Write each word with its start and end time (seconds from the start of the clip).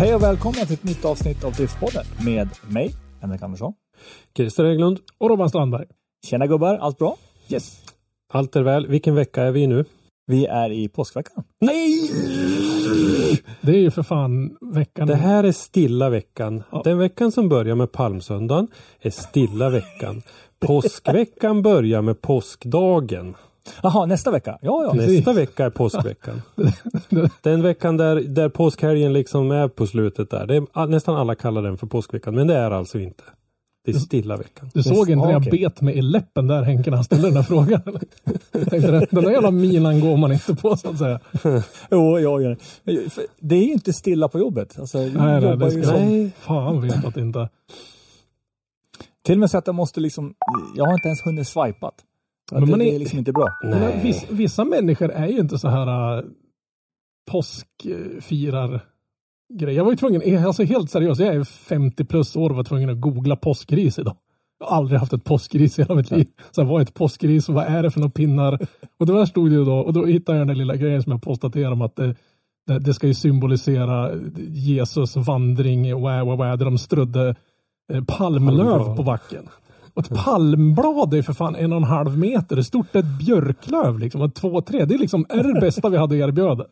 Hej 0.00 0.14
och 0.14 0.22
välkomna 0.22 0.64
till 0.64 0.74
ett 0.74 0.84
nytt 0.84 1.04
avsnitt 1.04 1.44
av 1.44 1.52
Driftpodden 1.52 2.04
med 2.24 2.48
mig, 2.68 2.94
Henrik 3.20 3.42
Andersson. 3.42 3.72
Christer 4.36 4.64
Hägglund. 4.64 4.98
Och 5.18 5.30
Robban 5.30 5.48
Strandberg. 5.48 5.86
Tjena 6.26 6.46
gubbar, 6.46 6.76
allt 6.76 6.98
bra? 6.98 7.16
Yes. 7.48 7.82
Allt 8.32 8.56
är 8.56 8.62
väl. 8.62 8.86
Vilken 8.86 9.14
vecka 9.14 9.42
är 9.42 9.50
vi 9.50 9.60
i 9.60 9.66
nu? 9.66 9.84
Vi 10.26 10.46
är 10.46 10.70
i 10.72 10.88
påskveckan. 10.88 11.44
Nej! 11.60 12.10
Det 13.60 13.72
är 13.72 13.78
ju 13.78 13.90
för 13.90 14.02
fan 14.02 14.56
veckan. 14.74 15.06
Det 15.06 15.16
här 15.16 15.44
är 15.44 15.52
stilla 15.52 16.10
veckan. 16.10 16.62
Ja. 16.72 16.80
Den 16.84 16.98
veckan 16.98 17.32
som 17.32 17.48
börjar 17.48 17.74
med 17.74 17.92
palmsöndagen 17.92 18.68
är 19.00 19.10
stilla 19.10 19.70
veckan. 19.70 20.22
Påskveckan 20.60 21.62
börjar 21.62 22.02
med 22.02 22.20
påskdagen. 22.20 23.34
Jaha, 23.82 24.06
nästa 24.06 24.30
vecka? 24.30 24.58
Ja, 24.62 24.84
ja. 24.84 24.92
Precis. 24.92 25.16
Nästa 25.16 25.32
vecka 25.32 25.64
är 25.64 25.70
påskveckan. 25.70 26.42
Den 27.42 27.62
veckan 27.62 27.96
där, 27.96 28.16
där 28.20 28.48
påskhelgen 28.48 29.12
liksom 29.12 29.50
är 29.50 29.68
på 29.68 29.86
slutet 29.86 30.30
där. 30.30 30.46
Det 30.46 30.56
är, 30.56 30.86
nästan 30.86 31.16
alla 31.16 31.34
kallar 31.34 31.62
den 31.62 31.76
för 31.78 31.86
påskveckan, 31.86 32.34
men 32.34 32.46
det 32.46 32.56
är 32.56 32.70
alltså 32.70 32.98
inte. 32.98 33.22
Det 33.84 33.90
är 33.90 33.96
stilla 33.98 34.36
veckan. 34.36 34.70
Du 34.74 34.82
såg 34.82 35.10
inte 35.10 35.26
när 35.26 35.32
jag 35.32 35.42
bet 35.42 35.80
mig 35.80 35.98
i 35.98 36.02
läppen 36.02 36.46
där 36.46 36.62
Henke 36.62 36.90
när 36.90 36.96
han 36.96 37.04
ställde 37.04 37.26
den 37.26 37.34
där 37.34 37.42
frågan? 37.42 37.82
eller? 37.86 38.00
Jag 38.52 38.70
tänkte, 38.70 38.90
den- 38.90 39.22
där 39.24 39.30
jävla 39.30 39.50
minan 39.50 40.00
går 40.00 40.16
man 40.16 40.32
inte 40.32 40.54
på 40.54 40.76
så 40.76 40.88
att 40.88 40.98
säga. 40.98 41.20
Jo, 41.90 42.18
ja, 42.18 42.40
ja. 42.40 42.56
För 43.10 43.24
Det 43.40 43.54
är 43.54 43.62
ju 43.64 43.72
inte 43.72 43.92
stilla 43.92 44.28
på 44.28 44.38
jobbet. 44.38 44.78
Alltså, 44.78 44.98
jag 44.98 45.12
Nej, 45.14 45.40
nej, 45.40 45.56
det 45.56 45.70
ska 45.70 45.82
som- 45.82 46.18
jag 46.20 46.30
fan 46.38 46.80
vet 46.82 47.04
att 47.04 47.16
inte. 47.16 47.48
Till 49.24 49.34
och 49.34 49.38
med 49.40 49.50
så 49.50 49.58
att 49.58 49.66
jag 49.66 49.74
måste 49.74 50.00
liksom, 50.00 50.34
jag 50.76 50.84
har 50.84 50.92
inte 50.92 51.08
ens 51.08 51.26
hunnit 51.26 51.48
swipat. 51.48 51.94
Men 52.52 52.64
det, 52.64 52.70
man 52.70 52.78
det 52.78 52.90
är- 52.90 52.94
är 52.94 52.98
liksom 52.98 53.18
inte 53.18 53.32
bra. 53.32 53.48
Nej. 53.64 54.00
Viss, 54.02 54.26
vissa 54.30 54.64
människor 54.64 55.10
är 55.10 55.26
ju 55.26 55.38
inte 55.38 55.58
så 55.58 55.68
här 55.68 56.18
äh, 56.18 56.24
påskfirar 57.30 58.80
grejer. 59.54 59.76
Jag 59.76 59.84
var 59.84 59.92
ju 59.92 59.96
tvungen, 59.96 60.46
alltså 60.46 60.62
helt 60.62 60.90
seriöst, 60.90 61.20
jag 61.20 61.34
är 61.34 61.44
50 61.44 62.04
plus 62.04 62.36
år 62.36 62.50
och 62.50 62.56
var 62.56 62.64
tvungen 62.64 62.90
att 62.90 63.00
googla 63.00 63.36
påskris 63.36 63.98
idag. 63.98 64.16
Jag 64.58 64.66
har 64.66 64.76
aldrig 64.76 65.00
haft 65.00 65.12
ett 65.12 65.24
påskris 65.24 65.78
i 65.78 65.82
hela 65.82 65.94
mitt 65.94 66.10
liv. 66.10 66.26
Så 66.50 66.62
här, 66.62 66.68
vad 66.68 66.80
är 66.80 66.84
ett 66.84 66.94
påskris 66.94 67.48
och 67.48 67.54
vad 67.54 67.64
är 67.64 67.82
det 67.82 67.90
för 67.90 68.00
några 68.00 68.10
pinnar? 68.10 68.58
Och 68.98 69.06
det 69.06 69.12
där 69.12 69.26
stod 69.26 69.50
det 69.50 69.54
ju 69.54 69.64
då, 69.64 69.78
och 69.78 69.92
då 69.92 70.04
hittade 70.06 70.38
jag 70.38 70.46
den 70.46 70.48
där 70.48 70.54
lilla 70.64 70.76
grejen 70.76 71.02
som 71.02 71.12
jag 71.12 71.22
konstaterade 71.22 71.72
om 71.72 71.82
att 71.82 71.96
det, 71.96 72.14
det, 72.66 72.78
det 72.78 72.94
ska 72.94 73.06
ju 73.06 73.14
symbolisera 73.14 74.10
Jesus 74.48 75.16
vandring, 75.16 76.00
wah, 76.02 76.26
wah, 76.26 76.36
wah, 76.38 76.56
där 76.56 76.64
de 76.64 76.78
strödde 76.78 77.34
eh, 77.92 78.04
palmlöv 78.04 78.96
på 78.96 79.02
backen. 79.02 79.48
Och 79.94 80.04
ett 80.12 80.24
palmblad 80.24 81.14
är 81.14 81.22
för 81.22 81.32
fan 81.32 81.56
en 81.56 81.72
och 81.72 81.76
en 81.76 81.84
halv 81.84 82.18
meter. 82.18 82.56
Det 82.56 82.60
är 82.60 82.62
stort 82.62 82.96
ett 82.96 83.18
björklöv 83.18 83.98
liksom. 83.98 84.20
Och 84.20 84.34
två, 84.34 84.60
tre. 84.60 84.84
Det 84.84 84.94
är 84.94 84.98
liksom 84.98 85.26
är 85.28 85.54
det 85.54 85.60
bästa 85.60 85.88
vi 85.88 85.96
hade 85.96 86.14
att 86.24 86.28
erbjuda. 86.28 86.64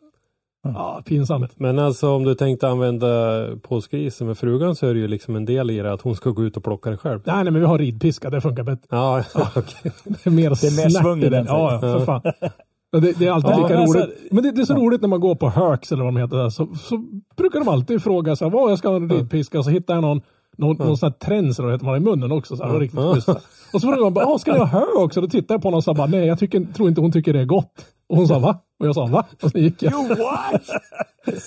Ja, 0.62 1.02
pinsamt. 1.04 1.52
Men 1.56 1.78
alltså 1.78 2.10
om 2.10 2.24
du 2.24 2.34
tänkte 2.34 2.68
använda 2.68 3.08
påskgrisen 3.62 4.26
med 4.26 4.38
frugan 4.38 4.74
så 4.76 4.86
är 4.86 4.94
det 4.94 5.00
ju 5.00 5.08
liksom 5.08 5.36
en 5.36 5.44
del 5.44 5.70
i 5.70 5.78
det 5.78 5.92
att 5.92 6.00
hon 6.02 6.16
ska 6.16 6.30
gå 6.30 6.44
ut 6.44 6.56
och 6.56 6.64
plocka 6.64 6.90
det 6.90 6.96
själv. 6.96 7.20
Nej, 7.26 7.36
nej, 7.44 7.52
men 7.52 7.60
vi 7.60 7.66
har 7.66 7.78
ridpiska. 7.78 8.30
Det 8.30 8.40
funkar 8.40 8.62
bättre. 8.62 8.86
Ja, 8.90 9.22
okej. 9.56 9.92
Det 10.04 10.26
är 10.26 10.30
mer, 10.30 10.42
Det 10.50 10.66
är 10.66 10.76
mer 10.84 10.88
snärt 10.88 11.02
svung 11.02 11.18
i 11.18 11.22
det. 11.22 11.30
den, 11.30 11.46
Ja, 11.46 11.72
ja, 11.72 11.80
för 11.80 12.04
fan. 12.04 12.22
Det, 12.92 13.00
det 13.18 13.26
är 13.26 13.32
alltid 13.32 13.50
Ja, 13.50 13.56
lika 13.56 13.68
men 13.68 13.78
alltså- 13.82 13.98
roligt. 13.98 14.18
Men 14.32 14.42
det, 14.42 14.50
det 14.52 14.60
är 14.60 14.64
så 14.64 14.74
roligt 14.74 15.00
när 15.00 15.08
man 15.08 15.20
går 15.20 15.34
på 15.34 15.48
Höks 15.50 15.92
eller 15.92 16.04
vad 16.04 16.14
de 16.14 16.20
heter 16.20 16.36
där, 16.36 16.50
så, 16.50 16.66
så 16.74 17.04
brukar 17.36 17.58
de 17.58 17.68
alltid 17.68 18.02
fråga 18.02 18.36
så 18.36 18.44
här, 18.44 18.50
vad 18.52 18.70
jag 18.70 18.78
ska 18.78 18.88
ha 18.88 18.96
en 18.96 19.10
ridpiska 19.10 19.58
och 19.58 19.64
så 19.64 19.70
hittar 19.70 19.94
jag 19.94 20.02
någon 20.02 20.20
någon, 20.58 20.76
någon 20.76 20.96
sån 20.96 21.06
här 21.06 21.62
vad 21.62 21.72
heter 21.72 21.84
man 21.86 21.96
i 21.96 22.00
munnen 22.00 22.32
också. 22.32 22.56
Så 22.56 22.64
här, 22.64 22.78
riktigt 22.80 23.00
schysst. 23.14 23.28
Och 23.72 23.80
så 23.80 23.80
frågar 23.80 24.00
man 24.02 24.14
bara, 24.14 24.26
"Ah, 24.26 24.38
ska 24.38 24.52
ni 24.52 24.58
ha 24.58 24.66
hö 24.66 24.84
också? 24.96 25.20
Då 25.20 25.26
tittar 25.28 25.54
jag 25.54 25.62
på 25.62 25.66
honom 25.68 25.78
och 25.78 25.84
sa 25.84 25.94
bara, 25.94 26.06
nej 26.06 26.26
jag 26.26 26.38
tycker, 26.38 26.66
tror 26.74 26.88
inte 26.88 27.00
hon 27.00 27.12
tycker 27.12 27.32
det 27.32 27.40
är 27.40 27.44
gott. 27.44 27.72
Och 28.08 28.16
hon 28.16 28.28
sa 28.28 28.38
va? 28.38 28.58
Och 28.80 28.86
jag 28.86 28.94
sa 28.94 29.06
va? 29.06 29.26
Och 29.42 29.50
så 29.50 29.58
gick 29.58 29.82
jag. 29.82 29.92
what? 30.08 30.62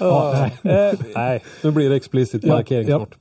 Ja, 0.00 0.48
nej. 0.62 0.74
eh, 0.90 0.98
Nej, 1.14 1.42
nu 1.62 1.70
blir 1.70 1.90
det 1.90 1.96
explicit 1.96 2.44
Ja, 2.44 2.54
markering 2.54 2.88
ja. 2.88 2.96
snart. 2.98 3.14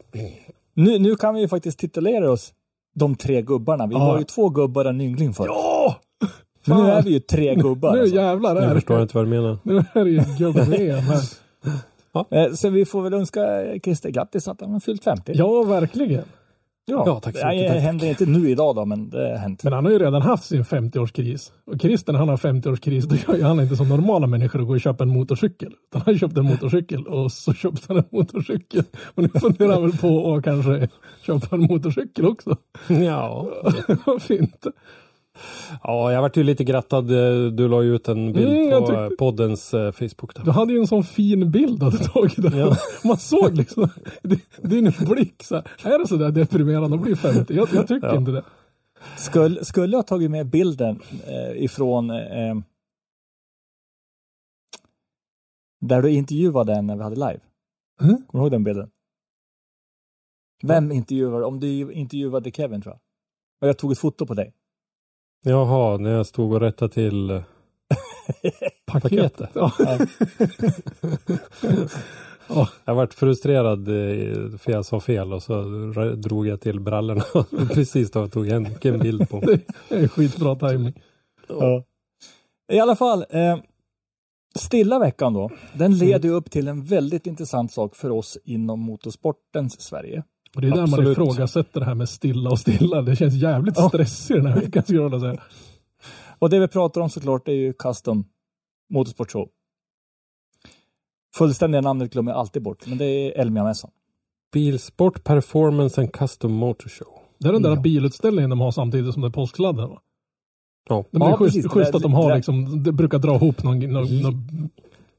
nu, 0.74 1.00
nu 1.00 1.16
kan 1.16 1.34
vi 1.36 1.42
ju 1.42 1.48
faktiskt 1.48 1.80
titulera 1.80 2.32
oss 2.32 2.52
de 2.96 3.16
tre 3.16 3.42
gubbarna. 3.42 3.88
Vi 3.88 3.94
Ja. 3.96 4.00
var 4.06 4.18
ju 4.18 4.24
två 4.24 4.50
gubbar 4.50 4.84
och 4.86 4.90
en 4.92 5.02
yngling 5.02 5.34
förr. 5.34 5.46
Ja! 5.48 5.96
Men 6.66 6.78
nu 6.78 6.84
fan. 6.84 6.92
är 6.98 7.02
vi 7.04 7.10
ju 7.12 7.20
tre 7.20 7.56
gubbar. 7.56 7.94
Nu 7.94 8.00
alltså. 8.02 8.16
jävlar 8.16 8.56
är 8.56 8.62
Nu 8.62 8.68
det. 8.68 8.74
förstår 8.74 8.98
jag 8.98 9.04
inte 9.04 9.18
vad 9.18 9.26
du 9.26 9.30
menar. 9.30 9.58
Nu 9.64 9.78
är 9.94 10.04
det 10.06 10.10
ju 10.12 10.24
gubbe 10.38 10.66
Eh, 12.32 12.52
Så 12.54 12.70
vi 12.70 12.86
får 12.86 13.02
väl 13.02 13.14
önska 13.14 13.42
Christer 13.84 14.10
grattis 14.10 14.48
att 14.48 14.62
han 14.62 14.72
har 14.72 14.80
fyllt 14.80 15.04
50. 15.04 15.32
Ja, 15.36 15.64
verkligen. 15.64 16.24
Ja, 16.86 17.20
tack 17.24 17.38
så 17.38 17.48
Det 17.48 17.54
mycket, 17.56 17.72
tack. 17.72 17.82
händer 17.82 18.08
inte 18.08 18.26
nu 18.26 18.50
idag 18.50 18.76
då, 18.76 18.86
men 18.86 19.10
det 19.10 19.30
har 19.30 19.38
hänt. 19.38 19.64
Men 19.64 19.74
han 19.74 19.86
har 19.86 19.92
ju 19.92 20.00
redan 20.00 20.22
haft 20.22 20.44
sin 20.44 20.64
50-årskris. 20.64 21.52
Och 21.66 21.82
Christer 21.82 22.14
när 22.14 22.20
han 22.20 22.30
har 22.30 22.38
50-årskris, 22.38 23.06
då 23.28 23.36
gör 23.38 23.48
han 23.48 23.60
inte 23.60 23.76
som 23.76 23.90
normala 23.90 24.28
människor 24.28 24.62
och 24.62 24.68
går 24.68 24.76
och 24.76 24.82
köper 24.82 25.04
en 25.04 25.10
motorcykel. 25.14 25.74
Utan 25.90 26.02
han 26.06 26.20
köpte 26.20 26.40
en 26.40 26.46
motorcykel 26.46 27.08
och 27.08 27.32
så 27.32 27.54
köpte 27.54 27.82
han 27.88 27.98
en 27.98 28.04
motorcykel. 28.12 28.84
Och 29.16 29.24
nu 29.24 29.30
funderar 29.30 29.74
han 29.74 29.82
väl 29.82 29.98
på 29.98 30.34
att 30.36 30.44
kanske 30.44 30.88
köpa 31.26 31.56
en 31.56 31.62
motorcykel 31.62 32.26
också. 32.26 32.56
Ja. 32.88 33.50
Vad 34.06 34.22
fint. 34.22 34.66
Ja, 35.84 36.12
jag 36.12 36.22
vart 36.22 36.38
ju 36.38 36.44
lite 36.44 36.64
grattad. 36.64 37.12
Eh, 37.12 37.52
Du 37.52 37.68
la 37.68 37.82
ju 37.84 37.96
ut 37.96 38.08
en 38.08 38.34
bild 38.34 38.48
Mm, 38.50 38.70
på 38.82 38.88
tyckte- 38.88 39.02
eh, 39.04 39.10
poddens 39.10 39.74
eh, 39.74 39.92
Facebook. 39.92 40.36
Där. 40.36 40.44
Du 40.44 40.52
hade 40.52 40.74
ju 40.74 40.80
en 40.80 40.88
sån 40.88 41.04
fin 41.04 41.52
bild 41.52 41.84
att 41.84 41.92
du 41.92 41.98
tagit 41.98 42.36
där. 42.52 42.78
Man 43.08 43.18
såg 43.18 43.56
liksom 43.58 43.90
di- 44.24 44.42
din 44.62 44.94
blick. 45.10 45.44
Så 45.44 45.56
här, 45.56 45.94
är 45.94 46.00
det 46.00 46.08
så 46.08 46.16
där 46.18 46.32
deprimerande 46.32 46.96
att 46.98 47.02
bli 47.04 47.16
50? 47.16 47.54
Jag, 47.54 47.70
jag 47.74 47.88
tycker 47.88 48.08
Ja. 48.08 48.16
inte 48.18 48.32
det. 48.32 48.44
Skulle, 49.18 49.66
skulle 49.66 49.96
jag 49.98 50.08
tagit 50.08 50.32
med 50.32 50.50
bilden 50.50 51.00
eh, 51.28 51.64
ifrån 51.64 52.10
eh, 52.10 52.56
där 55.82 56.02
du 56.02 56.12
intervjuade 56.12 56.74
en 56.74 56.88
när 56.88 56.96
vi 56.96 57.04
hade 57.04 57.16
live? 57.16 57.40
Mm. 58.02 58.16
Kommer 58.28 58.28
du 58.32 58.38
ihåg 58.40 58.52
den 58.52 58.64
bilden? 58.64 58.90
Vem 60.64 60.92
intervjuade? 60.92 61.46
Om 61.46 61.60
du 61.60 61.94
intervjuade 61.94 62.52
Kevin 62.52 62.82
tror 62.82 62.94
jag. 62.94 63.00
Och 63.62 63.68
jag 63.68 63.78
tog 63.78 63.92
ett 63.92 64.00
foto 64.00 64.26
på 64.26 64.34
dig. 64.34 64.54
Jaha, 65.44 65.98
när 65.98 66.12
jag 66.12 66.26
stod 66.26 66.54
och 66.54 66.60
rättade 66.60 66.94
till 66.94 67.30
eh, 67.30 67.42
paketet. 68.86 69.50
Ja. 69.54 69.72
Ja. 72.54 72.70
Jag 72.86 72.96
vart 72.96 73.14
frustrerad 73.14 73.88
eh, 73.88 74.58
för 74.58 74.72
jag 74.72 74.86
sa 74.86 75.00
fel 75.00 75.34
och 75.34 75.44
så 75.44 75.62
drog 76.16 76.48
jag 76.48 76.62
till 76.62 76.80
brallorna. 76.80 77.24
Precis 77.74 78.12
då 78.12 78.28
tog 78.28 78.48
jag 78.48 78.86
en 78.86 79.00
bild 79.00 79.30
på. 79.30 79.40
Det 79.90 79.96
är 79.96 80.08
skitbra 80.08 80.56
timing. 80.56 81.02
Ja. 81.48 81.84
I 82.72 82.80
alla 82.80 82.96
fall, 82.96 83.26
eh, 83.30 83.58
stilla 84.56 85.00
veckan 85.00 85.34
då, 85.34 85.50
den 85.74 85.98
leder 85.98 86.30
upp 86.30 86.52
till 86.52 86.68
en 86.68 86.84
väldigt 86.84 87.28
intressant 87.28 87.72
sak 87.72 87.96
för 87.96 88.10
oss 88.10 88.38
inom 88.44 88.80
motorsportens 88.80 89.82
Sverige. 89.82 90.24
Och 90.56 90.62
det 90.62 90.68
är 90.68 90.72
där 90.72 90.88
man 90.88 91.12
ifrågasätter 91.12 91.80
det 91.80 91.86
här 91.86 91.96
med 91.96 92.10
stilla 92.10 92.50
och 92.50 92.60
stilla. 92.60 93.02
Det 93.02 93.16
känns 93.16 93.34
jävligt 93.34 93.78
Ja. 93.78 93.90
stressigt 93.90 94.44
den 94.44 94.46
här 94.54 94.62
veckan 94.62 94.84
skulle 94.84 95.00
jag 95.00 95.10
vilja 95.10 95.20
säga. 95.20 95.42
Och 96.40 96.50
det 96.50 96.60
vi 96.60 96.68
pratar 96.68 97.02
om 97.02 97.10
såklart 97.10 97.48
är 97.48 97.52
ju 97.54 97.74
Custom 97.74 98.26
Motorsport 98.94 99.32
Show. 99.32 99.50
Fullständiga 101.36 101.82
namnet 101.82 102.14
glömmer 102.14 102.32
jag 102.32 102.40
alltid 102.40 102.62
bort, 102.64 102.88
men 102.88 102.98
det 102.98 103.06
är 103.06 103.42
Elmia-mässan. 103.42 103.92
Bilsport 104.54 105.24
Performance 105.24 106.02
and 106.02 106.14
Custom 106.14 106.52
Motor 106.52 106.90
Show. 106.90 107.08
Det 107.40 107.48
är 107.50 107.54
den 107.54 107.62
där 107.62 107.70
Ja. 107.76 107.82
bilutställningen 107.82 108.50
de 108.50 108.60
har 108.60 108.72
samtidigt 108.72 109.14
som 109.14 109.22
det 109.22 109.28
är 109.28 109.32
påsksladden 109.32 109.90
va? 109.90 110.02
Ja. 110.90 111.06
Det 111.12 111.18
är 111.18 111.22
Ja, 111.30 111.38
schysst, 111.38 111.56
precis. 111.56 111.72
schysst 111.72 111.92
Det- 111.92 111.98
att 111.98 112.04
de 112.04 112.14
har 112.14 112.30
det- 112.30 112.36
liksom, 112.36 112.84
det 112.84 112.92
brukar 112.92 113.20
dra 113.20 113.36
ihop 113.36 113.64
någon, 113.64 113.80
någon, 113.80 114.22
någon 114.22 114.70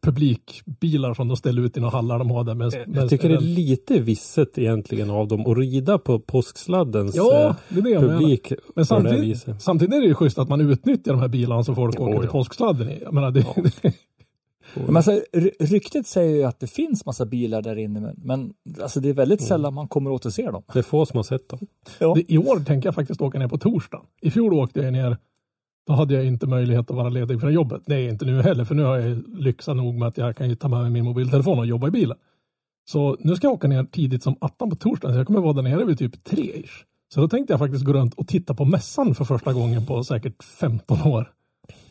publikbilar 0.02 1.14
som 1.14 1.28
de 1.28 1.37
ställer 1.37 1.62
ut 1.62 1.76
i 1.76 1.81
några 1.81 1.96
hallar 1.96 2.19
de 2.19 2.31
har 2.31 2.44
där. 2.44 2.54
Med, 2.54 2.72
med 2.87 3.02
Jag 3.02 3.10
tycker 3.10 3.28
det 3.28 3.34
är 3.34 3.40
lite 3.40 4.00
visset 4.00 4.58
egentligen 4.58 5.10
av 5.10 5.28
dem 5.28 5.40
att 5.46 5.58
rida 5.58 5.99
på 5.99 6.19
påsksladdens 6.19 7.16
Ja, 7.16 7.49
eh, 7.49 7.54
det 7.69 7.78
är 7.78 8.00
det 8.00 8.08
publik 8.08 8.52
Men 8.75 8.87
samtidigt, 8.87 9.46
samtidigt 9.58 9.94
är 9.94 10.00
det 10.00 10.06
ju 10.06 10.14
schysst 10.14 10.38
att 10.38 10.49
man 10.49 10.60
utnyttjar 10.70 11.12
de 11.12 11.20
här 11.20 11.28
bilarna 11.28 11.64
som 11.64 11.75
folk 11.75 12.00
åker 12.00 12.12
till 12.19 12.25
ja. 12.25 12.31
påsksladden 12.32 12.90
i. 12.90 12.99
Jag 13.02 13.14
menar, 13.14 13.31
det, 13.31 13.46
Men 14.75 14.96
alltså, 14.96 15.20
ry- 15.32 15.50
ryktet 15.60 16.06
säger 16.06 16.37
ju 16.37 16.43
att 16.43 16.60
det 16.60 16.66
finns 16.66 17.06
massa 17.06 17.26
bilar 17.26 17.62
där 17.62 17.76
inne, 17.76 18.00
men, 18.00 18.14
men 18.25 18.52
alltså, 18.82 19.00
det 19.00 19.08
är 19.08 19.12
väldigt 19.14 19.40
Mm. 19.40 19.48
sällan 19.48 19.75
man 19.75 19.88
kommer 19.88 20.10
åt 20.10 20.26
att 20.26 20.34
se 20.34 20.50
dem. 20.50 20.62
Det 20.72 20.78
är 20.78 20.82
få 20.82 21.06
som 21.06 21.16
har 21.16 21.22
sett 21.22 21.48
dem. 21.48 21.58
Ja. 21.98 22.16
I 22.28 22.38
år 22.38 22.64
tänker 22.64 22.87
jag 22.87 22.94
faktiskt 22.94 23.20
åka 23.20 23.38
ner 23.38 23.48
på 23.48 23.58
torsdag. 23.58 24.00
I 24.22 24.31
fjol 24.31 24.55
åkte 24.55 24.81
jag 24.81 24.93
ner. 24.93 25.16
Då 25.87 25.93
hade 25.93 26.14
jag 26.14 26.25
inte 26.25 26.46
möjlighet 26.46 26.90
att 26.90 26.96
vara 26.96 27.08
ledig 27.08 27.40
från 27.40 27.52
jobbet. 27.52 27.90
Är 27.90 28.08
inte 28.08 28.25
nu 28.25 28.43
heller, 28.43 28.64
för 28.64 28.75
nu 28.75 28.82
har 28.82 28.99
jag 28.99 29.23
lyxa 29.34 29.75
nog 29.75 29.94
med 29.94 30.08
att 30.08 30.19
jag 30.19 30.37
kan 30.37 30.56
ta 30.56 30.69
med 30.69 30.81
mig 30.81 30.90
min 30.90 31.05
mobiltelefon 31.05 31.58
och 31.58 31.67
jobba 31.67 31.88
i 31.88 31.90
bilen. 31.90 32.17
Så 32.84 33.17
nu 33.20 33.37
ska 33.37 33.46
jag 33.46 33.55
åka 33.55 33.69
ner 33.69 33.84
tidigt 33.84 34.23
som 34.23 34.37
attan 34.40 34.70
på 34.70 34.76
torsdagen, 34.76 35.14
så 35.14 35.20
jag 35.20 35.26
kommer 35.26 35.40
vara 35.40 35.52
där 35.52 35.62
nere 35.62 35.84
vid 35.84 35.99
typ 35.99 36.25
tre 36.25 36.43
ish. 36.43 36.84
Så 37.14 37.20
då 37.20 37.29
tänkte 37.29 37.52
jag 37.52 37.61
faktiskt 37.61 37.84
gå 37.84 37.93
runt 37.93 38.14
och 38.14 38.29
titta 38.29 38.55
på 38.55 38.64
mässan 38.64 39.14
för 39.14 39.25
första 39.25 39.52
gången 39.52 39.87
på 39.87 40.05
säkert 40.05 40.44
15 40.44 41.02
år. 41.02 41.31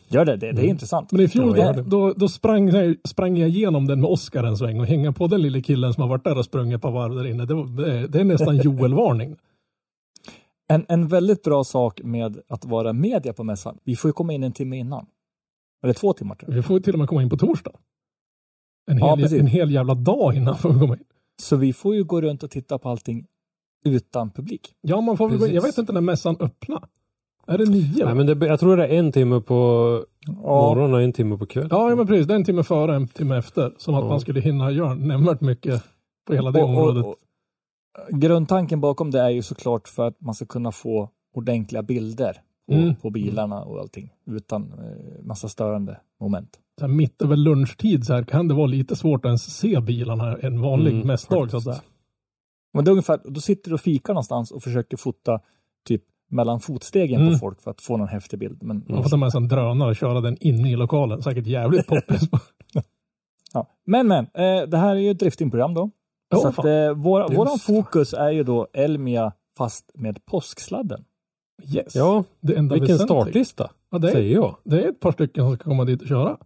Gör 0.08 0.24
det, 0.24 0.36
det, 0.36 0.52
det 0.52 0.62
är 0.62 0.68
intressant. 0.68 1.12
Men 1.12 1.20
i 1.20 1.28
fjol 1.28 1.56
då, 1.56 1.72
då, 1.86 2.12
då 2.12 2.28
sprang, 2.28 2.68
jag, 2.68 2.96
sprang 3.08 3.36
jag 3.36 3.48
igenom 3.48 3.86
den 3.86 4.00
med 4.00 4.10
Oskar 4.10 4.44
en 4.44 4.56
sväng 4.56 4.80
och 4.80 4.86
hänga 4.86 5.12
på 5.12 5.26
den 5.26 5.42
lille 5.42 5.62
killen 5.62 5.94
som 5.94 6.02
har 6.02 6.08
varit 6.08 6.24
där 6.24 6.38
och 6.38 6.44
sprungit 6.44 6.82
par 6.82 6.90
varv 6.90 7.14
där 7.14 7.26
inne. 7.26 7.46
Det, 7.46 7.54
var, 7.54 7.86
det, 7.86 8.06
det 8.06 8.20
är 8.20 8.24
nästan 8.24 8.56
Joel-varning. 8.64 9.36
En, 10.74 10.86
en 10.88 11.08
väldigt 11.08 11.42
bra 11.42 11.64
sak 11.64 12.00
med 12.04 12.40
att 12.48 12.64
vara 12.64 12.92
media 12.92 13.32
på 13.32 13.44
mässan, 13.44 13.78
vi 13.84 13.96
får 13.96 14.08
ju 14.08 14.12
komma 14.12 14.32
in 14.32 14.42
en 14.42 14.52
timme 14.52 14.76
innan. 14.78 15.06
Eller 15.82 15.94
två 15.94 16.12
timmar 16.12 16.34
tror 16.34 16.50
jag. 16.50 16.56
Vi 16.56 16.62
får 16.62 16.76
ju 16.76 16.82
till 16.82 16.92
och 16.92 16.98
med 16.98 17.08
komma 17.08 17.22
in 17.22 17.30
på 17.30 17.36
torsdag. 17.36 17.72
En 18.90 18.98
Ja, 18.98 19.06
hel, 19.06 19.18
precis. 19.18 19.40
en 19.40 19.46
hel 19.46 19.70
jävla 19.70 19.94
dag 19.94 20.34
innan 20.36 20.58
får 20.58 20.72
vi 20.72 20.80
komma 20.80 20.96
in. 20.96 21.04
Så 21.42 21.56
vi 21.56 21.72
får 21.72 21.94
ju 21.94 22.04
gå 22.04 22.20
runt 22.20 22.42
och 22.42 22.50
titta 22.50 22.78
på 22.78 22.88
allting 22.88 23.26
utan 23.84 24.30
publik. 24.30 24.74
Ja, 24.80 25.00
man 25.00 25.16
får 25.16 25.28
väl, 25.28 25.54
jag 25.54 25.62
vet 25.62 25.78
inte 25.78 25.92
när 25.92 26.00
mässan 26.00 26.36
öppnar. 26.40 26.84
Är 27.46 27.58
det 27.58 27.64
nio? 27.70 28.04
Nej, 28.04 28.14
men 28.14 28.26
det, 28.26 28.46
jag 28.46 28.60
tror 28.60 28.76
det 28.76 28.86
är 28.86 28.98
en 28.98 29.12
timme 29.12 29.40
på 29.40 29.54
morgonen 30.28 30.94
och 30.94 31.02
en 31.02 31.12
timme 31.12 31.36
på 31.38 31.46
kvällen. 31.46 31.68
Ja, 31.72 31.90
ja, 31.90 31.96
men 31.96 32.06
precis. 32.06 32.26
Det 32.26 32.34
är 32.34 32.36
en 32.36 32.44
timme 32.44 32.62
före, 32.62 32.96
en 32.96 33.08
timme 33.08 33.36
efter. 33.38 33.74
Som 33.78 33.94
att 33.94 34.02
Ja. 34.04 34.08
man 34.08 34.20
skulle 34.20 34.40
hinna 34.40 34.70
göra 34.70 34.94
nämnvärt 34.94 35.40
mycket 35.40 35.82
på 36.26 36.34
hela 36.34 36.50
det 36.50 36.62
Och- 36.62 36.68
och- 36.70 36.76
området. 36.76 37.04
och 37.04 37.16
grundtanken 38.10 38.80
bakom 38.80 39.10
det 39.10 39.20
är 39.20 39.30
ju 39.30 39.42
såklart 39.42 39.88
för 39.88 40.06
att 40.06 40.20
man 40.20 40.34
ska 40.34 40.46
kunna 40.46 40.72
få 40.72 41.10
ordentliga 41.34 41.82
bilder 41.82 42.32
på, 42.68 42.72
Mm. 42.74 42.94
på 42.96 43.10
bilarna 43.10 43.62
och 43.64 43.80
allting 43.80 44.10
utan 44.26 44.62
eh, 44.72 45.24
massa 45.24 45.48
störande 45.48 46.00
moment. 46.20 46.58
Så 46.78 46.86
här, 46.86 46.92
mitt 46.94 47.22
över 47.22 47.36
lunchtid 47.36 48.06
så 48.06 48.12
här, 48.14 48.22
kan 48.22 48.48
det 48.48 48.54
vara 48.54 48.66
lite 48.66 48.96
svårt 48.96 49.24
att 49.24 49.28
ens 49.28 49.56
se 49.56 49.80
bilarna 49.80 50.36
en 50.36 50.60
vanlig 50.60 50.92
Mm, 50.92 51.06
mässdag. 51.06 51.50
Så 51.50 51.70
att. 51.70 51.82
Men 52.74 52.84
det 52.84 52.88
är 52.88 52.92
ungefär, 52.92 53.20
då 53.24 53.40
sitter 53.40 53.70
du 53.70 53.74
och 53.74 53.80
fikar 53.80 54.12
någonstans 54.14 54.50
och 54.50 54.62
försöker 54.62 54.96
fota 54.96 55.40
typ 55.88 56.02
mellan 56.30 56.60
fotstegen 56.60 57.20
Mm. 57.20 57.32
på 57.32 57.38
folk 57.38 57.60
för 57.62 57.70
att 57.70 57.80
få 57.80 57.96
någon 57.96 58.08
häftig 58.08 58.38
bild. 58.38 58.62
Men, 58.62 58.84
Man 58.88 59.02
får 59.02 59.10
ta 59.10 59.16
med 59.16 59.32
sig 59.32 59.38
en 59.38 59.48
drönare 59.48 59.88
och 59.90 59.96
köra 59.96 60.20
den 60.20 60.36
inne 60.40 60.72
i 60.72 60.76
lokalen. 60.76 61.22
Säkert 61.22 61.46
jävligt 61.46 61.86
poppis. 61.86 62.20
ja. 63.52 63.66
men, 63.84 64.08
men 64.08 64.24
eh, 64.24 64.68
det 64.68 64.76
här 64.76 64.96
är 64.96 65.00
ju 65.00 65.10
ett 65.10 65.18
driftingprogram 65.18 65.74
då. 65.74 65.90
Ja, 66.32 66.38
så 66.38 66.48
att, 66.48 66.58
eh, 66.58 66.92
vår, 66.94 67.34
våran 67.36 67.58
fokus 67.58 68.14
är 68.14 68.30
ju 68.30 68.42
då 68.42 68.68
Elmia 68.72 69.32
fast 69.58 69.90
med 69.94 70.24
påsksladden. 70.26 71.04
Yes. 71.74 71.94
Ja, 71.94 72.24
det 72.40 72.54
enda 72.54 72.74
vilken 72.74 72.94
väsentliga. 72.94 73.20
startlista, 73.22 73.70
Ja, 73.90 73.98
det, 73.98 74.08
är, 74.08 74.12
säger 74.12 74.34
jag. 74.34 74.56
det 74.64 74.84
är 74.84 74.88
ett 74.88 75.00
par 75.00 75.12
stycken 75.12 75.44
som 75.44 75.54
ska 75.56 75.64
komma 75.64 75.84
dit 75.84 76.02
och 76.02 76.08
köra. 76.08 76.36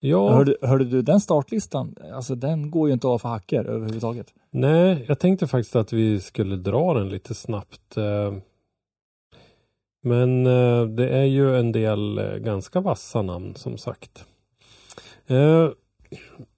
Ja, 0.00 0.28
Hörde, 0.34 0.56
hörde 0.62 0.84
du, 0.84 1.02
den 1.02 1.20
startlistan, 1.20 1.94
alltså 2.14 2.34
den 2.34 2.70
går 2.70 2.88
ju 2.88 2.94
inte 2.94 3.06
av 3.06 3.18
för 3.18 3.28
hacker 3.28 3.64
överhuvudtaget. 3.64 4.26
nej, 4.50 5.04
jag 5.08 5.18
tänkte 5.18 5.46
faktiskt 5.46 5.76
att 5.76 5.92
vi 5.92 6.20
skulle 6.20 6.56
dra 6.56 6.94
den 6.94 7.08
lite 7.08 7.34
snabbt. 7.34 7.96
eh. 7.96 8.34
Men 10.02 10.46
eh, 10.46 10.84
det 10.86 11.08
är 11.08 11.24
ju 11.24 11.56
en 11.58 11.72
del 11.72 12.18
eh, 12.18 12.36
ganska 12.36 12.80
vassa 12.80 13.22
namn 13.22 13.54
som 13.54 13.78
sagt. 13.78 14.24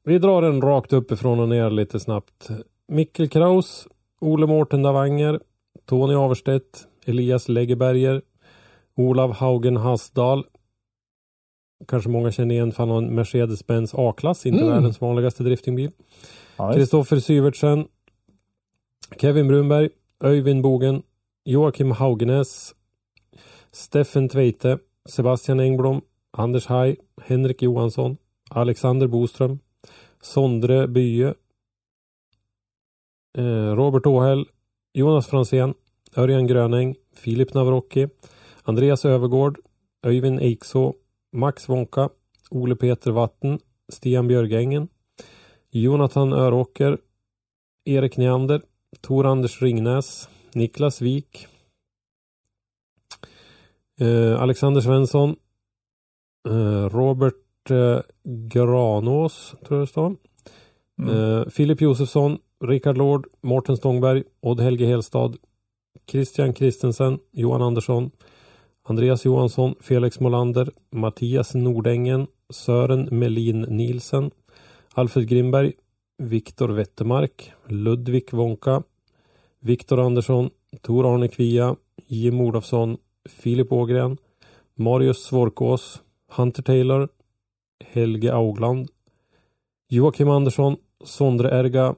Vi 0.08 0.18
drar 0.18 0.42
den 0.42 0.60
rakt 0.62 0.92
uppifrån 0.92 1.40
och 1.40 1.48
ner 1.48 1.70
lite 1.70 2.00
snabbt. 2.00 2.48
Mikkel 2.86 3.28
Kraus, 3.28 3.88
Ole 4.20 4.46
Mårten 4.46 4.82
Davanger, 4.82 5.40
Tony 5.86 6.14
Averstedt, 6.14 6.86
Elias 7.06 7.48
Läggeberger, 7.48 8.22
Olav 8.96 9.32
Haugen 9.32 9.76
Hasdal. 9.76 10.44
Kanske 11.88 12.10
många 12.10 12.32
känner 12.32 12.54
igen 12.54 12.72
för 12.72 12.82
han 12.82 12.90
har 12.90 12.98
en 12.98 13.14
Mercedes-Benz 13.14 13.94
A-klass, 13.94 14.46
inte 14.46 14.62
Mm. 14.64 14.74
världens 14.74 15.00
vanligaste 15.00 15.42
driftingbil. 15.42 15.90
Kristoffer 16.74 17.16
Syvertsen, 17.16 17.88
Kevin 19.20 19.48
Brunberg, 19.48 19.88
Öyvind 20.24 20.62
Bogen, 20.62 21.02
Joakim 21.44 21.90
Haugenäs, 21.90 22.74
Steffen 23.72 24.28
Tveite, 24.28 24.78
Sebastian 25.08 25.60
Engblom, 25.60 26.00
Anders 26.30 26.66
Haj, 26.66 26.96
Henrik 27.22 27.62
Johansson, 27.62 28.16
Alexander 28.50 29.06
Boström, 29.06 29.58
Sondre 30.20 30.86
Bye, 30.88 31.34
eh, 33.38 33.74
Robert 33.74 34.06
Åhäll, 34.06 34.46
Jonas 34.92 35.26
Fransén, 35.26 35.74
Örjan 36.16 36.46
Grönäng, 36.46 36.96
Filip 37.12 37.54
Navrocki, 37.54 38.08
Andreas 38.64 39.04
Övergård, 39.04 39.58
Öyvind 40.02 40.40
Eikså, 40.40 40.94
Max 41.32 41.68
Wonka, 41.68 42.10
Ole 42.50 42.76
Peter 42.76 43.10
Vatten, 43.12 43.58
Stian 43.88 44.28
Björgängen, 44.28 44.88
Jonathan 45.70 46.32
Öråker, 46.32 46.98
Erik 47.84 48.16
Neander, 48.16 48.62
Tor 49.00 49.26
Anders 49.26 49.62
Ringnäs, 49.62 50.28
Niklas 50.54 51.00
Wik, 51.02 51.46
eh, 54.00 54.40
Alexander 54.40 54.80
Svensson, 54.80 55.36
eh, 56.48 56.88
Robert 56.88 57.47
Robert 57.70 58.04
eh, 58.04 58.10
Granås, 58.24 59.54
tror 59.66 59.78
jag 59.78 59.86
det 59.86 59.90
står. 59.90 60.16
Mm. 60.98 61.38
Eh, 61.38 61.48
Filip 61.48 61.80
Josefsson, 61.80 62.38
Rickard 62.64 62.98
Lord, 62.98 63.26
Mårten 63.42 63.76
Stångberg, 63.76 64.22
Odd 64.40 64.60
Helge 64.60 64.86
Helstad, 64.86 65.36
Christian 66.10 66.52
Kristensen, 66.52 67.18
Johan 67.32 67.62
Andersson, 67.62 68.10
Andreas 68.82 69.24
Johansson, 69.24 69.74
Felix 69.80 70.20
Molander, 70.20 70.70
Mattias 70.90 71.54
Nordängen, 71.54 72.26
Sören 72.50 73.08
Melin 73.10 73.60
Nielsen, 73.60 74.30
Alfred 74.94 75.28
Grimberg, 75.28 75.72
Viktor 76.18 76.68
Wettermark, 76.68 77.52
Ludvig 77.66 78.32
Wonka, 78.32 78.82
Viktor 79.60 80.00
Andersson, 80.00 80.50
Tor 80.82 81.14
Arne 81.14 81.28
Kvia, 81.28 81.76
Jim 82.06 82.40
Olofsson, 82.40 82.96
Filip 83.28 83.72
Ågren, 83.72 84.16
Marius 84.74 85.24
Svorkås, 85.24 86.02
Hunter 86.28 86.62
Taylor, 86.62 87.08
Helge 87.84 88.32
Augland, 88.34 88.88
Joakim 89.88 90.28
Andersson, 90.28 90.76
Sondre 91.04 91.50
Erga, 91.60 91.94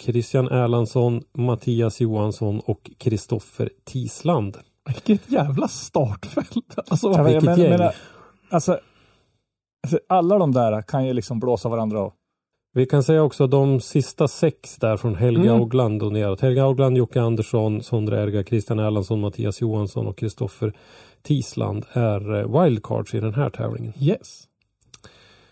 Christian 0.00 0.48
Erlandsson, 0.48 1.22
Mattias 1.38 2.00
Johansson 2.00 2.60
och 2.60 2.90
Kristoffer 2.98 3.70
Tisland. 3.84 4.56
Vilket 4.86 5.30
jävla 5.32 5.68
startfält. 5.68 6.48
Alltså, 6.90 7.12
Ja, 7.12 7.22
vilket 7.22 7.44
men, 7.44 7.60
gäng. 7.60 7.70
men, 7.70 7.90
alltså, 8.50 8.78
alltså, 9.82 9.98
alla 10.08 10.38
de 10.38 10.52
där 10.52 10.82
kan 10.82 11.06
ju 11.06 11.12
liksom 11.12 11.40
blåsa 11.40 11.68
varandra 11.68 11.98
av. 12.00 12.12
Vi 12.74 12.86
kan 12.86 13.02
säga 13.02 13.22
också 13.22 13.46
de 13.46 13.80
sista 13.80 14.28
sex 14.28 14.76
där 14.76 14.96
från 14.96 15.14
Helge 15.14 15.48
Mm. 15.50 15.60
Augland 15.60 16.02
och 16.02 16.12
neråt. 16.12 16.40
Helge 16.40 16.62
Augland, 16.62 16.96
Jocke 16.96 17.20
Andersson, 17.20 17.82
Sondre 17.82 18.22
Erga, 18.22 18.44
Christian 18.44 18.78
Erlandsson, 18.78 19.20
Mattias 19.20 19.60
Johansson 19.60 20.06
och 20.06 20.18
Kristoffer 20.18 20.72
Tisland 21.22 21.84
är 21.92 22.34
eh, 22.40 22.62
wildcards 22.62 23.14
i 23.14 23.20
den 23.20 23.34
här 23.34 23.50
tävlingen. 23.50 23.92
yes. 24.00 24.44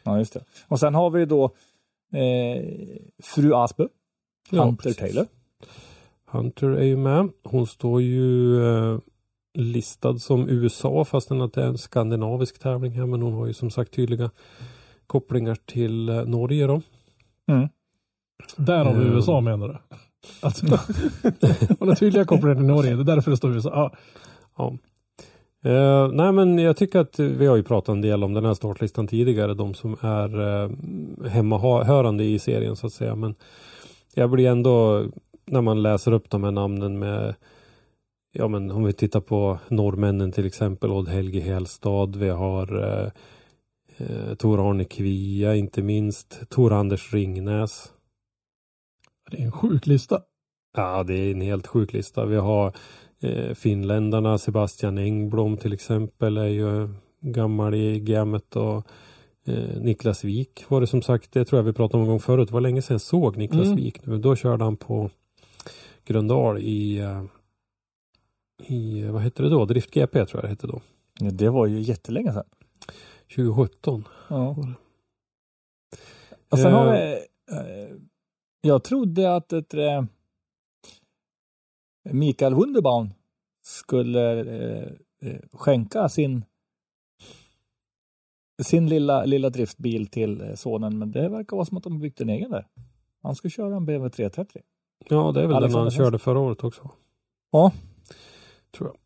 Ja, 0.02 0.18
just 0.18 0.32
det. 0.32 0.44
Och 0.68 0.80
sen 0.80 0.94
har 0.94 1.10
vi 1.10 1.24
då 1.24 1.44
eh, 2.12 2.64
fru 3.22 3.54
Aspe, 3.54 3.88
Ja, 4.50 4.64
Hunter 4.64 4.82
precis. 4.82 4.98
Taylor. 4.98 5.26
Hunter 6.26 6.68
är 6.68 6.84
ju 6.84 6.96
med. 6.96 7.28
Hon 7.44 7.66
står 7.66 8.02
ju 8.02 8.56
eh, 8.66 8.98
listad 9.54 10.18
som 10.18 10.48
USA 10.48 11.04
fastän 11.04 11.40
att 11.40 11.52
det 11.52 11.62
är 11.62 11.66
en 11.66 11.78
skandinavisk 11.78 12.58
tävling 12.58 12.92
här. 12.92 13.06
Men 13.06 13.22
hon 13.22 13.32
har 13.34 13.46
ju 13.46 13.52
som 13.52 13.70
sagt 13.70 13.92
tydliga 13.94 14.30
kopplingar 15.06 15.54
till 15.66 16.08
eh, 16.08 16.24
Norge 16.24 16.66
då. 16.66 16.82
Mm. 17.52 17.68
Där 18.56 18.84
har 18.84 18.94
vi 18.94 19.00
Mm. 19.02 19.14
USA 19.14 19.40
menar 19.40 19.68
du? 19.68 19.78
Alltså, 20.40 20.66
hon 21.78 21.88
har 21.88 21.94
tydliga 21.94 22.24
kopplingar 22.24 22.54
till 22.54 22.64
Norge. 22.64 22.94
Det 22.94 23.02
är 23.02 23.04
därför 23.04 23.30
det 23.30 23.36
står 23.36 23.54
USA. 23.54 23.70
Ja, 23.74 23.92
Ja. 24.56 24.76
Eh, 25.64 26.08
nej 26.12 26.32
men 26.32 26.58
jag 26.58 26.76
tycker 26.76 26.98
att 26.98 27.18
vi 27.18 27.46
har 27.46 27.56
ju 27.56 27.62
pratat 27.62 27.92
en 27.92 28.00
del 28.00 28.24
om 28.24 28.34
den 28.34 28.44
här 28.44 28.54
startlistan 28.54 29.06
tidigare. 29.06 29.54
De 29.54 29.74
som 29.74 29.96
är 30.00 30.40
eh, 30.40 30.70
hemmahörande 31.28 32.24
i 32.24 32.38
serien 32.38 32.76
så 32.76 32.86
att 32.86 32.92
säga. 32.92 33.14
Men 33.14 33.34
jag 34.14 34.30
blir 34.30 34.48
ändå 34.48 35.04
när 35.46 35.60
man 35.60 35.82
läser 35.82 36.12
upp 36.12 36.30
de 36.30 36.44
här 36.44 36.50
namnen 36.50 36.98
med 36.98 37.34
Ja 38.32 38.48
men 38.48 38.70
om 38.70 38.84
vi 38.84 38.92
tittar 38.92 39.20
på 39.20 39.58
norrmännen 39.68 40.32
till 40.32 40.46
exempel 40.46 40.90
Odd 40.90 41.08
Helge 41.08 41.40
Helstad. 41.40 42.16
Vi 42.16 42.28
har 42.28 42.82
eh, 42.82 43.10
Eh, 44.00 44.34
Tor-Arne 44.34 44.84
Kvia 44.84 45.56
inte 45.56 45.82
minst. 45.82 46.40
Tor-Anders 46.48 47.12
Ringnäs. 47.12 47.92
Det 49.30 49.40
är 49.40 49.44
en 49.44 49.52
sjuk 49.52 49.86
lista. 49.86 50.20
Ja, 50.76 51.02
det 51.02 51.14
är 51.14 51.30
en 51.30 51.40
helt 51.40 51.66
sjuk 51.66 51.92
lista. 51.92 52.26
Vi 52.26 52.36
har 52.36 52.72
eh, 53.22 53.54
finländarna, 53.54 54.38
Sebastian 54.38 54.98
Engblom 54.98 55.56
till 55.56 55.72
exempel 55.72 56.36
är 56.36 56.46
ju 56.46 56.88
gammal 57.20 57.74
i 57.74 58.00
gamet 58.00 58.56
och 58.56 58.86
eh, 59.46 59.80
Niklas 59.80 60.24
Wik 60.24 60.64
var 60.68 60.80
det 60.80 60.86
som 60.86 61.02
sagt, 61.02 61.32
det 61.32 61.44
tror 61.44 61.58
jag 61.58 61.64
vi 61.64 61.72
pratade 61.72 61.96
om 61.96 62.02
en 62.02 62.08
gång 62.10 62.20
förut. 62.20 62.48
Det 62.48 62.54
var 62.54 62.60
länge 62.60 62.82
sedan 62.82 62.94
jag 62.94 63.00
såg 63.00 63.36
Niklas 63.36 63.66
Mm. 63.66 63.76
Wik 63.76 64.06
nu. 64.06 64.18
Då 64.18 64.36
körde 64.36 64.64
han 64.64 64.76
på 64.76 65.10
Gröndal 66.04 66.58
i, 66.58 66.98
eh, 66.98 67.22
i 68.66 69.02
vad 69.04 69.22
hette 69.22 69.42
det 69.42 69.48
då? 69.48 69.64
Drift 69.64 69.90
GP 69.94 70.26
tror 70.26 70.38
jag 70.38 70.44
det 70.44 70.48
hette 70.48 70.66
då. 70.66 70.80
Ja, 71.20 71.30
det 71.30 71.48
var 71.50 71.66
ju 71.66 71.80
jättelänge 71.80 72.32
sedan. 72.32 72.44
2017. 73.36 74.04
Ja. 74.28 74.56
Och 76.50 76.58
sen 76.58 76.72
har 76.72 76.94
Eh. 76.94 77.00
vi, 77.00 77.18
jag 78.62 78.84
trodde 78.84 79.34
att 79.34 79.52
ett, 79.52 79.74
Mikael 82.04 82.54
Wunderbaum 82.54 83.10
skulle 83.62 84.40
eh, 84.40 84.88
eh, 85.22 85.40
skänka 85.52 86.08
sin 86.08 86.44
sin 88.62 88.88
lilla, 88.88 89.24
lilla 89.24 89.50
driftbil 89.50 90.06
till 90.06 90.40
eh, 90.40 90.54
sonen, 90.54 90.98
men 90.98 91.10
det 91.10 91.28
verkar 91.28 91.56
vara 91.56 91.66
som 91.66 91.76
att 91.76 91.82
de 91.84 91.98
byggt 92.00 92.20
en 92.20 92.28
egen 92.28 92.50
där. 92.50 92.66
Han 93.22 93.34
ska 93.34 93.48
köra 93.48 93.76
en 93.76 93.86
BMW 93.86 94.10
330. 94.16 94.62
Ja, 95.08 95.32
det 95.32 95.40
är 95.40 95.46
väl 95.46 95.48
den 95.48 95.56
Alexander 95.56 95.78
han 95.82 95.90
Svensson. 95.90 96.06
körde 96.06 96.18
förra 96.18 96.38
året 96.38 96.64
också. 96.64 96.90
Ja. 97.50 97.72
Tror 98.76 98.90
jag. 98.90 98.96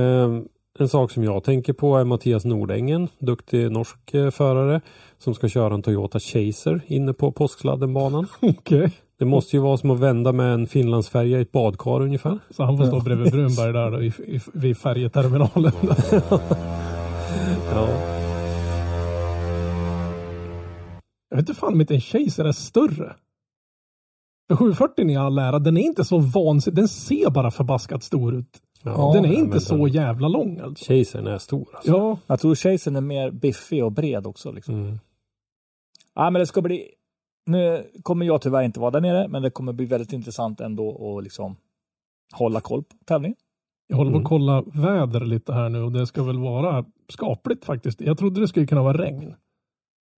Eh, 0.00 0.42
en 0.78 0.88
sak 0.88 1.10
som 1.10 1.24
jag 1.24 1.44
tänker 1.44 1.72
på 1.72 1.96
är 1.96 2.04
Mattias 2.04 2.44
Nordängen, 2.44 3.08
duktig 3.18 3.72
norsk 3.72 4.10
förare 4.10 4.80
som 5.18 5.34
ska 5.34 5.48
köra 5.48 5.74
en 5.74 5.82
Toyota 5.82 6.20
Chaser 6.20 6.80
inne 6.86 7.12
på 7.12 7.32
Påsksladdenbanan. 7.32 8.26
Okej. 8.42 8.92
Det 9.18 9.24
måste 9.24 9.56
ju 9.56 9.62
vara 9.62 9.76
som 9.76 9.90
att 9.90 10.00
vända 10.00 10.32
med 10.32 10.54
en 10.54 10.66
finlandsfärja 10.66 11.38
i 11.38 11.42
ett 11.42 11.52
badkar 11.52 12.02
ungefär. 12.02 12.38
Så 12.50 12.62
han 12.64 12.78
får 12.78 12.84
stå 12.84 13.00
bredvid 13.00 13.32
Brunberg 13.32 13.72
där 13.72 13.90
då, 13.90 14.02
i, 14.02 14.06
i, 14.06 14.40
vid 14.54 14.78
färjeterminalen. 14.78 15.72
Ja, 17.70 17.88
Jag 21.30 21.36
vet 21.36 21.48
inte 21.48 21.60
fan 21.60 21.72
om 21.72 21.80
inte 21.80 21.94
en 21.94 22.00
Chaser 22.00 22.44
är 22.44 22.52
större. 22.52 23.16
För 24.48 24.56
740 24.56 25.10
i 25.10 25.16
all 25.16 25.38
ära, 25.38 25.58
den 25.58 25.76
är 25.76 25.80
inte 25.82 26.04
så 26.04 26.18
vansinnig. 26.18 26.76
Den 26.76 26.88
ser 26.88 27.30
bara 27.30 27.50
förbaskat 27.50 28.02
stor 28.02 28.34
ut. 28.34 28.58
ja 28.82 29.12
den 29.14 29.24
är 29.24 29.28
nej, 29.28 29.38
inte 29.38 29.60
så 29.60 29.76
den- 29.76 29.94
jävla 29.94 30.28
lång 30.28 30.60
alltså. 30.60 30.84
Chasern 30.92 31.26
är 31.26 31.38
stor 31.38 31.68
alltså. 31.74 31.90
Ja, 31.92 32.18
Jag 32.26 32.40
tror 32.40 32.54
Chasern 32.54 32.96
är 32.96 33.00
mer 33.00 33.30
biffig 33.30 33.84
och 33.84 33.92
bred 33.92 34.26
också. 34.26 34.52
Liksom. 34.52 34.74
Mm. 34.74 34.98
Ja, 36.14 36.30
men 36.30 36.40
det 36.40 36.46
ska 36.46 36.62
bli... 36.62 36.88
Nu 37.46 37.90
kommer 38.02 38.26
jag 38.26 38.42
tyvärr 38.42 38.62
inte 38.62 38.80
vara 38.80 38.90
där 38.90 39.00
nere, 39.00 39.28
men 39.28 39.42
det 39.42 39.50
kommer 39.50 39.72
bli 39.72 39.86
väldigt 39.86 40.12
intressant 40.12 40.60
ändå 40.60 41.16
att 41.18 41.24
liksom 41.24 41.56
hålla 42.32 42.60
koll 42.60 42.82
på 42.82 42.96
tävlingen. 43.04 43.36
jag 43.86 43.96
håller 43.96 44.10
på 44.10 44.16
Mm. 44.16 44.24
att 44.24 44.28
kolla 44.28 44.62
väder 44.62 45.20
lite 45.20 45.52
här 45.52 45.68
nu 45.68 45.82
och 45.82 45.92
det 45.92 46.06
ska 46.06 46.22
väl 46.22 46.38
vara 46.38 46.84
skapligt 47.08 47.64
faktiskt. 47.64 48.00
Jag 48.00 48.18
trodde 48.18 48.40
det 48.40 48.48
skulle 48.48 48.66
kunna 48.66 48.82
vara 48.82 48.98
regn. 49.04 49.34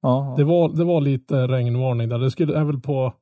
Ja, 0.02 0.34
Det 0.38 0.44
var, 0.44 0.68
det 0.68 0.84
var 0.84 1.00
lite 1.00 1.46
regnvarning 1.48 2.08
där. 2.08 2.18
Det 2.18 2.30
skulle, 2.30 2.58
är 2.58 2.64
väl 2.64 2.80
på 2.80 3.12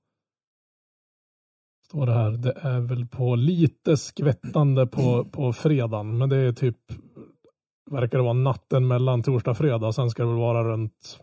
Står 1.87 2.07
det 2.07 2.13
här. 2.13 2.31
Det 2.31 2.53
är 2.61 2.81
väl 2.81 3.07
på 3.07 3.35
lite 3.35 3.97
skvättande 3.97 4.87
på, 4.87 5.25
på 5.25 5.53
fredagen. 5.53 6.19
Men 6.19 6.29
det 6.29 6.37
är 6.37 6.53
typ 6.53 6.77
verkar 7.91 8.19
det 8.19 8.25
vara 8.25 8.33
natten 8.33 8.87
mellan 8.89 9.23
torsdag 9.23 9.51
och 9.51 9.57
fredag. 9.57 9.93
Sen 9.93 10.11
ska 10.11 10.23
det 10.23 10.29
väl 10.29 10.39
vara 10.39 10.65
runt 10.65 11.21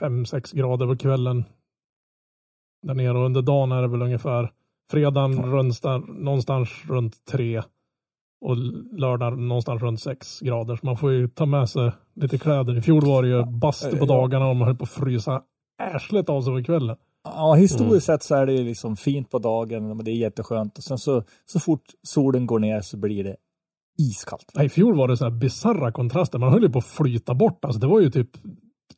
5-6 0.00 0.56
grader 0.56 0.86
på 0.86 0.96
kvällen. 0.96 1.44
Där 2.82 2.94
nere 2.94 3.18
och 3.18 3.24
under 3.24 3.42
dagen 3.42 3.72
är 3.72 3.82
det 3.82 3.88
väl 3.88 4.02
ungefär 4.02 4.52
fredagen 4.90 5.42
runt, 5.42 5.82
någonstans 6.08 6.68
runt 6.88 7.24
3 7.24 7.62
och 8.40 8.56
lördag 8.98 9.38
någonstans 9.38 9.82
runt 9.82 10.00
6 10.00 10.40
grader. 10.40 10.76
Så 10.76 10.86
man 10.86 10.96
får 10.96 11.12
ju 11.12 11.28
ta 11.28 11.46
med 11.46 11.68
sig 11.68 11.92
lite 12.14 12.38
kläder. 12.38 12.78
I 12.78 12.82
fjol 12.82 13.06
var 13.06 13.22
det 13.22 13.28
ju 13.28 13.44
bastu 13.44 13.96
på 13.96 14.04
dagarna 14.04 14.46
och 14.46 14.56
man 14.56 14.66
höll 14.66 14.76
på 14.76 14.84
att 14.84 14.90
frysa 14.90 15.42
arslet 15.82 16.28
av 16.28 16.42
sig 16.42 16.52
på 16.52 16.64
kvällen. 16.64 16.96
Ja, 17.24 17.54
historiskt 17.54 18.06
sett 18.06 18.22
så 18.22 18.34
är 18.34 18.46
det 18.46 18.52
ju 18.52 18.64
liksom 18.64 18.96
fint 18.96 19.30
på 19.30 19.38
dagen, 19.38 19.88
men 19.88 20.04
det 20.04 20.10
är 20.10 20.16
jätteskönt. 20.16 20.78
Och 20.78 20.84
sen 20.84 20.98
så, 20.98 21.22
så 21.44 21.60
fort 21.60 21.84
solen 22.02 22.46
går 22.46 22.58
ner 22.58 22.80
så 22.80 22.96
blir 22.96 23.24
det 23.24 23.36
iskallt. 23.98 24.52
I 24.62 24.68
fjol 24.68 24.96
var 24.96 25.08
det 25.08 25.16
så 25.16 25.24
här 25.24 25.30
bisarra 25.30 25.92
kontraster. 25.92 26.38
Man 26.38 26.52
höll 26.52 26.62
ju 26.62 26.70
på 26.70 26.78
att 26.78 26.86
flyta 26.86 27.34
bort. 27.34 27.64
Alltså 27.64 27.80
det 27.80 27.86
var 27.86 28.00
ju 28.00 28.10
typ 28.10 28.30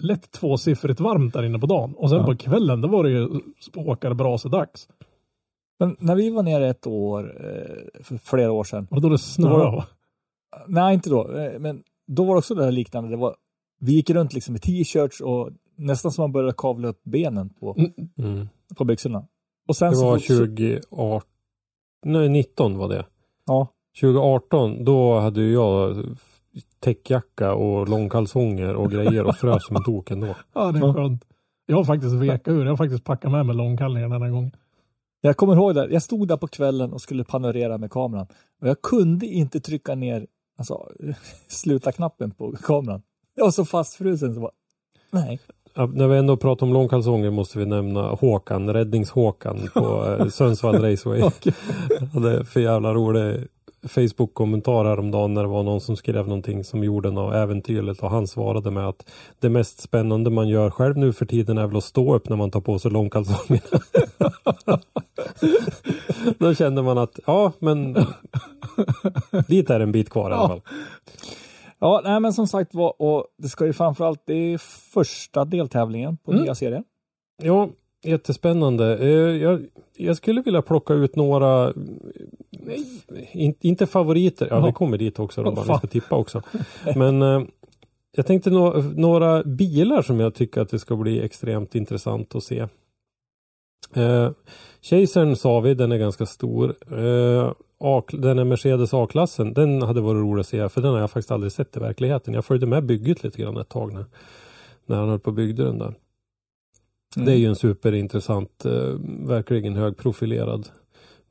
lätt 0.03 0.31
tvåsiffrigt 0.31 1.01
varmt 1.01 1.35
där 1.35 1.43
inne 1.43 1.59
på 1.59 1.67
dagen. 1.67 1.95
Och 1.95 2.11
sen 2.11 2.19
Ja. 2.19 2.25
på 2.27 2.37
kvällen, 2.37 2.81
då 2.81 2.89
var 2.89 3.05
det 3.05 3.11
ju 3.11 3.29
spåkarbrasedags. 3.61 4.89
Men 5.79 5.97
när 6.01 6.15
vi 6.15 6.31
var 6.31 6.43
nere 6.43 6.69
ett 6.69 6.87
år, 6.87 7.37
eh, 7.45 8.03
för 8.05 8.17
flera 8.19 8.53
år 8.53 8.65
sedan. 8.65 8.87
Och 8.91 9.01
då 9.01 9.09
det 9.09 9.15
Då 9.15 9.19
snöade. 9.19 9.57
var- 9.77 9.85
Nej, 10.67 10.95
inte 10.95 11.11
då. 11.11 11.33
eh, 11.39 11.59
Men 11.59 11.83
då 12.07 12.25
var 12.25 12.35
det 12.35 12.39
också 12.39 12.55
det 12.55 12.65
här 12.65 12.73
liknande. 12.73 13.11
Det 13.11 13.17
var, 13.17 13.37
vi 13.81 13.93
gick 13.93 14.11
runt 14.11 14.33
liksom 14.33 14.57
i 14.57 14.59
t-shirts 14.59 15.21
och 15.21 15.51
nästan 15.77 16.13
som 16.13 16.23
man 16.23 16.33
började 16.33 16.55
kavla 16.57 16.89
upp 16.89 17.01
benen 17.05 17.49
på, 17.61 17.75
Mm. 17.79 17.93
Mm. 18.19 18.49
på 18.77 18.85
byxorna. 18.85 19.25
Och 19.69 19.77
sen 19.77 19.91
Det 19.93 19.97
var 20.01 20.19
fort- 20.19 20.27
2018, 20.27 21.29
nej 22.05 22.29
19 22.29 22.79
var 22.79 22.89
det. 22.89 23.07
Ja, 23.47 23.67
2018 24.01 24.85
då 24.85 25.19
hade 25.19 25.43
jag 25.45 25.97
täckjacka 26.81 27.55
och 27.55 27.89
långkalsonger 27.89 28.75
och 28.75 28.91
grejer 28.91 29.25
och 29.25 29.37
frös 29.37 29.67
som 29.67 29.77
en 29.77 29.85
tok 29.85 30.11
ändå. 30.11 30.27
Ja, 30.55 30.73
det 30.73 30.79
är 30.79 30.93
skönt. 30.93 31.25
Jag 31.67 31.77
har 31.77 31.85
faktiskt 31.85 32.15
vekat 32.15 32.49
ur. 32.49 32.63
Jag 32.63 32.73
har 32.73 32.77
faktiskt 32.77 33.05
packat 33.05 33.33
med 33.33 33.47
mig 33.47 33.57
långkallingar 33.57 34.09
den 34.09 34.23
här 34.23 34.31
gången. 34.31 34.53
Jag 35.21 35.37
kommer 35.37 35.55
ihåg 35.57 35.75
det. 35.75 35.89
Jag 35.91 36.03
stod 36.03 36.29
där 36.29 36.37
på 36.37 36.47
kvällen 36.49 36.93
och 36.93 37.01
skulle 37.01 37.25
panorera 37.25 37.79
med 37.79 37.91
kameran. 37.91 38.27
Och 38.61 38.69
jag 38.69 38.83
kunde 38.83 39.27
inte 39.27 39.61
trycka 39.61 39.95
ner 39.95 40.27
alltså, 40.59 40.89
sluta 41.49 41.93
knappen 41.93 42.31
på 42.31 42.53
kameran. 42.53 43.03
Jag 43.35 43.45
var 43.45 43.51
så 43.51 43.65
fastfrusen 43.65 44.35
så 44.35 44.41
bara, 44.41 44.51
nej. 45.11 45.41
Ja, 45.75 45.87
när 45.87 46.09
vi 46.09 46.17
ändå 46.19 46.37
pratar 46.37 46.67
om 46.67 46.73
långkalsonger 46.73 47.31
måste 47.31 47.59
vi 47.59 47.67
nämna 47.67 48.03
Håkan, 48.03 48.71
Räddnings-Håkan 48.71 49.71
på 49.75 50.17
eh, 50.19 50.29
Sundsvall 50.29 50.83
Raceway. 50.83 51.23
Okej. 51.27 51.55
hade 52.15 52.45
för 52.45 52.61
jävla 52.61 52.95
rolig 52.95 53.47
Facebook-kommentar 53.83 54.85
häromdagen 54.85 55.35
när 55.35 55.43
det 55.43 55.49
var 55.49 55.63
någon 55.63 55.81
som 55.81 55.97
skrev 55.97 56.29
någonting 56.29 56.65
som 56.65 56.85
gjorde 56.85 57.11
något 57.11 57.35
äventyrligt 57.35 58.03
och 58.03 58.11
han 58.11 58.27
svarade 58.27 58.71
med 58.71 58.89
att 58.89 59.11
det 59.41 59.49
mest 59.51 59.81
spännande 59.81 60.31
man 60.31 60.49
gör 60.49 60.71
själv 60.71 60.97
nu 60.97 61.13
för 61.13 61.27
tiden 61.27 61.59
är 61.59 61.67
väl 61.67 61.77
att 61.77 61.85
stå 61.85 62.15
upp 62.15 62.29
när 62.29 62.37
man 62.37 62.51
tar 62.51 62.61
på 62.61 62.79
sig 62.79 62.91
långkalsongerna. 62.91 63.81
Då 66.39 66.55
kände 66.55 66.83
man 66.83 66.99
att 66.99 67.19
ja, 67.27 67.53
men 67.59 67.97
dit 69.49 69.71
är 69.71 69.81
en 69.81 69.93
bit 69.93 70.11
kvar 70.11 70.31
i 70.31 70.35
alla 70.35 70.43
Ja. 70.43 70.49
fall. 70.49 70.61
Ja, 71.81 72.01
nej 72.05 72.21
men 72.21 72.33
som 72.33 72.47
sagt 72.47 72.75
var, 72.75 73.03
och 73.03 73.25
det 73.39 73.49
ska 73.49 73.67
ju 73.67 73.73
framförallt, 73.73 74.23
det 74.27 74.35
är 74.35 74.59
första 74.93 75.45
deltävlingen 75.45 76.17
på 76.17 76.31
Mm. 76.33 76.43
nya 76.45 76.55
serien. 76.55 76.85
Ja, 77.43 77.69
jättespännande. 78.05 78.99
Eh, 78.99 79.43
Jag, 79.43 79.67
jag 79.97 80.17
skulle 80.17 80.43
vilja 80.43 80.63
plocka 80.63 80.95
ut 80.95 81.17
några, 81.17 81.73
in, 83.33 83.55
inte 83.61 83.87
favoriter, 83.87 84.49
ja 84.51 84.67
vi 84.67 84.73
kommer 84.73 84.99
dit 84.99 85.19
också 85.19 85.43
ni 85.43 85.57
fan. 85.57 85.79
ska 85.79 85.87
tippa 85.87 86.17
också. 86.17 86.43
Men 86.97 87.23
eh, 87.23 87.43
jag 88.17 88.27
tänkte 88.27 88.51
nå, 88.51 88.83
några 88.97 89.43
bilar 89.43 90.03
som 90.03 90.21
jag 90.21 90.35
tycker 90.35 90.61
att 90.61 90.71
det 90.71 90.79
ska 90.79 90.97
bli 90.97 91.21
extremt 91.21 91.75
intressant 91.75 92.35
att 92.35 92.45
se. 92.45 92.67
Eh, 93.95 94.31
Chasern 94.83 95.37
sa 95.37 95.61
vi, 95.61 95.75
den 95.75 95.93
är 95.93 95.99
ganska 95.99 96.27
stor. 96.27 96.75
Eh, 96.99 97.53
A, 97.81 98.03
den 98.13 98.39
är 98.39 98.45
Mercedes 98.45 98.95
A-klassen, 98.95 99.53
den 99.55 99.83
hade 99.83 100.01
varit 100.01 100.23
rolig 100.23 100.41
att 100.41 100.47
se 100.47 100.69
för 100.69 100.81
den 100.81 100.93
har 100.93 101.01
jag 101.01 101.11
faktiskt 101.11 101.31
aldrig 101.31 101.53
sett 101.53 101.77
i 101.77 101.81
verkligheten. 101.81 102.35
Jag 102.35 102.45
följde 102.45 102.67
med 102.67 102.87
bygget 102.87 103.25
lite 103.25 103.43
grann 103.43 103.57
ett 103.57 103.69
tag 103.69 103.93
när, 103.93 104.05
när 104.87 104.97
han 104.97 105.09
höll 105.09 105.19
på 105.19 105.31
och 105.31 105.35
byggde 105.35 105.65
den 105.65 105.79
där. 105.79 105.95
Det 107.17 107.33
är 107.33 107.37
ju 107.37 107.47
en 107.47 107.57
superintressant, 107.57 108.65
eh, 108.65 108.73
verkligen 109.27 109.77
högprofilerad 109.77 110.69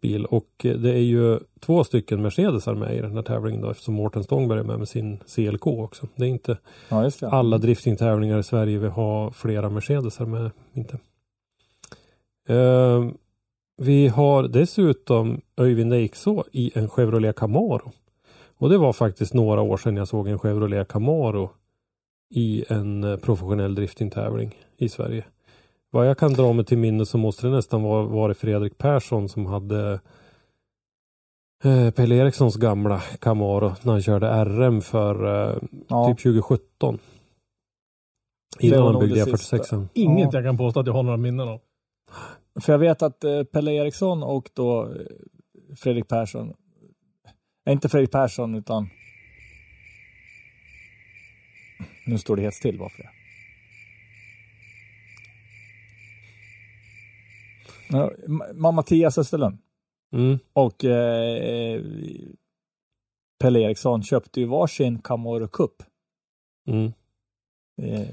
bil 0.02 0.26
och 0.26 0.66
eh, 0.66 0.78
det 0.78 0.92
är 0.92 0.98
ju 1.04 1.40
två 1.60 1.84
stycken 1.84 2.22
Mercedesar 2.22 2.76
med 2.76 2.96
i 2.98 3.02
den 3.02 3.16
här 3.16 3.22
tävlingen 3.22 3.62
då 3.62 3.70
eftersom 3.70 3.94
Mårten 3.94 4.24
Stångberg 4.24 4.60
är 4.60 4.64
med 4.64 4.80
med 4.80 4.88
sin 4.90 5.18
CLK 5.18 5.68
också. 5.68 6.08
Det 6.16 6.26
är 6.26 6.30
inte 6.30 6.58
Ja, 6.90 7.10
det. 7.20 7.28
alla 7.30 7.58
driftingtävlingar 7.58 8.40
i 8.40 8.44
Sverige 8.44 8.78
vi 8.80 8.88
har 8.88 9.32
flera 9.32 9.70
Mercedesar 9.70 10.26
med. 10.26 10.52
Inte. 10.74 10.98
Eh, 12.48 13.08
vi 13.78 14.08
har 14.08 14.44
dessutom 14.48 15.42
Öyvind 15.58 15.94
Eikså 15.94 16.44
i 16.52 16.72
en 16.76 16.90
Chevrolet 16.90 17.36
Camaro. 17.36 17.92
Och 18.58 18.70
det 18.70 18.78
var 18.78 18.94
faktiskt 18.94 19.34
några 19.34 19.62
år 19.62 19.78
sedan 19.78 19.98
jag 19.98 20.08
såg 20.08 20.28
en 20.28 20.40
Chevrolet 20.40 20.88
Camaro 20.88 21.50
i 22.30 22.66
en 22.70 23.04
eh, 23.04 23.18
professionell 23.18 23.76
driftingtävling 23.76 24.56
i 24.78 24.90
Sverige. 24.90 25.26
Vad 25.98 26.10
jag 26.10 26.18
kan 26.18 26.34
dra 26.34 26.54
mig 26.54 26.66
till 26.66 26.78
minne 26.78 27.06
så 27.06 27.18
måste 27.18 27.48
det 27.48 27.54
nästan 27.54 27.84
vara 27.84 28.04
varit 28.04 28.38
Fredrik 28.38 28.78
Persson 28.78 29.30
som 29.30 29.46
hade 29.46 30.00
eh, 31.64 31.92
Pelle 31.92 32.16
Erikssons 32.16 32.56
gamla 32.56 33.00
Camaro 33.20 33.76
när 33.82 33.92
han 33.92 34.02
körde 34.02 34.46
RM 34.46 34.82
för 34.82 35.26
eh, 35.26 35.58
Ja. 35.88 36.08
typ 36.08 36.24
2017. 36.24 37.00
Det 38.60 38.68
Innan 38.68 38.84
han 38.84 39.00
byggde 39.00 39.26
det 39.26 39.38
sista. 39.38 39.58
E46. 39.58 39.88
Inget 39.94 40.34
Ja. 40.34 40.40
jag 40.40 40.44
kan 40.44 40.58
påstå 40.58 40.80
att 40.80 40.88
jag 40.88 40.94
har 40.94 41.04
några 41.04 41.18
minnen 41.18 41.48
av. 41.48 41.60
För 42.62 42.74
jag 42.74 42.80
vet 42.80 43.02
att 43.02 43.24
eh, 43.24 43.44
Pelle 43.44 43.72
Eriksson 43.72 44.24
och 44.24 44.50
då 44.54 44.84
eh, 44.86 44.90
Fredrik 45.78 46.08
Persson, 46.08 46.54
nej, 47.66 47.74
inte 47.74 47.90
Fredrik 47.90 48.12
Persson 48.12 48.56
utan 48.56 48.90
nu 52.06 52.18
står 52.18 52.36
det 52.36 52.42
helt 52.42 52.56
still, 52.56 52.78
varför 52.80 53.04
det? 53.04 53.10
Ja, 57.90 58.12
Ma- 58.28 58.72
Mattias 58.72 59.18
Österlund 59.18 59.58
Mm. 60.14 60.40
och 60.54 60.86
eh, 60.86 61.82
Pelle 63.40 63.60
Eriksson 63.60 64.04
köpte 64.04 64.40
ju 64.40 64.46
varsin 64.46 65.00
Camaro 65.00 65.48
Cup 65.48 65.84
Mm. 66.68 66.92
eh, 67.82 68.08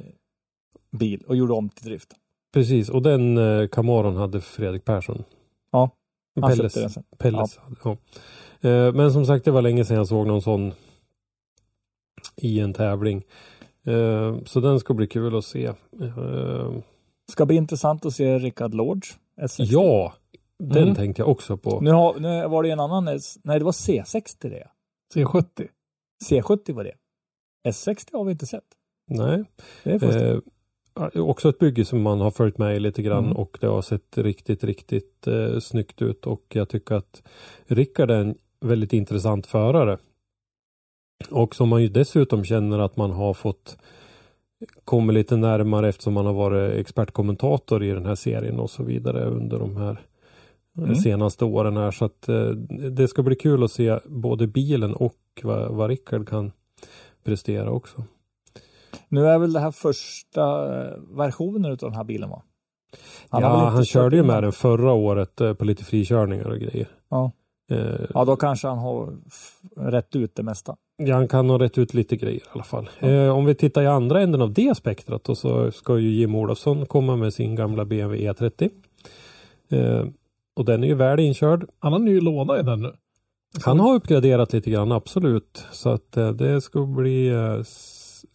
bil 0.90 1.22
och 1.26 1.36
gjorde 1.36 1.52
om 1.52 1.68
till 1.68 1.84
drift. 1.84 2.14
Precis, 2.52 2.88
och 2.88 3.02
den 3.02 3.38
eh, 3.38 3.68
Camaron 3.68 4.16
hade 4.16 4.40
Fredrik 4.40 4.84
Persson. 4.84 5.24
Ja, 5.72 5.90
han 6.40 6.50
Pelles, 6.50 6.58
köpte 6.74 6.80
den 6.80 6.90
sen. 6.90 7.04
Pelles. 7.18 7.58
Ja. 7.84 7.96
Eh, 8.68 8.92
men 8.92 9.12
som 9.12 9.26
sagt, 9.26 9.44
det 9.44 9.50
var 9.50 9.62
länge 9.62 9.84
sedan 9.84 9.96
jag 9.96 10.08
såg 10.08 10.26
någon 10.26 10.42
sån 10.42 10.72
i 12.36 12.60
en 12.60 12.72
tävling. 12.72 13.22
Eh, 13.84 14.38
så 14.44 14.60
den 14.60 14.80
ska 14.80 14.94
bli 14.94 15.06
kul 15.06 15.36
att 15.36 15.44
se. 15.44 15.64
Eh, 16.00 16.72
Ska 17.32 17.46
bli 17.46 17.56
intressant 17.56 18.06
att 18.06 18.12
se 18.14 18.38
Rickard 18.38 18.74
Lords 18.74 19.18
S60. 19.40 19.64
ja, 19.68 20.14
den 20.58 20.82
Mm. 20.82 20.94
tänkte 20.94 21.22
jag 21.22 21.28
också 21.28 21.56
på. 21.56 21.80
Nu, 21.80 21.90
har, 21.90 22.20
nu 22.20 22.48
var 22.48 22.62
det 22.62 22.70
en 22.70 22.80
annan, 22.80 23.08
S- 23.08 23.38
nej 23.42 23.58
det 23.58 23.64
var 23.64 23.72
C60 23.72 24.36
det. 24.40 24.68
C70. 25.14 25.68
C70 26.30 26.72
var 26.72 26.84
det. 26.84 26.94
S60 27.68 28.08
har 28.12 28.24
vi 28.24 28.32
inte 28.32 28.46
sett. 28.46 28.64
Nej. 29.10 29.44
Det 29.82 29.90
är. 30.02 30.34
Eh, 30.34 30.40
också 31.22 31.48
ett 31.48 31.58
bygge 31.58 31.84
som 31.84 32.02
man 32.02 32.20
har 32.20 32.30
följt 32.30 32.58
med 32.58 32.76
i 32.76 32.80
lite 32.80 33.02
grann 33.02 33.24
Mm. 33.24 33.36
och 33.36 33.58
det 33.60 33.66
har 33.66 33.82
sett 33.82 34.18
riktigt, 34.18 34.64
riktigt 34.64 35.26
eh, 35.26 35.58
snyggt 35.60 36.02
ut 36.02 36.26
och 36.26 36.44
jag 36.48 36.68
tycker 36.68 36.94
att 36.94 37.22
Rickard 37.66 38.10
är 38.10 38.20
en 38.20 38.34
väldigt 38.60 38.92
intressant 38.92 39.46
förare. 39.46 39.98
Och 41.30 41.54
som 41.54 41.68
man 41.68 41.82
ju 41.82 41.88
dessutom 41.88 42.44
känner 42.44 42.78
att 42.78 42.96
man 42.96 43.10
har 43.10 43.34
fått 43.34 43.78
komma 44.84 45.12
lite 45.12 45.36
närmare 45.36 45.88
eftersom 45.88 46.12
man 46.12 46.26
har 46.26 46.32
varit 46.32 46.74
expertkommentator 46.80 47.84
i 47.84 47.90
den 47.90 48.06
här 48.06 48.14
serien 48.14 48.58
och 48.60 48.70
så 48.70 48.82
vidare 48.82 49.24
under 49.24 49.58
de 49.58 49.76
här 49.76 49.90
eh, 50.78 50.82
Mm. 50.84 50.94
senaste 50.94 51.44
åren 51.44 51.76
här. 51.76 51.90
Så 51.90 52.04
att 52.04 52.28
eh, 52.28 52.46
det 52.90 53.08
ska 53.08 53.22
bli 53.22 53.36
kul 53.36 53.62
att 53.64 53.70
se 53.70 53.98
både 54.04 54.46
bilen 54.46 54.94
och 54.94 55.14
vad, 55.42 55.70
vad 55.74 55.90
Rickard 55.90 56.28
kan 56.28 56.52
prestera 57.24 57.70
också. 57.70 58.04
Nu 59.08 59.26
är 59.26 59.38
väl 59.38 59.52
det 59.52 59.60
här 59.60 59.70
första 59.70 60.42
eh, 60.84 60.92
versionen 61.16 61.70
av 61.70 61.76
den 61.76 61.94
här 61.94 62.04
bilen 62.04 62.30
va? 62.30 62.42
väl 63.30 63.42
ja, 63.42 63.68
han 63.68 63.84
körde 63.84 64.16
ju 64.16 64.22
med 64.22 64.42
den 64.42 64.52
förra 64.52 64.92
året 64.92 65.40
eh, 65.40 65.54
på 65.54 65.64
lite 65.64 65.84
frikörningar 65.84 66.46
och 66.50 66.58
grejer. 66.58 66.88
Ja. 67.08 67.32
Eh, 67.70 68.00
Ja, 68.14 68.24
då 68.24 68.36
kanske 68.36 68.68
han 68.68 68.78
har 68.78 69.18
rätt 69.76 70.16
ut 70.16 70.34
det 70.34 70.42
mesta. 70.42 70.76
Ja, 70.96 71.14
han 71.14 71.28
kan 71.28 71.50
ha 71.50 71.58
rätt 71.58 71.78
ut 71.78 71.94
lite 71.94 72.16
grejer 72.16 72.40
i 72.40 72.48
alla 72.52 72.64
fall. 72.64 72.88
Eh, 73.00 73.28
om 73.28 73.44
vi 73.44 73.54
tittar 73.54 73.82
i 73.82 73.86
andra 73.86 74.20
änden 74.20 74.42
av 74.42 74.52
det 74.52 74.76
spektrat 74.76 75.24
då 75.24 75.34
så 75.34 75.70
ska 75.70 75.98
ju 75.98 76.10
Jim 76.10 76.34
Olofsson 76.34 76.86
komma 76.86 77.16
med 77.16 77.34
sin 77.34 77.54
gamla 77.54 77.84
BMW 77.84 78.30
E30. 78.30 78.70
Eh, 79.70 80.06
och 80.56 80.64
den 80.64 80.84
är 80.84 80.88
ju 80.88 80.94
väl 80.94 81.20
inkörd. 81.20 81.66
Han 81.78 81.92
har 81.92 82.00
ny 82.00 82.20
låda 82.20 82.60
i 82.60 82.62
den 82.62 82.82
nu. 82.82 82.92
Han 83.64 83.80
har 83.80 83.94
uppgraderat 83.94 84.52
lite 84.52 84.70
grann, 84.70 84.92
absolut. 84.92 85.66
Så 85.72 85.88
att 85.88 86.16
eh, 86.16 86.30
det 86.30 86.60
ska 86.60 86.86
bli 86.86 87.28
eh, 87.28 87.58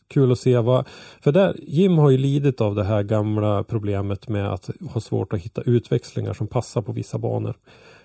kul 0.07 0.31
att 0.31 0.39
se 0.39 0.57
vad... 0.57 0.87
För 1.21 1.31
där, 1.31 1.55
Jim 1.57 1.97
har 1.97 2.09
ju 2.09 2.17
lidit 2.17 2.61
av 2.61 2.75
det 2.75 2.83
här 2.83 3.03
gamla 3.03 3.63
problemet 3.63 4.27
med 4.27 4.53
att 4.53 4.69
ha 4.89 5.01
svårt 5.01 5.33
att 5.33 5.39
hitta 5.39 5.61
utväxlingar 5.61 6.33
som 6.33 6.47
passar 6.47 6.81
på 6.81 6.91
vissa 6.91 7.17
banor. 7.17 7.55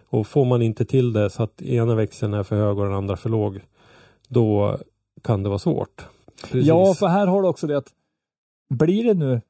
Och 0.08 0.26
får 0.26 0.44
man 0.44 0.62
inte 0.62 0.84
till 0.84 1.12
det 1.12 1.30
så 1.30 1.42
att 1.42 1.62
ena 1.62 1.94
växeln 1.94 2.34
är 2.34 2.42
för 2.42 2.56
hög 2.56 2.78
och 2.78 2.84
den 2.84 2.94
andra 2.94 3.16
för 3.16 3.30
låg, 3.30 3.60
då 4.28 4.78
kan 5.22 5.42
det 5.42 5.48
vara 5.48 5.58
svårt. 5.58 6.06
Precis. 6.42 6.66
Ja, 6.66 6.94
för 6.94 7.06
här 7.06 7.26
har 7.26 7.42
du 7.42 7.48
också 7.48 7.66
det 7.66 7.76
att 7.78 7.92
blir 8.74 9.04
det 9.04 9.14
nu 9.14 9.40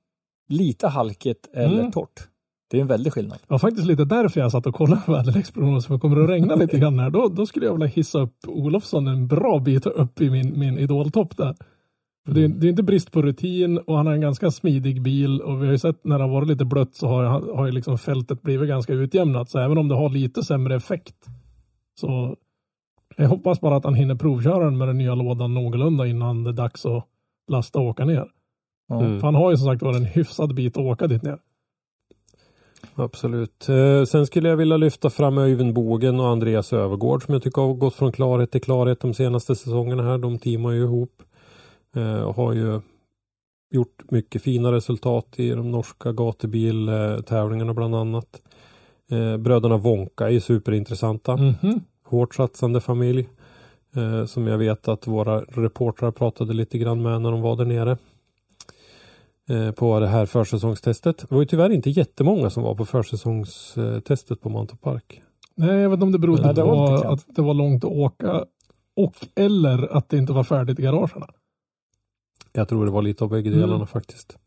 lite 0.49 0.89
halkigt 0.89 1.49
eller 1.53 1.79
Mm. 1.81 1.93
torrt, 1.93 2.29
det 2.71 2.77
är 2.77 2.81
en 2.81 2.87
väldig 2.87 3.13
skillnad. 3.13 3.39
Det 3.39 3.45
var 3.49 3.59
faktiskt 3.59 3.87
lite 3.87 4.05
därför 4.05 4.41
jag 4.41 4.53
satt 4.53 4.67
och 4.67 4.75
kollade 4.75 5.03
på 5.07 5.13
väderleksprognosen. 5.13 5.89
För 5.89 5.99
kommer 5.99 6.17
det 6.17 6.25
att 6.25 6.31
regna 6.31 6.55
lite 6.55 6.79
grann 6.79 6.99
här, 6.99 7.11
då, 7.11 7.29
då 7.29 7.47
skulle 7.47 7.67
jag 7.67 7.73
vilja 7.73 7.87
hissa 7.87 8.19
upp 8.21 8.37
Olofsson 8.47 9.07
en 9.07 9.27
bra 9.29 9.59
bit 9.59 9.87
upp 9.87 10.21
i 10.21 10.31
min, 10.31 10.59
min 10.59 10.79
idoltopp 10.79 11.37
där. 11.37 11.55
För 12.27 12.35
det, 12.35 12.45
är- 12.45 12.49
det 12.49 12.67
är 12.67 12.71
inte 12.71 12.83
brist 12.83 13.13
på 13.13 13.23
rutin 13.23 13.79
och 13.79 13.97
han 13.97 14.07
har 14.07 14.15
en 14.15 14.21
ganska 14.21 14.51
smidig 14.51 15.03
bil 15.03 15.41
och 15.41 15.63
vi 15.63 15.67
har 15.67 15.73
ju 15.73 15.79
sett 15.79 16.05
när 16.05 16.19
det 16.19 16.25
har 16.25 16.31
varit 16.31 16.49
lite 16.49 16.65
blött 16.65 16.95
så 16.95 17.07
har, 17.09 17.25
han- 17.25 17.49
har 17.57 17.67
ju 17.67 17.73
liksom 17.73 17.99
fältet 17.99 18.43
blivit 18.43 18.69
ganska 18.69 18.93
utjämnat. 18.93 19.51
Så 19.51 19.59
även 19.59 19.79
om 19.79 19.89
det 19.89 19.95
har 19.95 20.09
lite 20.09 20.43
sämre 20.43 20.75
effekt 20.77 21.27
så 22.01 22.37
jag 23.17 23.29
hoppas 23.29 23.61
bara 23.61 23.77
att 23.77 23.85
han 23.85 23.95
hinner 23.95 24.15
provköra 24.15 24.65
den 24.65 24.79
med 24.79 24.89
den 24.89 24.99
nya 24.99 25.15
lådan 25.15 25.55
någorlunda 25.55 26.07
innan 26.07 26.45
det 26.45 26.51
är 26.51 26.55
dags 26.55 26.87
att 26.87 27.05
lasta 27.49 27.79
och 27.79 27.87
åka 27.87 28.05
ner. 28.05 28.29
Mm. 28.91 29.21
För 29.21 29.27
han 29.27 29.35
har 29.35 29.51
ju 29.51 29.57
som 29.57 29.67
sagt 29.67 29.83
varit 29.83 29.97
en 29.97 30.05
hyfsad 30.05 30.55
bit 30.55 30.77
att 30.77 30.83
åka 30.83 31.07
dit 31.07 31.23
ner. 31.23 31.39
Absolut. 32.95 33.69
Eh, 33.69 34.05
sen 34.05 34.27
skulle 34.27 34.49
jag 34.49 34.57
vilja 34.57 34.77
lyfta 34.77 35.11
fram 35.11 35.39
Öyvind 35.39 35.75
Bogen 35.75 36.21
och 36.21 36.29
Andreas 36.29 36.73
Övergård 36.73 37.25
som 37.25 37.35
jag 37.35 37.43
tycker 37.43 37.63
har 37.63 37.75
gått 37.75 37.95
från 37.95 38.13
klarhet 38.13 38.51
till 38.51 38.61
klarhet 38.61 39.01
de 39.01 39.15
senaste 39.15 39.57
säsongerna 39.57 40.03
här. 40.03 40.19
De 40.19 40.39
teamar 40.39 40.71
ju 40.71 40.83
ihop. 40.83 41.23
Eh, 41.97 42.23
och 42.23 42.37
har 42.37 42.53
ju 42.53 42.81
gjort 43.71 44.11
mycket 44.11 44.43
fina 44.43 44.73
resultat 44.73 45.35
i 45.37 45.51
de 45.51 45.71
norska 45.71 46.13
gatubiltävlingarna 46.13 47.75
bland 47.75 47.95
annat. 47.95 48.43
Eh, 49.11 49.37
bröderna 49.37 49.77
Wonka 49.77 50.31
är 50.31 50.41
superintressanta. 50.41 51.37
Mhm. 51.37 51.81
Hårt 52.05 52.35
satsande 52.35 52.81
familj. 52.81 53.29
Eh, 53.97 54.25
som 54.27 54.47
jag 54.47 54.59
vet 54.59 54.89
att 54.89 55.07
våra 55.07 55.41
reportrar 55.41 56.11
pratade 56.11 56.53
lite 56.55 56.79
grann 56.79 57.03
med 57.03 57.23
när 57.23 57.31
de 57.31 57.41
var 57.41 57.57
där 57.57 57.65
nere. 57.65 57.99
Eh, 59.49 59.71
på 59.73 60.01
det 60.01 60.07
här 60.09 60.27
försäsongstestet. 60.27 61.19
Det 61.19 61.31
var 61.35 61.41
ju 61.41 61.47
tyvärr 61.47 61.71
inte 61.71 61.91
jättemånga 61.91 62.51
som 62.51 62.63
var 62.63 62.75
på 62.75 62.85
försäsongstestet 62.85 64.41
på 64.41 64.49
Mantorp 64.49 64.81
Park. 64.81 65.23
Nej, 65.55 65.77
jag 65.81 65.91
vet 65.91 65.97
inte 65.97 66.05
om 66.05 66.13
det 66.13 66.19
berodde 66.19 66.43
Nej, 66.43 66.55
det 66.55 66.63
var 66.63 67.03
på 67.03 67.09
att 67.09 67.25
det 67.27 67.43
var 67.43 67.55
långt 67.55 67.85
att 67.85 67.91
åka 67.91 68.45
och 68.97 69.15
eller 69.35 69.97
att 69.97 70.09
det 70.09 70.19
inte 70.19 70.33
var 70.33 70.45
färdigt 70.45 70.79
i 70.79 70.83
garagerna. 70.83 71.27
Jag 72.53 72.69
tror 72.69 72.85
det 72.85 72.91
var 72.91 73.03
lite 73.03 73.25
av 73.25 73.31
bägge 73.31 73.49
Mm. 73.49 73.61
delarna 73.61 73.87
faktiskt. 73.87 74.39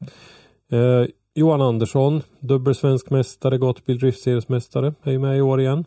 Eh, 0.72 1.06
Johan 1.36 1.62
Andersson, 1.62 2.22
dubbel 2.40 2.76
svensk 2.76 3.10
mästare, 3.10 3.58
gatubil 3.58 4.00
driftsseriesmästare, 4.00 4.94
är 5.04 5.12
ju 5.12 5.20
med 5.20 5.38
i 5.38 5.42
år 5.42 5.62
igen. 5.62 5.86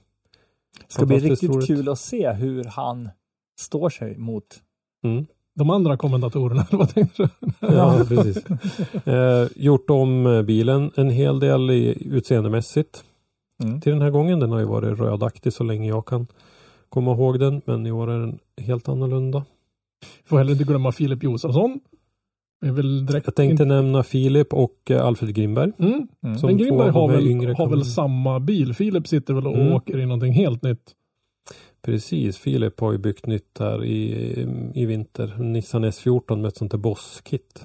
Det 0.79 0.93
ska 0.93 1.07
bli 1.07 1.19
riktigt 1.19 1.51
roligt. 1.51 1.67
kul 1.67 1.89
att 1.89 1.99
se 1.99 2.33
hur 2.33 2.65
han 2.65 3.09
står 3.61 3.91
sig 3.91 4.19
mot 4.19 4.45
Mm. 5.05 5.27
De 5.55 5.71
andra 5.71 5.97
kommentatorerna, 5.97 6.67
vad 6.73 6.95
tänkte 6.95 7.23
du? 7.23 7.49
Ja, 7.61 8.05
precis. 8.09 8.45
Eh, 9.07 9.49
gjort 9.57 9.91
om 9.91 10.27
eh, 10.27 10.43
bilen 10.43 10.91
en 10.97 11.11
hel 11.11 11.41
del 11.41 11.71
i, 11.71 12.09
utseendemässigt 12.11 13.05
Mm. 13.63 13.81
till 13.81 13.93
den 13.93 14.03
här 14.03 14.11
gången. 14.11 14.41
Den 14.41 14.51
har 14.51 14.59
ju 14.59 14.65
varit 14.65 14.99
rödaktig 14.99 15.53
så 15.53 15.65
länge 15.65 15.89
jag 15.89 16.07
kan 16.07 16.27
komma 16.89 17.13
ihåg 17.13 17.41
den. 17.41 17.63
Men 17.65 17.87
i 17.87 17.91
år 17.93 18.11
är 18.11 18.19
den 18.21 18.39
helt 18.57 18.89
annorlunda. 18.89 19.45
Får 20.25 20.39
heller 20.39 20.53
inte 20.53 20.65
glömma 20.65 20.93
Filip 20.93 21.23
Josefsson. 21.23 21.81
Direkt 22.61 23.27
Jag 23.27 23.35
tänkte 23.35 23.65
nämna 23.65 24.03
Filip 24.03 24.55
och 24.55 24.91
eh, 24.91 25.07
Alfred 25.07 25.35
Grimberg. 25.35 25.73
Mm. 25.79 25.93
Mm. 25.93 26.09
Men 26.43 26.57
Grimberg 26.59 26.91
har 26.91 27.09
här 27.09 27.17
väl, 27.17 27.55
har 27.55 27.69
väl 27.69 27.85
samma 27.85 28.41
bil. 28.41 28.75
Filip 28.75 29.07
sitter 29.09 29.35
väl 29.35 29.47
och 29.47 29.55
Mm. 29.55 29.73
åker 29.73 29.99
i 29.99 30.07
någonting 30.07 30.33
helt 30.33 30.63
nytt. 30.63 30.95
Precis, 31.83 32.39
Filip 32.39 32.81
har 32.81 32.93
ju 32.93 32.99
byggt 32.99 33.27
nytt 33.27 33.59
här 33.59 33.85
i, 33.85 34.47
i 34.75 34.87
vinter. 34.87 35.37
Nissan 35.39 35.85
S14 35.85 36.37
med 36.37 36.49
ett 36.49 36.57
sånt 36.57 36.71
där 36.71 36.79
Boss-kit. 36.79 37.65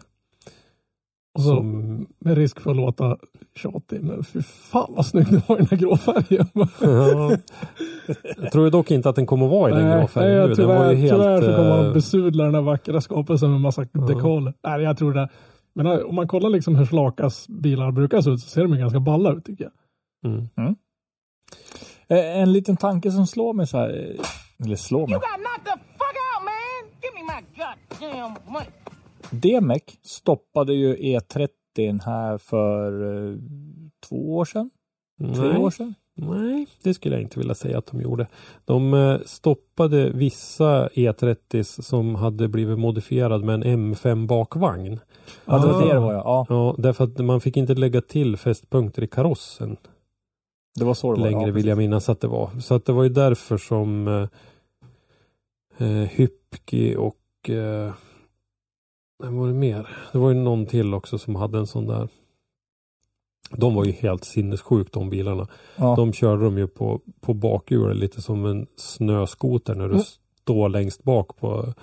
Och 1.35 1.41
så, 1.41 1.47
Som, 1.55 2.07
Med 2.19 2.37
risk 2.37 2.59
för 2.59 2.71
att 2.71 2.77
låta 2.77 3.17
tjatig, 3.55 4.03
men 4.03 4.23
fy 4.23 4.41
fan 4.41 4.93
vad 4.95 5.05
snygg 5.05 5.25
den 5.31 5.41
var 5.47 5.55
i 5.55 5.59
den 5.59 5.67
här 5.71 5.77
grå 5.77 5.97
färgen. 5.97 6.47
ja, 6.81 7.37
jag 8.37 8.51
tror 8.51 8.69
dock 8.69 8.91
inte 8.91 9.09
att 9.09 9.15
den 9.15 9.25
kommer 9.25 9.45
att 9.45 9.51
vara 9.51 9.71
i 9.71 9.73
den 9.83 9.99
grå 9.99 10.07
färgen 10.07 10.31
nej, 10.31 10.41
nu. 10.41 10.47
Den 10.47 10.55
tyvärr, 10.55 10.79
var 10.79 10.91
ju 10.91 10.95
helt... 10.97 11.13
tyvärr 11.13 11.41
så 11.41 11.55
kommer 11.55 11.77
eh, 11.79 11.83
de 11.83 11.93
besudla 11.93 12.43
den 12.43 12.55
här 12.55 12.61
vackra 12.61 13.01
skapelsen 13.01 13.51
med 13.51 13.61
massa 13.61 13.85
Ja. 13.91 14.01
dekaler. 14.01 14.53
Nej, 14.67 14.81
jag 14.81 14.97
tror 14.97 15.13
det. 15.13 15.29
Men 15.75 15.87
eh, 15.87 15.97
om 15.99 16.15
man 16.15 16.27
kollar 16.27 16.49
liksom 16.49 16.75
hur 16.75 16.85
Slakas 16.85 17.47
bilar 17.47 17.91
brukar 17.91 18.21
se 18.21 18.29
ut 18.29 18.41
så 18.41 18.49
ser 18.49 18.61
de 18.61 18.73
ju 18.73 18.79
ganska 18.79 18.99
balla 18.99 19.31
ut 19.31 19.45
tycker 19.45 19.63
jag. 19.63 20.31
mm. 20.31 20.75
Eh, 22.09 22.41
En 22.41 22.51
liten 22.53 22.77
tanke 22.77 23.11
som 23.11 23.27
slår 23.27 23.53
mig 23.53 23.67
så 23.67 23.77
här, 23.77 23.89
eh, 23.89 24.65
eller 24.65 24.75
slår 24.75 25.07
mig. 25.07 25.11
You 25.11 25.19
got 25.19 25.29
knocked 25.39 25.65
the 25.65 25.79
fuck 25.97 26.15
out, 26.25 26.43
man! 26.45 26.91
Give 27.01 27.13
me 27.15 27.23
my 27.33 27.41
goddamn 27.57 28.53
money. 28.53 28.67
DMEC 29.31 29.81
stoppade 30.03 30.73
ju 30.73 30.95
E30 30.95 32.01
här 32.05 32.37
för 32.37 32.91
eh, 33.31 33.37
två 34.09 34.35
år 34.35 34.45
sedan. 34.45 34.69
Tre 35.35 35.47
Nej. 35.47 35.57
år 35.57 35.69
sedan? 35.71 35.93
Nej, 36.17 36.67
det 36.83 36.93
skulle 36.93 37.15
jag 37.15 37.21
inte 37.21 37.39
vilja 37.39 37.55
säga 37.55 37.77
att 37.77 37.85
de 37.85 38.01
gjorde. 38.01 38.27
De 38.65 38.93
eh, 38.93 39.17
stoppade 39.25 40.09
vissa 40.09 40.87
E30 40.87 41.81
som 41.81 42.15
hade 42.15 42.47
blivit 42.47 42.79
modifierad 42.79 43.43
med 43.43 43.55
en 43.55 43.63
M5 43.95 44.27
bakvagn. 44.27 44.99
Ja, 45.45 45.57
det 45.59 45.67
var 45.67 45.73
Ah. 45.81 45.85
det 45.85 45.93
det 45.93 45.99
var 45.99 46.13
ja. 46.13 46.21
ja. 46.25 46.45
Ja, 46.49 46.75
därför 46.77 47.03
att 47.03 47.17
man 47.17 47.41
fick 47.41 47.57
inte 47.57 47.73
lägga 47.73 48.01
till 48.01 48.37
fästpunkter 48.37 49.03
i 49.03 49.07
karossen 49.07 49.77
Det 50.79 50.85
var 50.85 50.93
så 50.93 51.13
det 51.15 51.21
var. 51.21 51.29
längre 51.29 51.47
ja, 51.47 51.53
vill 51.53 51.67
jag 51.67 51.77
minnas 51.77 52.09
att 52.09 52.21
det 52.21 52.27
var. 52.27 52.59
Så 52.59 52.75
att 52.75 52.85
det 52.85 52.93
var 52.93 53.03
ju 53.03 53.09
därför 53.09 53.57
som 53.57 54.07
eh, 54.07 55.87
eh, 55.87 56.07
Hypki 56.09 56.95
och 56.95 57.49
eh, 57.49 57.93
vem 59.23 59.37
var 59.37 59.47
det 59.47 59.53
mer? 59.53 59.87
Det 60.11 60.17
var 60.17 60.29
ju 60.29 60.35
någon 60.35 60.65
till 60.65 60.93
också 60.93 61.17
som 61.17 61.35
hade 61.35 61.57
en 61.57 61.67
sån 61.67 61.87
där. 61.87 62.07
De 63.51 63.75
var 63.75 63.85
ju 63.85 63.91
helt 63.91 64.23
sinnessjukt 64.23 64.93
de 64.93 65.09
bilarna. 65.09 65.47
Ja. 65.75 65.95
De 65.95 66.13
körde 66.13 66.43
de 66.43 66.57
ju 66.57 66.67
på, 66.67 67.01
på 67.21 67.33
bakhjulet 67.33 67.97
lite 67.97 68.21
som 68.21 68.45
en 68.45 68.67
snöskoter 68.75 69.75
när 69.75 69.85
du 69.87 69.93
Mm. 69.93 70.03
står 70.41 70.69
längst 70.69 71.03
bak 71.03 71.37
på, 71.37 71.73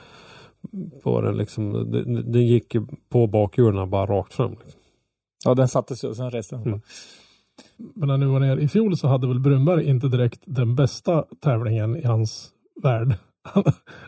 på 1.02 1.20
den 1.20 1.36
liksom. 1.36 1.72
Den, 1.90 2.32
den 2.32 2.46
gick 2.46 2.74
ju 2.74 2.86
på 3.08 3.26
bakhjulen 3.26 3.90
bara 3.90 4.06
rakt 4.06 4.34
fram. 4.34 4.50
Liksom. 4.50 4.80
ja, 5.44 5.54
den 5.54 5.68
sattes 5.68 6.04
ju 6.04 6.08
och 6.08 6.16
sen 6.16 6.30
resten. 6.30 6.62
Mm. 6.62 6.80
Men 7.76 8.08
när 8.08 8.16
nu 8.18 8.26
var 8.26 8.40
ner 8.40 8.56
i 8.56 8.68
fjol 8.68 8.96
så 8.96 9.08
hade 9.08 9.28
väl 9.28 9.40
Brunberg 9.40 9.84
inte 9.88 10.08
direkt 10.08 10.40
den 10.44 10.74
bästa 10.76 11.24
tävlingen 11.40 11.96
i 11.96 12.04
hans 12.06 12.50
värld. 12.82 13.14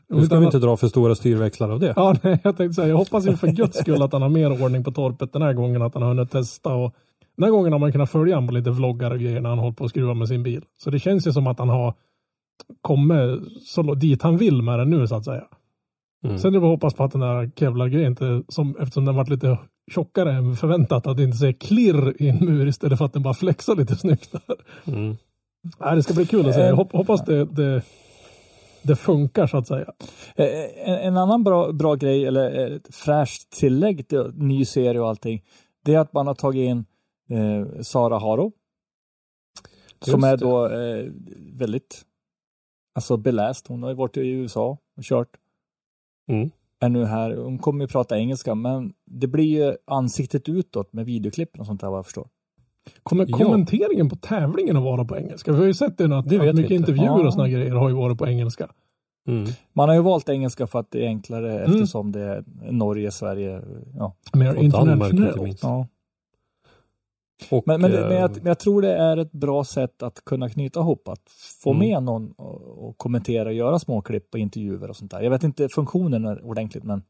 Nu 0.08 0.26
ska 0.26 0.38
vi 0.38 0.44
inte 0.44 0.58
dra 0.58 0.76
för 0.76 0.88
stora 0.88 1.14
styrväxlar 1.14 1.70
av 1.70 1.80
det. 1.80 1.92
Ja, 1.96 2.16
nej, 2.22 2.40
jag 2.44 2.56
tänkte 2.56 2.74
säga, 2.74 2.88
jag 2.88 2.96
hoppas 2.96 3.26
ju 3.26 3.36
för 3.36 3.48
guds 3.48 3.78
skull 3.78 4.02
att 4.02 4.12
han 4.12 4.22
har 4.22 4.28
mer 4.28 4.64
ordning 4.64 4.84
på 4.84 4.90
torpet 4.90 5.32
den 5.32 5.42
här 5.42 5.52
gången, 5.52 5.82
att 5.82 5.94
han 5.94 6.02
har 6.02 6.08
hunnit 6.08 6.30
testa 6.30 6.74
och 6.74 6.94
den 7.36 7.44
här 7.44 7.50
gången 7.50 7.72
har 7.72 7.78
man 7.78 7.92
kunnat 7.92 8.10
följa 8.10 8.34
honom 8.34 8.48
på 8.48 8.54
lite 8.54 8.70
vloggar 8.70 9.10
och 9.10 9.18
grejer 9.18 9.40
när 9.40 9.48
han 9.48 9.58
håller 9.58 9.72
på 9.72 9.84
att 9.84 9.90
skruva 9.90 10.14
med 10.14 10.28
sin 10.28 10.42
bil. 10.42 10.62
Så 10.76 10.90
det 10.90 10.98
känns 10.98 11.26
ju 11.26 11.32
som 11.32 11.46
att 11.46 11.58
han 11.58 11.68
har 11.68 11.94
kommit 12.80 13.40
så 13.62 13.94
dit 13.94 14.22
han 14.22 14.36
vill 14.36 14.62
med 14.62 14.78
den 14.78 14.90
nu 14.90 15.06
så 15.06 15.14
att 15.14 15.24
säga. 15.24 15.44
Mm. 16.24 16.38
Sen 16.38 16.48
är 16.48 16.52
det 16.52 16.60
bara 16.60 16.72
att 16.72 16.76
hoppas 16.76 16.94
på 16.94 17.04
att 17.04 17.12
den 17.12 17.20
där 17.20 17.50
Kevlar-grejen 17.56 18.10
inte, 18.10 18.42
som, 18.48 18.76
eftersom 18.80 19.04
den 19.04 19.14
varit 19.16 19.28
lite 19.28 19.58
tjockare 19.90 20.32
än 20.32 20.56
förväntat, 20.56 21.06
att 21.06 21.16
det 21.16 21.24
inte 21.24 21.36
säger 21.36 21.52
klirr 21.52 22.14
i 22.22 22.28
en 22.28 22.44
mur 22.44 22.66
istället 22.66 22.98
för 22.98 23.04
att 23.04 23.12
den 23.12 23.22
bara 23.22 23.34
flexar 23.34 23.76
lite 23.76 23.96
snyggt 23.96 24.32
där. 24.32 24.56
Mm. 24.94 25.16
Nej, 25.80 25.96
det 25.96 26.02
ska 26.02 26.14
bli 26.14 26.26
kul 26.26 26.48
att 26.48 26.54
se. 26.54 26.72
Hop- 26.72 26.92
hoppas 26.92 27.24
det, 27.24 27.44
det, 27.44 27.82
det 28.84 28.96
funkar 28.96 29.46
så 29.46 29.56
att 29.56 29.66
säga. 29.66 29.92
Eh, 30.36 30.46
En, 30.88 30.94
en 30.98 31.16
annan 31.16 31.44
bra, 31.44 31.72
bra 31.72 31.94
grej, 31.94 32.26
eller 32.26 32.58
eh, 32.70 32.76
ett 32.76 32.94
fräscht 32.94 33.50
tillägg 33.50 34.08
till 34.08 34.32
ny 34.34 34.64
serie 34.64 35.00
och 35.00 35.08
allting, 35.08 35.42
det 35.84 35.94
är 35.94 35.98
att 35.98 36.12
man 36.12 36.26
har 36.26 36.34
tagit 36.34 36.60
in 36.60 36.84
eh, 37.30 37.82
Sara 37.82 38.18
Haro. 38.18 38.52
Som 40.04 40.20
Just 40.20 40.24
är 40.24 40.36
det. 40.36 40.44
då 40.44 40.66
eh, 40.66 41.10
väldigt 41.58 42.02
alltså 42.94 43.16
beläst. 43.16 43.66
Hon 43.66 43.82
har 43.82 43.90
ju 43.90 43.96
varit 43.96 44.16
i 44.16 44.28
USA 44.30 44.78
och 44.96 45.02
kört. 45.02 45.36
Mm. 46.28 46.50
Är 46.80 46.88
nu 46.88 47.04
här. 47.04 47.36
Hon 47.36 47.58
kommer 47.58 47.84
ju 47.84 47.88
prata 47.88 48.18
engelska, 48.18 48.54
men 48.54 48.92
det 49.06 49.26
blir 49.26 49.44
ju 49.44 49.76
ansiktet 49.86 50.48
utåt 50.48 50.92
med 50.92 51.06
videoklippen 51.06 51.60
och 51.60 51.66
sånt 51.66 51.80
där 51.80 51.88
vad 51.88 51.98
jag 51.98 52.04
förstår. 52.04 52.28
Kommer 53.02 53.26
Ja. 53.28 53.36
kommenteringen 53.36 54.08
på 54.08 54.16
tävlingen 54.16 54.76
att 54.76 54.82
vara 54.82 55.04
på 55.04 55.16
engelska? 55.16 55.52
Vi 55.52 55.58
har 55.58 55.64
ju 55.66 55.74
sett 55.74 55.98
det 55.98 56.08
nu 56.08 56.14
att, 56.14 56.28
Det 56.28 56.36
att 56.36 56.42
mycket 56.42 56.58
inte. 56.58 56.74
intervjuer 56.74 57.06
Ja. 57.06 57.26
och 57.26 57.32
såna 57.32 57.48
grejer 57.48 57.74
har 57.74 57.88
ju 57.88 57.94
varit 57.94 58.18
på 58.18 58.26
engelska. 58.28 58.68
Mm. 59.28 59.46
Man 59.72 59.88
har 59.88 59.96
ju 59.96 60.02
valt 60.02 60.28
engelska 60.28 60.66
för 60.66 60.78
att 60.78 60.90
det 60.90 61.04
är 61.04 61.08
enklare 61.08 61.58
Mm. 61.58 61.72
eftersom 61.72 62.12
det 62.12 62.20
är 62.20 62.44
Norge, 62.70 63.10
Sverige. 63.10 63.62
Ja. 63.98 64.14
Mer 64.32 64.56
Och 64.56 64.62
internationellt. 64.62 65.58
ja. 65.62 65.86
Och, 67.50 67.62
Men, 67.66 67.80
men, 67.80 67.90
det- 67.90 68.02
eh, 68.02 68.08
men, 68.08 68.16
jag, 68.20 68.30
men 68.36 68.46
jag 68.46 68.58
tror 68.58 68.82
det 68.82 68.94
är 68.96 69.16
ett 69.16 69.32
bra 69.32 69.64
sätt 69.64 70.02
att 70.02 70.24
kunna 70.24 70.48
knyta 70.48 70.80
ihop, 70.80 71.08
att 71.08 71.30
få 71.62 71.70
Mm. 71.70 71.88
med 71.88 72.02
någon 72.02 72.32
och, 72.32 72.88
och 72.88 72.98
kommentera, 72.98 73.52
göra 73.52 73.78
småklipp 73.78 74.28
och 74.32 74.38
intervjuer 74.38 74.88
och 74.90 74.96
sånt 74.96 75.10
där. 75.10 75.20
Jag 75.20 75.30
vet 75.30 75.42
inte 75.44 75.68
funktionen 75.68 76.24
är 76.24 76.44
ordentligt, 76.46 76.84
men 76.84 77.02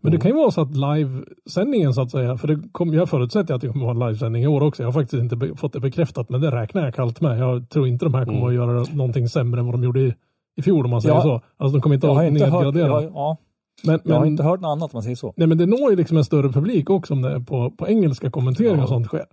Men 0.00 0.12
det 0.12 0.18
kan 0.18 0.30
ju 0.30 0.36
vara 0.36 0.50
så 0.50 0.60
att 0.60 0.76
livesändningen 0.76 1.94
så 1.94 2.00
att 2.02 2.10
säga, 2.10 2.36
för 2.36 2.48
det 2.48 2.62
kom, 2.72 2.94
jag 2.94 3.08
förutsätter 3.10 3.54
att 3.54 3.60
det 3.60 3.68
kommer 3.68 3.90
att 3.90 3.96
vara 3.96 4.06
en 4.06 4.12
livesändning 4.12 4.42
i 4.42 4.46
år 4.46 4.62
också. 4.62 4.82
Jag 4.82 4.86
har 4.88 4.92
faktiskt 4.92 5.22
inte 5.22 5.36
be, 5.36 5.56
fått 5.56 5.72
det 5.72 5.80
bekräftat, 5.80 6.28
men 6.30 6.40
det 6.40 6.50
räknar 6.50 6.84
jag 6.84 6.94
kallt 6.94 7.20
med. 7.20 7.38
Jag 7.38 7.68
tror 7.68 7.86
inte 7.88 8.04
de 8.04 8.14
här 8.14 8.24
kommer 8.24 8.38
Mm. 8.38 8.48
att 8.48 8.54
göra 8.54 8.84
någonting 8.96 9.28
sämre 9.28 9.60
än 9.60 9.66
vad 9.66 9.74
de 9.74 9.84
gjorde 9.84 10.00
i, 10.00 10.14
i 10.56 10.62
fjol 10.62 10.84
om 10.84 10.90
man 10.90 11.02
säger 11.02 11.14
Ja. 11.14 11.22
så. 11.22 11.40
Alltså 11.56 11.76
de 11.78 11.82
kommer 11.82 11.94
inte 11.94 12.10
att 12.10 12.24
inte 12.26 12.44
hört, 12.46 12.64
nedgradera. 12.64 13.02
jag, 13.02 13.12
ja, 13.14 13.36
men, 13.84 14.00
jag 14.04 14.14
har 14.14 14.20
men, 14.20 14.28
inte 14.28 14.42
hört 14.42 14.60
något 14.60 14.68
annat 14.68 14.82
om 14.82 14.90
man 14.96 15.02
säger 15.02 15.16
så. 15.16 15.34
nej, 15.36 15.48
men 15.48 15.58
det 15.58 15.66
når 15.66 15.90
ju 15.90 15.96
liksom 15.96 16.16
en 16.16 16.24
större 16.24 16.48
publik 16.48 16.90
också 16.90 17.14
om 17.14 17.22
det 17.22 17.30
är 17.30 17.40
på, 17.40 17.70
på 17.70 17.88
engelska 17.88 18.30
kommentering 18.30 18.76
Ja. 18.76 18.82
och 18.82 18.88
sånt 18.88 19.06
sker. 19.06 19.24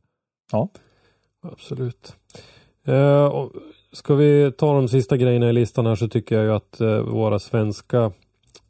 Absolut. 1.41 2.15
Eh, 2.87 3.25
och 3.25 3.51
ska 3.93 4.15
vi 4.15 4.51
ta 4.57 4.73
de 4.73 4.87
sista 4.87 5.17
grejerna 5.17 5.49
i 5.49 5.53
listan 5.53 5.85
här 5.85 5.95
så 5.95 6.07
tycker 6.07 6.35
jag 6.35 6.45
ju 6.45 6.51
att 6.53 6.81
eh, 6.81 6.99
våra 6.99 7.39
svenska 7.39 8.11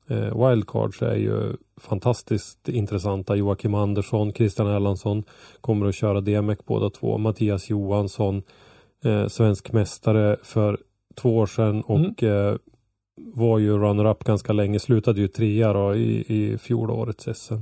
eh, 0.09 0.47
wildcards 0.49 1.01
är 1.01 1.15
ju 1.15 1.53
fantastiskt 1.77 2.69
intressanta. 2.69 3.35
Joakim 3.35 3.73
Andersson, 3.75 4.33
Christian 4.33 4.67
Erlandsson 4.67 5.23
kommer 5.61 5.85
att 5.85 5.95
köra 5.95 6.21
DMEC 6.21 6.59
båda 6.65 6.89
två. 6.89 7.17
Mattias 7.17 7.69
Johansson, 7.69 8.43
eh, 9.03 9.27
svensk 9.27 9.71
mästare 9.71 10.37
för 10.43 10.77
två 11.15 11.37
år 11.37 11.45
sedan 11.47 11.81
och 11.81 12.23
eh, 12.23 12.55
var 13.21 13.59
ju 13.59 13.77
runner-up 13.77 14.23
ganska 14.23 14.53
länge. 14.53 14.79
Slutade 14.79 15.21
ju 15.21 15.27
trea 15.27 15.73
då 15.73 15.95
i, 15.95 16.25
i 16.27 16.57
fjolårets 16.57 17.27
SM. 17.33 17.59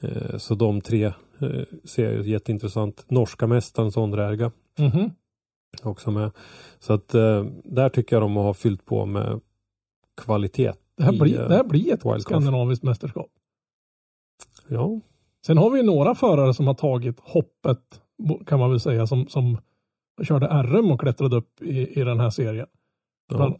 Eh, 0.00 0.38
så 0.38 0.54
de 0.54 0.80
tre 0.80 1.04
eh, 1.40 1.62
ser 1.84 2.12
jag 2.12 2.26
jätteintressant. 2.26 3.04
Norska 3.08 3.46
mästaren 3.46 3.92
Sondre 3.92 4.50
Mhm. 4.78 5.10
också 5.82 6.10
med. 6.10 6.30
Så 6.78 6.92
att 6.92 7.14
eh, 7.14 7.44
där 7.64 7.88
tycker 7.88 8.16
jag 8.16 8.22
de 8.22 8.36
har 8.36 8.54
fyllt 8.54 8.84
på 8.84 9.06
med 9.06 9.40
kvalitet. 10.16 10.72
Det, 10.98 11.04
här 11.04 11.12
i, 11.14 11.18
blir, 11.18 11.40
eh, 11.40 11.48
det 11.48 11.54
här 11.54 11.64
blir 11.64 11.94
ett 11.94 12.22
skandinaviskt 12.22 12.84
mästerskap. 12.84 13.30
Ja, 14.68 15.00
Sen 15.46 15.58
har 15.58 15.70
vi 15.70 15.82
några 15.82 16.14
förare 16.14 16.54
som 16.54 16.66
har 16.66 16.74
tagit 16.74 17.20
hoppet, 17.20 17.78
kan 18.46 18.58
man 18.58 18.70
väl 18.70 18.80
säga, 18.80 19.06
som, 19.06 19.28
som 19.28 19.58
körde 20.22 20.46
RM 20.46 20.90
och 20.90 21.00
klättrade 21.00 21.36
upp 21.36 21.62
i, 21.62 22.00
i 22.00 22.04
den 22.04 22.20
här 22.20 22.30
serien. 22.30 22.66
ja. 23.30 23.36
Bland, 23.36 23.54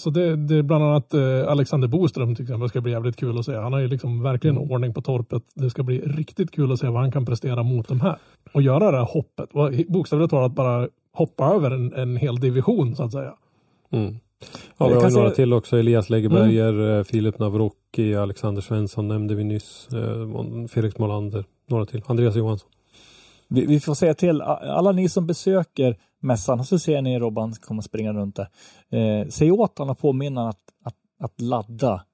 så 0.00 0.10
det, 0.10 0.36
det 0.36 0.56
är 0.56 0.62
bland 0.62 0.84
annat 0.84 1.14
eh, 1.14 1.48
Alexander 1.48 1.88
Boström 1.88 2.34
till 2.34 2.42
exempel 2.44 2.68
ska 2.68 2.80
bli 2.80 2.92
jävligt 2.92 3.16
kul 3.16 3.38
att 3.38 3.44
se. 3.44 3.56
Han 3.56 3.72
har 3.72 3.80
ju 3.80 3.88
liksom 3.88 4.22
verkligen 4.22 4.56
Mm. 4.56 4.70
ordning 4.70 4.94
på 4.94 5.02
torpet. 5.02 5.42
Det 5.54 5.70
ska 5.70 5.82
bli 5.82 6.00
riktigt 6.00 6.50
kul 6.50 6.72
att 6.72 6.80
se 6.80 6.88
vad 6.88 7.00
han 7.00 7.12
kan 7.12 7.26
prestera 7.26 7.62
mot 7.62 7.88
de 7.88 8.00
här. 8.00 8.16
Och 8.52 8.62
göra 8.62 8.90
det 8.90 8.96
här 8.96 9.04
hoppet. 9.04 9.50
Bokstavligt 9.88 10.30
talat 10.30 10.52
bara 10.52 10.88
hoppa 11.12 11.46
över 11.54 11.70
en, 11.70 11.92
en 11.92 12.16
hel 12.16 12.40
division 12.40 12.96
så 12.96 13.02
att 13.02 13.12
säga. 13.12 13.34
Mm. 13.90 14.16
Ja, 14.78 14.88
vi 14.88 14.94
har 14.94 15.10
några 15.10 15.30
till 15.30 15.52
också. 15.52 15.78
Elias 15.78 16.10
Läggeberger, 16.10 16.98
eh, 16.98 17.04
Filip 17.04 17.38
Navrocki, 17.38 18.14
Alexander 18.14 18.62
Svensson 18.62 19.08
nämnde 19.08 19.34
vi 19.34 19.44
nyss. 19.44 19.88
Eh, 19.92 20.66
Felix 20.68 20.98
Molander, 20.98 21.44
några 21.66 21.86
till. 21.86 22.02
Andreas 22.06 22.36
Johansson. 22.36 22.68
Vi, 23.48 23.66
vi 23.66 23.80
får 23.80 23.94
säga 23.94 24.14
till 24.14 24.42
alla 24.42 24.92
ni 24.92 25.08
som 25.08 25.26
besöker 25.26 25.96
mässan, 26.20 26.64
så 26.64 26.78
ser 26.78 27.02
ni 27.02 27.18
Robban 27.18 27.52
komma 27.52 27.82
springa 27.82 28.12
runt 28.12 28.36
där. 28.36 28.48
Eh, 28.90 29.28
säg 29.28 29.50
åt 29.50 29.78
honom 29.78 29.92
att 29.92 29.98
påminna 29.98 30.48
att, 30.48 30.60
att, 30.84 30.94
att 31.20 31.40
ladda 31.40 32.04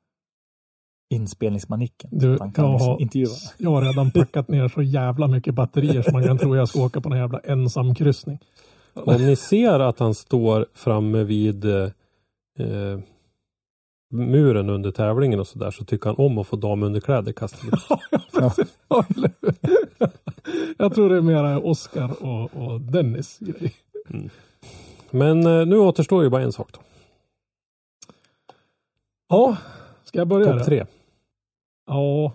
inspelningsmanicken. 1.11 2.11
Du, 2.13 2.39
kan 2.39 2.53
jag, 2.57 2.73
liksom 2.73 2.89
har, 2.89 3.01
intervjua. 3.01 3.31
jag 3.59 3.71
har 3.71 3.83
redan 3.83 4.11
packat 4.11 4.49
ner 4.49 4.69
så 4.69 4.83
jävla 4.83 5.29
mycket 5.29 5.55
batterier 5.55 6.03
som 6.03 6.13
man 6.13 6.25
kan 6.25 6.39
tro 6.39 6.57
jag 6.57 6.69
ska 6.69 6.85
åka 6.85 7.01
på 7.01 7.09
en 7.09 7.19
jävla 7.19 7.39
ensam 7.39 7.95
kryssning. 7.95 8.39
Om 8.95 9.27
ni 9.27 9.37
ser 9.37 9.81
att 9.81 9.99
han 9.99 10.15
står 10.15 10.67
framme 10.75 11.25
vid 11.25 11.65
eh, 12.59 13.01
muren 14.13 14.71
under 14.71 14.91
tävlingen 14.91 15.41
och 15.41 15.47
sådär 15.47 15.71
så 15.71 15.85
tycker 15.85 16.07
han 16.07 16.17
om 16.17 16.39
att 16.39 16.47
få 16.47 16.57
damunderkläder 16.57 17.33
kastade. 17.33 17.79
Ja, 18.89 19.05
jag 20.79 20.95
tror 20.95 21.09
det 21.09 21.17
är 21.17 21.21
mera 21.21 21.59
Oscar 21.59 22.23
och, 22.23 22.55
och 22.55 22.81
Dennis 22.81 23.39
grej. 23.39 23.73
Men 25.11 25.47
eh, 25.47 25.67
nu 25.67 25.79
återstår 25.79 26.23
ju 26.23 26.31
bara 26.31 26.43
en 26.43 26.53
sak 26.53 26.73
då. 26.73 26.81
Ja, 29.29 29.57
ska 30.05 30.19
jag 30.19 30.29
börja? 30.29 30.53
Topp 30.53 30.65
tre. 30.65 30.87
Ja, 31.87 32.33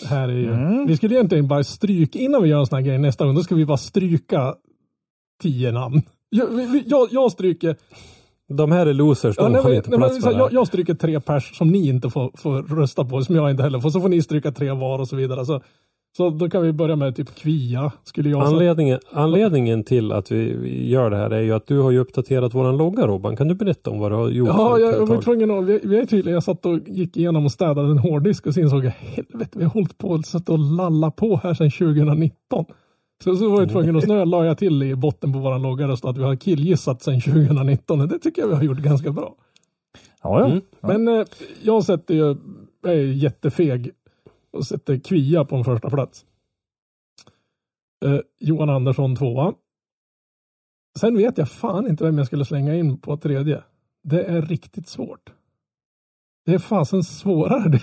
det 0.00 0.06
här 0.06 0.28
är 0.28 0.32
ju... 0.32 0.52
Mm. 0.52 0.86
Vi 0.86 0.96
skulle 0.96 1.14
egentligen 1.14 1.48
bara 1.48 1.64
stryka, 1.64 2.18
innan 2.18 2.42
vi 2.42 2.48
gör 2.48 2.60
en 2.60 2.66
sån 2.66 2.76
här 2.76 2.82
grej 2.84 2.98
nästa 2.98 3.24
gång, 3.24 3.34
då 3.34 3.42
ska 3.42 3.54
vi 3.54 3.66
bara 3.66 3.78
stryka 3.78 4.54
tio 5.42 5.72
namn. 5.72 6.02
Jag, 6.30 6.82
jag, 6.86 7.08
jag 7.10 7.32
stryker, 7.32 7.76
De 8.48 8.72
här 8.72 8.86
är 8.86 8.94
losers, 8.94 9.36
de 9.36 9.42
ja, 9.42 9.48
nej, 9.48 9.62
har 9.62 9.72
inte 9.72 9.90
nej, 9.90 9.98
plats 9.98 10.12
men, 10.14 10.22
för 10.22 10.30
så 10.30 10.36
det 10.36 10.42
jag, 10.42 10.52
jag 10.52 10.66
stryker 10.66 10.94
tre 10.94 11.20
pers 11.20 11.58
som 11.58 11.68
ni 11.68 11.88
inte 11.88 12.10
får, 12.10 12.30
får 12.34 12.62
rösta 12.62 13.04
på, 13.04 13.22
som 13.22 13.36
jag 13.36 13.50
inte 13.50 13.62
heller 13.62 13.80
får. 13.80 13.90
Så 13.90 14.00
får 14.00 14.08
ni 14.08 14.22
stryka 14.22 14.52
tre 14.52 14.72
var 14.72 14.98
och 14.98 15.08
så 15.08 15.16
vidare. 15.16 15.46
Så, 15.46 15.60
så 16.16 16.30
då 16.30 16.50
kan 16.50 16.62
vi 16.62 16.72
börja 16.72 16.96
med 16.96 17.16
typ 17.16 17.34
Kvia. 17.34 17.92
Skulle 18.04 18.30
jag. 18.30 18.42
Anledningen, 18.42 18.98
anledningen 19.12 19.84
till 19.84 20.12
att 20.12 20.32
vi, 20.32 20.56
vi 20.56 20.88
gör 20.88 21.10
det 21.10 21.16
här 21.16 21.30
är 21.30 21.40
ju 21.40 21.52
att 21.52 21.66
du 21.66 21.78
har 21.78 21.90
ju 21.90 21.98
uppdaterat 21.98 22.54
våran 22.54 22.76
logga 22.76 23.06
Robban. 23.06 23.36
Kan 23.36 23.48
du 23.48 23.54
berätta 23.54 23.90
om 23.90 23.98
vad 23.98 24.10
du 24.12 24.16
har 24.16 24.28
gjort? 24.28 24.48
Ja, 24.48 24.78
jag, 24.78 24.94
jag 24.94 25.06
var 25.06 25.22
tvungen 25.22 25.50
att, 25.50 25.64
vi, 25.64 25.80
vi 25.82 25.98
är 25.98 26.06
tydligen, 26.06 26.34
jag 26.34 26.42
satt 26.42 26.66
och 26.66 26.78
gick 26.86 27.16
igenom 27.16 27.44
och 27.44 27.52
städade 27.52 27.90
en 27.90 27.98
hårddisk 27.98 28.46
och 28.46 28.54
så 28.54 28.60
insåg 28.60 28.84
jag, 28.84 28.90
helvete, 28.90 29.58
vi 29.58 29.64
har 29.64 29.70
hållit 29.70 29.98
på 29.98 30.08
och 30.08 30.24
satt 30.24 30.48
och 30.48 30.58
lalla 30.58 31.10
på 31.10 31.40
här 31.42 31.54
sedan 31.54 31.70
2019. 31.70 32.64
Så, 33.22 33.36
så 33.36 33.50
var 33.50 33.60
jag 33.60 33.70
tvungen 33.70 33.96
att 33.96 34.04
snö, 34.04 34.24
la 34.24 34.44
jag 34.44 34.58
till 34.58 34.82
i 34.82 34.94
botten 34.94 35.32
på 35.32 35.38
våran 35.38 35.62
logga 35.62 35.96
stod 35.96 36.10
att 36.10 36.18
vi 36.18 36.22
har 36.22 36.36
killgissat 36.36 37.02
sedan 37.02 37.20
2019. 37.20 38.00
och 38.00 38.08
Det 38.08 38.18
tycker 38.18 38.42
jag 38.42 38.48
vi 38.48 38.54
har 38.54 38.62
gjort 38.62 38.78
ganska 38.78 39.12
bra. 39.12 39.34
Ja, 40.22 40.40
ja. 40.40 40.46
Mm. 40.46 40.62
Men 40.80 41.08
eh, 41.08 41.26
jag 41.62 41.84
sätter 41.84 42.14
ju, 42.14 42.36
jag 42.82 42.92
är 42.92 43.12
jättefeg 43.12 43.90
och 44.50 44.66
sätter 44.66 44.98
Kvia 44.98 45.44
på 45.44 45.56
en 45.56 45.64
första 45.64 45.90
plats. 45.90 46.24
Eh, 48.04 48.18
Johan 48.40 48.70
Andersson 48.70 49.16
tvåa. 49.16 49.54
Sen 50.98 51.16
vet 51.16 51.38
jag 51.38 51.50
fan 51.50 51.86
inte 51.88 52.04
vem 52.04 52.18
jag 52.18 52.26
skulle 52.26 52.44
slänga 52.44 52.74
in 52.74 52.98
på 52.98 53.16
tredje. 53.16 53.62
Det 54.02 54.24
är 54.24 54.42
riktigt 54.42 54.88
svårt. 54.88 55.32
Det 56.44 56.54
är 56.54 56.58
fasen 56.58 57.04
svårare 57.04 57.68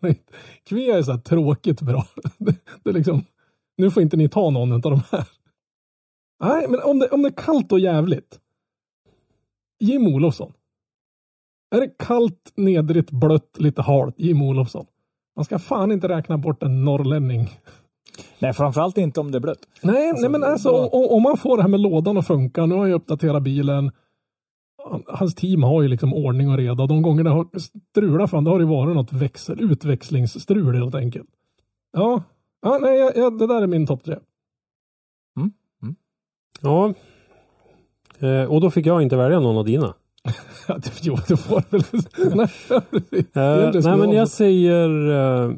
det. 0.00 0.14
Kvia 0.64 0.98
är 0.98 1.02
så 1.02 1.12
här 1.12 1.18
tråkigt 1.18 1.80
bra. 1.80 2.06
Det, 2.38 2.56
det 2.82 2.90
är 2.90 2.94
liksom, 2.94 3.24
nu 3.80 3.90
får 3.90 4.02
inte 4.02 4.16
ni 4.16 4.28
ta 4.28 4.50
någon 4.50 4.72
av 4.72 4.80
de 4.80 5.00
här. 5.12 5.28
Nej, 6.44 6.66
men 6.68 6.80
om 6.82 6.98
det, 6.98 7.08
om 7.08 7.22
det 7.22 7.28
är 7.28 7.32
kallt 7.44 7.72
och 7.72 7.80
jävligt. 7.80 8.40
Jim 9.80 10.06
Olofsson. 10.06 10.52
Är 11.76 11.80
det 11.80 11.88
kallt, 11.98 12.52
nedrigt, 12.56 13.10
blött, 13.10 13.56
lite 13.58 13.82
halt, 13.82 14.14
Jim 14.18 14.42
Olofsson. 14.42 14.86
Man 15.36 15.44
ska 15.44 15.58
fan 15.58 15.92
inte 15.92 16.08
räkna 16.08 16.38
bort 16.38 16.62
en 16.62 16.84
norrlänning. 16.84 17.50
Nej, 18.38 18.52
framförallt 18.52 18.98
inte 18.98 19.20
om 19.20 19.30
det 19.30 19.38
är 19.38 19.40
blött. 19.40 19.58
Nej, 19.82 20.08
Alltså, 20.10 20.20
nej 20.22 20.30
men 20.30 20.44
alltså 20.44 20.68
bra. 20.70 20.86
om, 20.86 21.16
om 21.16 21.22
man 21.22 21.36
får 21.36 21.56
det 21.56 21.62
här 21.62 21.68
med 21.70 21.80
lådan 21.80 22.18
att 22.18 22.26
funka. 22.26 22.66
Nu 22.66 22.74
har 22.74 22.86
jag 22.86 22.94
uppdaterat 22.96 23.42
bilen. 23.42 23.90
Han- 24.90 25.02
Hans 25.06 25.34
team 25.34 25.62
har 25.62 25.82
ju 25.82 25.88
liksom 25.88 26.14
ordning 26.14 26.50
och 26.50 26.56
reda. 26.56 26.86
De 26.86 27.02
gånger 27.02 27.24
det 27.24 27.30
har 27.30 27.48
strulat 27.90 28.30
fan, 28.30 28.44
då 28.44 28.50
har 28.50 28.58
det 28.58 28.64
varit 28.64 28.94
något 28.96 29.12
växel, 29.12 29.60
utväxlingsstrul 29.72 30.74
helt 30.74 30.94
enkelt. 30.94 31.28
Ja, 31.92 32.22
ja 32.62 32.78
nej, 32.80 32.98
jag, 32.98 33.38
det 33.38 33.46
där 33.46 33.62
är 33.62 33.66
min 33.66 33.86
topp 33.86 34.04
tre. 34.04 34.16
Ja. 36.60 36.94
Eh, 38.18 38.44
och 38.44 38.60
då 38.60 38.70
fick 38.70 38.86
jag 38.86 39.02
inte 39.02 39.16
välja 39.16 39.40
någon 39.40 39.56
av 39.56 39.64
dina. 39.64 39.94
Ja, 40.68 40.78
jo, 41.02 41.16
det 41.28 41.36
får 41.36 41.64
väl... 41.70 41.82
nej. 42.36 42.48
Eh, 43.34 43.70
nej 43.72 43.82
men 43.98 43.98
jag- 44.10 44.14
jag 44.14 44.28
säger 44.28 45.10
eh, 45.10 45.54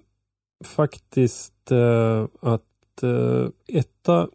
faktiskt 0.65 1.71
eh, 1.71 2.27
att 2.41 3.03
eh, 3.03 3.49
etta 3.67 4.29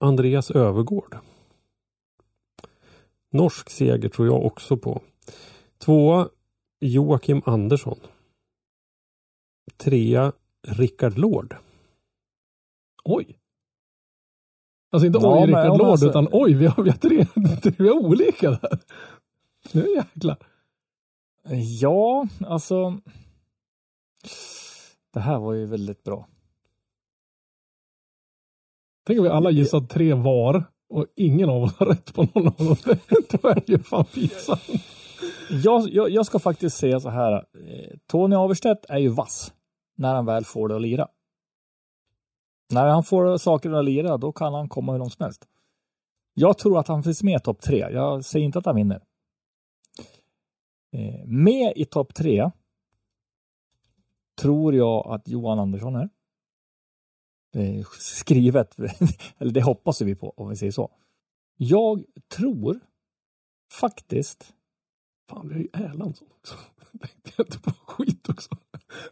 Andreas 0.00 0.50
Övergård. 0.50 1.18
Norsk 3.32 3.70
seger 3.70 4.08
tror 4.08 4.26
jag 4.28 4.44
också 4.44 4.76
på. 4.76 5.02
Tvåa 5.78 6.28
Joakim 6.80 7.42
Andersson. 7.44 7.98
Trea 9.76 10.32
Rickard 10.68 11.18
Lord. 11.18 11.56
Oj. 13.04 13.38
Alltså 14.92 15.06
inte 15.06 15.18
Ja, 15.22 15.40
oj 15.42 15.46
Rickard 15.46 15.68
Lord, 15.78 15.80
alltså- 15.88 16.08
utan 16.08 16.28
oj, 16.32 16.54
vi 16.54 16.66
har, 16.66 16.82
vi 16.82 16.90
har 16.90 16.96
tre, 16.98 17.24
tre 17.76 17.90
olika 17.90 18.50
där. 18.50 18.78
Nu 19.72 19.86
jäklar. 19.96 20.36
Ja, 21.80 22.26
alltså. 22.46 23.00
Det 25.12 25.20
här 25.20 25.38
var 25.38 25.52
ju 25.52 25.66
väldigt 25.66 26.02
bra. 26.04 26.28
Tänk 29.06 29.18
om 29.18 29.24
vi 29.24 29.30
alla 29.30 29.50
gissat 29.50 29.90
tre 29.90 30.14
var 30.14 30.64
och 30.88 31.06
ingen 31.16 31.50
av 31.50 31.62
oss 31.62 31.76
har 31.76 31.86
rätt 31.86 32.14
på 32.14 32.22
någon 32.34 32.46
av 32.46 32.54
dem. 32.54 32.76
Då 33.30 33.48
är 33.48 33.54
det 33.54 33.68
ju 33.68 33.78
fan 33.78 34.04
pinsamt. 34.04 34.62
Jag, 35.64 35.88
jag, 35.88 36.10
jag 36.10 36.26
ska 36.26 36.38
faktiskt 36.38 36.76
säga 36.76 37.00
så 37.00 37.08
här. 37.08 37.32
eh, 37.34 37.96
Tony 38.06 38.36
Averstedt 38.36 38.84
är 38.88 38.98
ju 38.98 39.08
vass 39.08 39.52
när 39.96 40.14
han 40.14 40.26
väl 40.26 40.44
får 40.44 40.68
det 40.68 40.76
att 40.76 40.82
lira. 40.82 41.08
När 42.72 42.86
han 42.88 43.04
får 43.04 43.38
saker 43.38 43.70
att 43.70 43.84
lira, 43.84 44.16
då 44.16 44.32
kan 44.32 44.54
han 44.54 44.68
komma 44.68 44.92
hur 44.92 44.98
långt 44.98 45.12
som 45.12 45.24
helst. 45.24 45.48
Jag 46.34 46.58
tror 46.58 46.78
att 46.78 46.88
han 46.88 47.02
finns 47.02 47.22
med 47.22 47.36
i 47.36 47.42
topp 47.42 47.60
tre. 47.60 47.78
Jag 47.78 48.24
säger 48.24 48.46
inte 48.46 48.58
att 48.58 48.66
han 48.66 48.76
vinner. 48.76 49.02
Eh, 50.92 51.26
Med 51.26 51.72
i 51.76 51.84
topp 51.84 52.14
tre 52.14 52.50
tror 54.40 54.74
jag 54.74 55.06
att 55.06 55.28
Johan 55.28 55.58
Andersson 55.58 55.96
är. 55.96 56.08
Det 57.52 57.78
är 57.78 57.86
skrivet, 57.98 58.76
eller 59.38 59.52
det 59.52 59.62
hoppas 59.62 60.00
vi 60.00 60.14
på 60.14 60.30
om 60.36 60.48
vi 60.48 60.56
säger 60.56 60.72
så. 60.72 60.90
Jag 61.56 62.04
tror 62.28 62.80
faktiskt 63.72 64.54
Fan, 65.28 65.48
vi 65.48 65.54
har 65.54 65.60
ju 65.60 65.68
Erlandsson 65.72 66.28
också. 66.30 66.54
Tänkte 67.00 67.30
jag 67.36 67.46
inte 67.46 67.58
på 67.58 67.70
skit 67.70 68.28
också. 68.28 68.50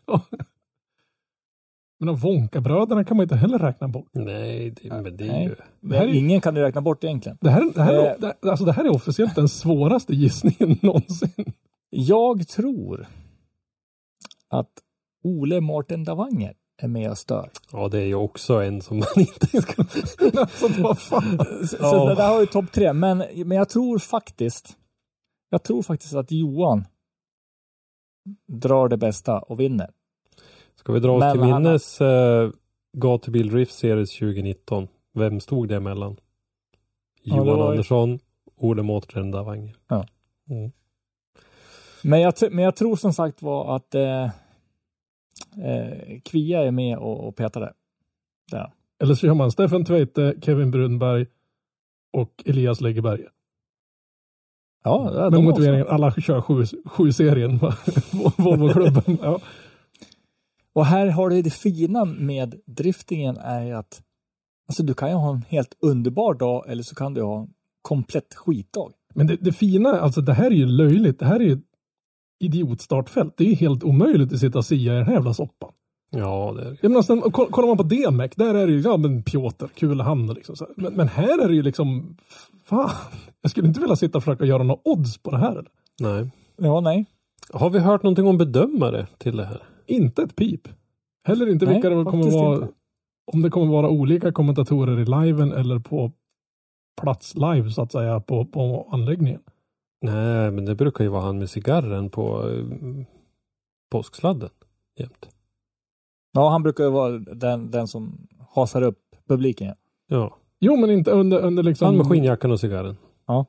Men 2.01 2.07
de 2.07 2.17
Wonka-bröderna 2.17 3.05
kan 3.05 3.17
man 3.17 3.25
inte 3.25 3.37
heller 3.37 3.59
räkna 3.59 3.89
bort. 3.89 4.09
Nej, 4.13 4.71
det, 4.71 4.89
men 5.03 5.17
det 5.17 5.25
är 5.25 5.29
Nej. 5.33 5.45
ju... 5.45 5.55
Det 5.81 5.97
här 5.97 6.05
är- 6.07 6.15
Ingen 6.15 6.41
kan 6.41 6.55
du 6.55 6.61
räkna 6.61 6.81
bort 6.81 7.05
egentligen. 7.05 7.39
Det 7.41 7.51
här, 7.51 7.73
det, 7.75 7.83
här 7.83 7.95
är, 7.95 8.11
Eh. 8.11 8.19
det, 8.41 8.51
alltså 8.51 8.65
det 8.65 8.73
här 8.73 8.85
är 8.85 8.89
officiellt 8.95 9.35
den 9.35 9.49
svåraste 9.49 10.15
gissningen 10.15 10.79
någonsin. 10.83 11.53
Jag 11.91 12.49
tror 12.49 13.07
att 14.49 14.71
Ole 15.25 15.61
Mårten 15.61 16.05
Davanger 16.05 16.55
är 16.83 16.89
med 16.89 17.11
och 17.11 17.19
stör. 17.19 17.51
Ja, 17.73 17.89
det 17.89 17.99
är 17.99 18.07
ju 18.07 18.15
också 18.15 18.55
en 18.63 18.81
som 18.83 18.99
man 18.99 19.07
inte 19.17 19.63
ska... 19.63 19.83
alltså 20.41 20.69
vad 20.83 20.99
fan. 20.99 21.39
Så, 21.69 21.77
Ja. 21.81 21.91
så 21.91 22.09
det 22.09 22.15
där 22.15 22.29
har 22.29 22.41
ju 22.41 22.47
topp 22.47 22.73
tre, 22.73 22.93
men, 22.93 23.19
men 23.19 23.51
jag 23.59 23.69
tror 23.69 23.99
faktiskt 23.99 24.77
jag 25.51 25.63
tror 25.63 25.83
faktiskt 25.83 26.15
att 26.15 26.31
Johan 26.33 26.85
drar 28.53 28.89
det 28.89 28.97
bästa 28.97 29.39
och 29.39 29.61
vinner. 29.61 29.91
Ska 30.81 30.93
vi 30.93 31.01
dra 31.01 31.13
oss 31.13 31.21
Men 31.21 31.33
till 31.33 31.41
han- 31.43 31.63
minnes 31.63 32.01
uh, 32.01 32.51
Gatubil 32.97 33.49
Drift 33.51 33.73
Series 33.75 34.11
2019? 34.19 34.89
Vem 35.15 35.41
stod 35.41 35.69
det 35.69 35.77
emellan? 35.77 36.17
Ja, 37.23 37.35
det 37.35 37.39
Johan 37.39 37.59
var 37.59 37.65
ju- 37.65 37.71
Andersson, 37.71 38.19
Ole 38.57 38.83
Mårten 38.83 39.31
Davanger. 39.31 39.77
Ja. 39.89 40.07
Mm. 40.51 40.71
Men 42.03 42.21
jag, 42.21 42.35
men 42.51 42.65
jag 42.65 42.77
tror 42.77 42.97
som 42.97 43.13
sagt 43.13 43.43
var 43.43 43.77
att 43.77 43.95
eh, 43.95 44.25
eh, 44.25 46.21
Kvia 46.25 46.63
är 46.63 46.71
med 46.71 46.99
och, 46.99 47.29
och 47.29 47.37
petar 47.37 47.61
det. 47.61 47.73
Där. 48.51 48.73
Eller 49.03 49.15
så 49.15 49.21
kör 49.27 49.35
man 49.35 49.51
Stefan 49.51 49.85
Tveite, 49.85 50.35
Kevin 50.43 50.71
Brunberg 50.71 51.27
och 52.13 52.43
Elias 52.47 52.81
Läggeberg. 52.81 53.21
Ja, 54.85 55.05
Med 55.05 55.25
också. 55.27 55.41
motiveringen 55.43 55.87
alla 55.89 56.13
kör 56.13 56.41
sju, 56.41 56.65
sju 56.85 57.13
serien 57.13 57.59
Volvo-klubben. 58.37 59.19
Ja. 59.23 59.41
Och 60.81 60.87
här 60.87 61.07
har 61.07 61.31
du 61.31 61.43
det 61.43 61.51
fina 61.51 62.05
med 62.05 62.55
driftingen 62.67 63.37
är 63.37 63.75
att 63.75 64.03
alltså 64.69 64.83
du 64.83 64.95
kan 64.95 65.09
ju 65.09 65.15
ha 65.15 65.31
en 65.31 65.45
helt 65.49 65.77
underbar 65.81 66.35
dag 66.35 66.65
eller 66.69 66.83
så 66.83 66.95
kan 66.95 67.15
du 67.15 67.23
ha 67.23 67.41
en 67.41 67.49
komplett 67.83 68.35
skitdag. 68.35 68.93
Men 69.15 69.27
det, 69.27 69.37
det 69.37 69.53
fina, 69.53 70.01
alltså 70.01 70.21
det 70.21 70.33
här 70.33 70.47
är 70.47 70.55
ju 70.55 70.67
löjligt. 70.67 71.19
Det 71.19 71.27
här 71.27 71.41
är 71.41 71.45
ju 71.45 71.59
idiotstartfält. 72.41 73.35
Det 73.37 73.45
är 73.45 73.49
ju 73.49 73.55
helt 73.55 73.85
omöjligt 73.85 74.33
att 74.33 74.39
sitta 74.39 74.59
och 74.59 74.65
sia 74.65 74.93
i 74.93 74.97
den 74.97 75.07
här 75.07 75.13
jävla 75.13 75.35
soppan. 75.35 75.73
Ja, 76.11 76.55
det 76.57 76.63
är 76.63 76.77
Jag 76.81 76.91
menar, 76.91 77.03
sen, 77.03 77.21
koll- 77.21 77.51
kollar 77.51 77.69
man 77.69 77.77
på 77.77 77.83
DMEC, 77.83 78.31
där 78.37 78.55
är 78.55 78.67
det 78.67 78.73
ju, 78.73 78.81
ja 78.81 78.97
men 78.97 79.23
Piotr, 79.23 79.67
kul 79.75 80.01
han 80.01 80.27
liksom. 80.27 80.57
Så 80.57 80.65
här. 80.65 80.75
Men, 80.77 80.95
men 80.95 81.09
här 81.09 81.45
är 81.45 81.49
det 81.49 81.55
ju 81.55 81.63
liksom, 81.63 82.17
fan. 82.65 82.91
Jag 83.43 83.51
skulle 83.51 83.69
inte 83.69 83.81
vilja 83.81 83.97
sitta 83.97 84.19
och 84.19 84.25
försöka 84.25 84.45
göra 84.45 84.63
några 84.63 84.81
odds 84.85 85.19
på 85.19 85.31
det 85.31 85.39
här. 85.39 85.53
Eller? 85.53 85.71
Nej. 86.01 86.31
Ja, 86.57 86.81
nej. 86.81 87.05
Har 87.53 87.71
vi 87.71 87.79
hört 87.79 88.03
någonting 88.03 88.27
om 88.27 88.39
bedömare 88.39 89.07
till 89.19 89.37
det 89.37 89.45
här? 89.45 89.63
Inte 89.91 90.23
ett 90.23 90.37
pip. 90.37 90.69
Heller 91.25 91.51
inte 91.51 91.65
Nej, 91.65 91.75
vilka 91.75 91.91
det 91.91 92.05
kommer 92.05 92.31
vara. 92.31 92.55
inte. 92.55 92.69
Om 93.33 93.43
det 93.43 93.51
kommer 93.51 93.73
vara 93.73 93.89
olika 93.89 94.33
kommentatorer 94.33 94.99
i 95.01 95.05
liven 95.05 95.53
eller 95.53 95.79
på 95.79 96.13
plats 97.03 97.35
live 97.35 97.71
så 97.71 97.83
att 97.83 97.93
säga 97.93 98.21
på, 98.21 98.45
på 98.45 98.89
anläggningen. 98.93 99.41
Nej, 100.03 100.51
men 100.51 100.65
det 100.65 100.75
brukar 100.75 101.05
ju 101.05 101.11
vara 101.11 101.23
han 101.23 101.39
med 101.39 101.51
cigarren 101.51 102.11
på 102.11 102.43
uh, 102.43 102.65
påsksladden 103.91 104.51
jämt. 104.99 105.29
Ja, 106.33 106.49
han 106.49 106.63
brukar 106.63 106.85
ju 106.85 106.91
vara 106.91 107.19
den, 107.19 107.71
den 107.71 107.89
som 107.89 108.29
hasar 108.55 108.83
upp 108.83 108.99
publiken. 109.29 109.67
ja. 109.69 109.75
Ja, 110.09 110.37
Jo, 110.63 110.77
men 110.77 110.91
inte 110.91 111.11
under, 111.11 111.41
under 111.41 111.63
liksom. 111.63 111.87
han 111.87 111.97
med 111.97 112.07
skinnjackan 112.07 112.51
och 112.51 112.61
cigarren. 112.61 112.97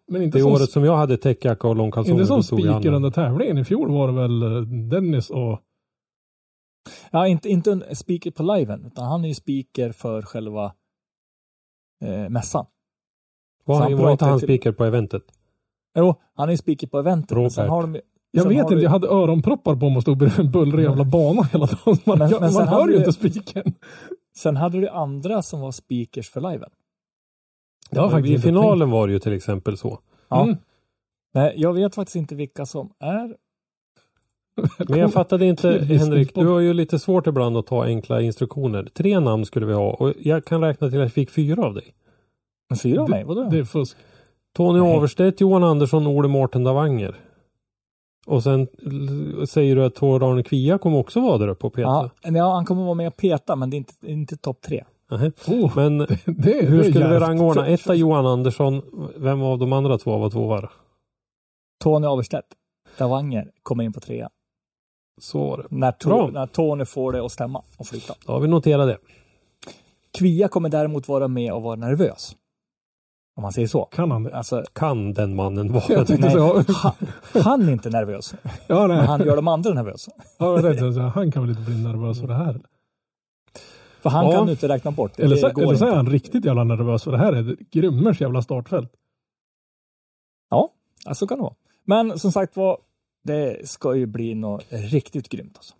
Men 0.07 0.21
inte 0.21 0.37
Det 0.37 0.41
som, 0.41 0.51
året 0.51 0.69
som 0.69 0.83
jag 0.83 0.97
hade 0.97 1.17
täckjacka 1.17 1.67
och 1.67 1.75
långkalsonger. 1.75 2.21
inte 2.21 2.27
som 2.27 2.43
speaker 2.43 2.91
under 2.93 3.09
tävlingen. 3.11 3.57
I 3.57 3.63
fjol 3.63 3.91
var 3.91 4.07
det 4.07 4.13
väl 4.13 4.41
eh, 4.43 4.61
Dennis 4.61 5.29
och 5.29 5.59
Ja, 7.11 7.27
inte, 7.27 7.49
inte 7.49 7.71
en 7.71 7.95
speaker 7.95 8.31
på 8.31 8.43
liven, 8.43 8.85
utan 8.85 9.05
han 9.05 9.23
är 9.23 9.27
ju 9.27 9.33
speaker 9.35 9.91
för 9.91 10.21
själva 10.21 10.73
eh, 12.05 12.29
mässan. 12.29 12.65
Var, 13.65 13.81
han, 13.81 13.97
var 13.97 14.11
inte 14.11 14.25
han 14.25 14.39
till- 14.39 14.47
speaker 14.47 14.71
på 14.71 14.85
eventet? 14.85 15.23
Jo, 15.95 16.15
han 16.33 16.49
är 16.49 16.55
speaker 16.55 16.87
på 16.87 16.99
eventet. 16.99 17.37
men 17.37 17.51
Sen 17.51 17.65
Robert. 17.67 17.71
har 17.71 17.81
de, 17.93 18.01
Jag 18.31 18.45
vet 18.47 18.57
inte, 18.57 18.75
du- 18.75 18.81
jag 18.81 18.89
hade 18.89 19.07
öronproppar 19.07 19.75
på 19.75 19.89
mig 19.89 19.95
och 19.95 20.01
stod 20.01 20.17
bredvid 20.17 20.39
en 20.39 20.51
bullrig 20.51 20.83
jävla 20.83 21.03
bana 21.03 21.43
hela 21.43 21.65
dagen. 21.65 21.97
Man, 22.05 22.17
Men- 22.19 22.31
man, 22.31 22.41
men 22.41 22.51
sen 22.51 22.67
hör 22.67 22.87
ju 22.87 22.97
inte 22.97 23.13
spiken. 23.13 23.63
Sen 24.35 24.57
hade 24.57 24.79
du 24.81 24.87
andra 24.89 25.41
som 25.41 25.61
var 25.61 25.71
speakers 25.71 26.29
för 26.29 26.41
liven. 26.51 26.69
Var 27.91 28.09
faktiskt 28.09 28.39
I 28.45 28.47
finalen 28.47 28.89
var 28.89 29.07
det 29.07 29.13
ju 29.13 29.19
till 29.19 29.33
exempel 29.33 29.77
så. 29.77 29.99
Ja. 30.29 30.43
Mm. 30.43 30.57
Nej, 31.33 31.53
jag 31.57 31.73
vet 31.73 31.95
faktiskt 31.95 32.15
inte 32.15 32.35
vilka 32.35 32.65
som 32.65 32.93
är 32.99 33.35
Men 34.89 34.99
jag 34.99 35.13
fattade 35.13 35.45
inte, 35.45 35.69
Henrik, 35.69 36.35
du 36.35 36.47
har 36.47 36.59
ju 36.59 36.73
lite 36.73 36.99
svårt 36.99 37.27
ibland 37.27 37.57
att 37.57 37.67
ta 37.67 37.85
enkla 37.85 38.21
instruktioner. 38.21 38.89
Tre 38.93 39.19
namn 39.19 39.45
skulle 39.45 39.65
vi 39.65 39.73
ha 39.73 39.93
och 39.93 40.13
jag 40.19 40.45
kan 40.45 40.61
räkna 40.61 40.89
till 40.89 40.97
att 40.97 41.03
jag 41.03 41.13
fick 41.13 41.29
fyra 41.29 41.65
av 41.65 41.73
dig. 41.73 41.93
Fyra 42.83 43.01
av 43.01 43.09
mig? 43.09 43.23
Vadå? 43.23 43.49
Det 43.51 43.57
är 43.59 43.63
fusk. 43.63 43.97
Tony 44.55 44.79
Nej. 44.79 44.95
Averstedt, 44.97 45.41
Johan 45.41 45.63
Andersson, 45.63 46.07
Ole 46.07 46.27
Mårten 46.27 46.63
Davanger. 46.63 47.15
Och 48.25 48.43
sen 48.43 48.67
säger 49.47 49.75
du 49.75 49.85
att 49.85 49.95
Tor 49.95 50.31
Arne 50.31 50.43
Kvia 50.43 50.77
kommer 50.77 50.97
också 50.97 51.21
vara 51.21 51.37
där 51.37 51.47
uppe 51.47 51.67
och 51.67 51.73
peta. 51.73 52.11
Ja, 52.21 52.31
ja, 52.31 52.53
han 52.53 52.65
kommer 52.65 52.83
vara 52.83 52.93
med 52.93 53.07
och 53.07 53.17
peta, 53.17 53.55
men 53.55 53.69
det 53.69 53.75
är 53.75 53.77
inte, 53.77 53.93
inte 54.01 54.37
topp 54.37 54.61
tre. 54.61 54.83
Oh, 55.47 55.75
Men 55.75 55.97
det, 55.97 56.19
det, 56.25 56.65
hur 56.65 56.77
det 56.77 56.89
skulle 56.89 57.07
vi 57.07 57.19
rangordna? 57.19 57.67
Etta 57.67 57.95
Johan 57.95 58.25
Andersson. 58.25 58.81
Vem 59.15 59.41
av 59.41 59.59
de 59.59 59.73
andra 59.73 59.97
två 59.97 60.17
var 60.17 60.29
tvåa? 60.29 60.69
Tony 61.83 62.07
Averstedt, 62.07 62.47
Davanger, 62.97 63.51
kommer 63.63 63.83
in 63.83 63.93
på 63.93 63.99
trea. 63.99 64.29
Så 65.17 65.49
var 65.49 65.57
det. 65.57 65.63
När, 65.69 65.91
to, 65.91 66.27
när 66.27 66.47
Tony 66.47 66.85
får 66.85 67.11
det 67.13 67.25
att 67.25 67.31
stämma 67.31 67.61
och 67.77 67.87
flytta. 67.87 68.13
Då 68.25 68.33
har 68.33 68.39
vi 68.39 68.47
noterat 68.47 68.87
det. 68.87 68.97
Kvia 70.17 70.47
kommer 70.47 70.69
däremot 70.69 71.07
vara 71.07 71.27
med 71.27 71.53
och 71.53 71.61
vara 71.61 71.75
nervös. 71.75 72.35
Om 73.35 73.41
man 73.41 73.53
säger 73.53 73.67
så. 73.67 73.85
Kan 73.85 74.11
han 74.11 74.23
det? 74.23 74.35
Alltså, 74.37 74.63
Kan 74.73 75.13
den 75.13 75.35
mannen 75.35 75.73
vara 75.73 75.83
Jag 75.89 75.99
det? 76.01 76.05
tänkte 76.05 76.25
nej, 76.27 76.35
så. 76.65 76.73
han, 76.73 76.93
han 77.43 77.67
är 77.67 77.71
inte 77.71 77.89
nervös, 77.89 78.33
Ja, 78.67 78.87
nej. 78.87 78.97
men 78.97 79.05
han 79.05 79.25
gör 79.25 79.35
de 79.35 79.47
andra 79.47 79.73
nervösa. 79.73 80.11
Ja, 80.37 80.61
så. 80.93 80.99
Han 80.99 81.31
kan 81.31 81.41
väl 81.41 81.49
inte 81.57 81.61
bli 81.71 81.83
nervös 81.83 82.19
för 82.19 82.27
det 82.27 82.33
här? 82.33 82.61
För 84.01 84.09
han 84.09 84.25
Ja. 84.25 84.31
kan 84.31 84.45
du 84.45 84.51
inte 84.51 84.67
räkna 84.67 84.91
bort. 84.91 85.19
Eller 85.19 85.35
så, 85.35 85.47
eller 85.47 85.75
så 85.75 85.85
är 85.85 85.95
han 85.95 86.09
riktigt 86.09 86.45
jävla 86.45 86.63
nervös 86.63 87.03
för 87.03 87.11
det 87.11 87.17
här 87.17 87.33
är 87.33 87.55
Grymmers 87.71 88.21
jävla 88.21 88.41
startfält. 88.41 88.91
Ja, 90.49 90.69
så 91.13 91.27
kan 91.27 91.37
det 91.37 91.41
vara. 91.43 91.53
Men 91.83 92.19
som 92.19 92.31
sagt 92.31 92.55
var, 92.55 92.77
det 93.23 93.69
ska 93.69 93.95
ju 93.95 94.05
bli 94.05 94.35
något 94.35 94.65
riktigt 94.69 95.29
grymt. 95.29 95.53
Alltså. 95.55 95.73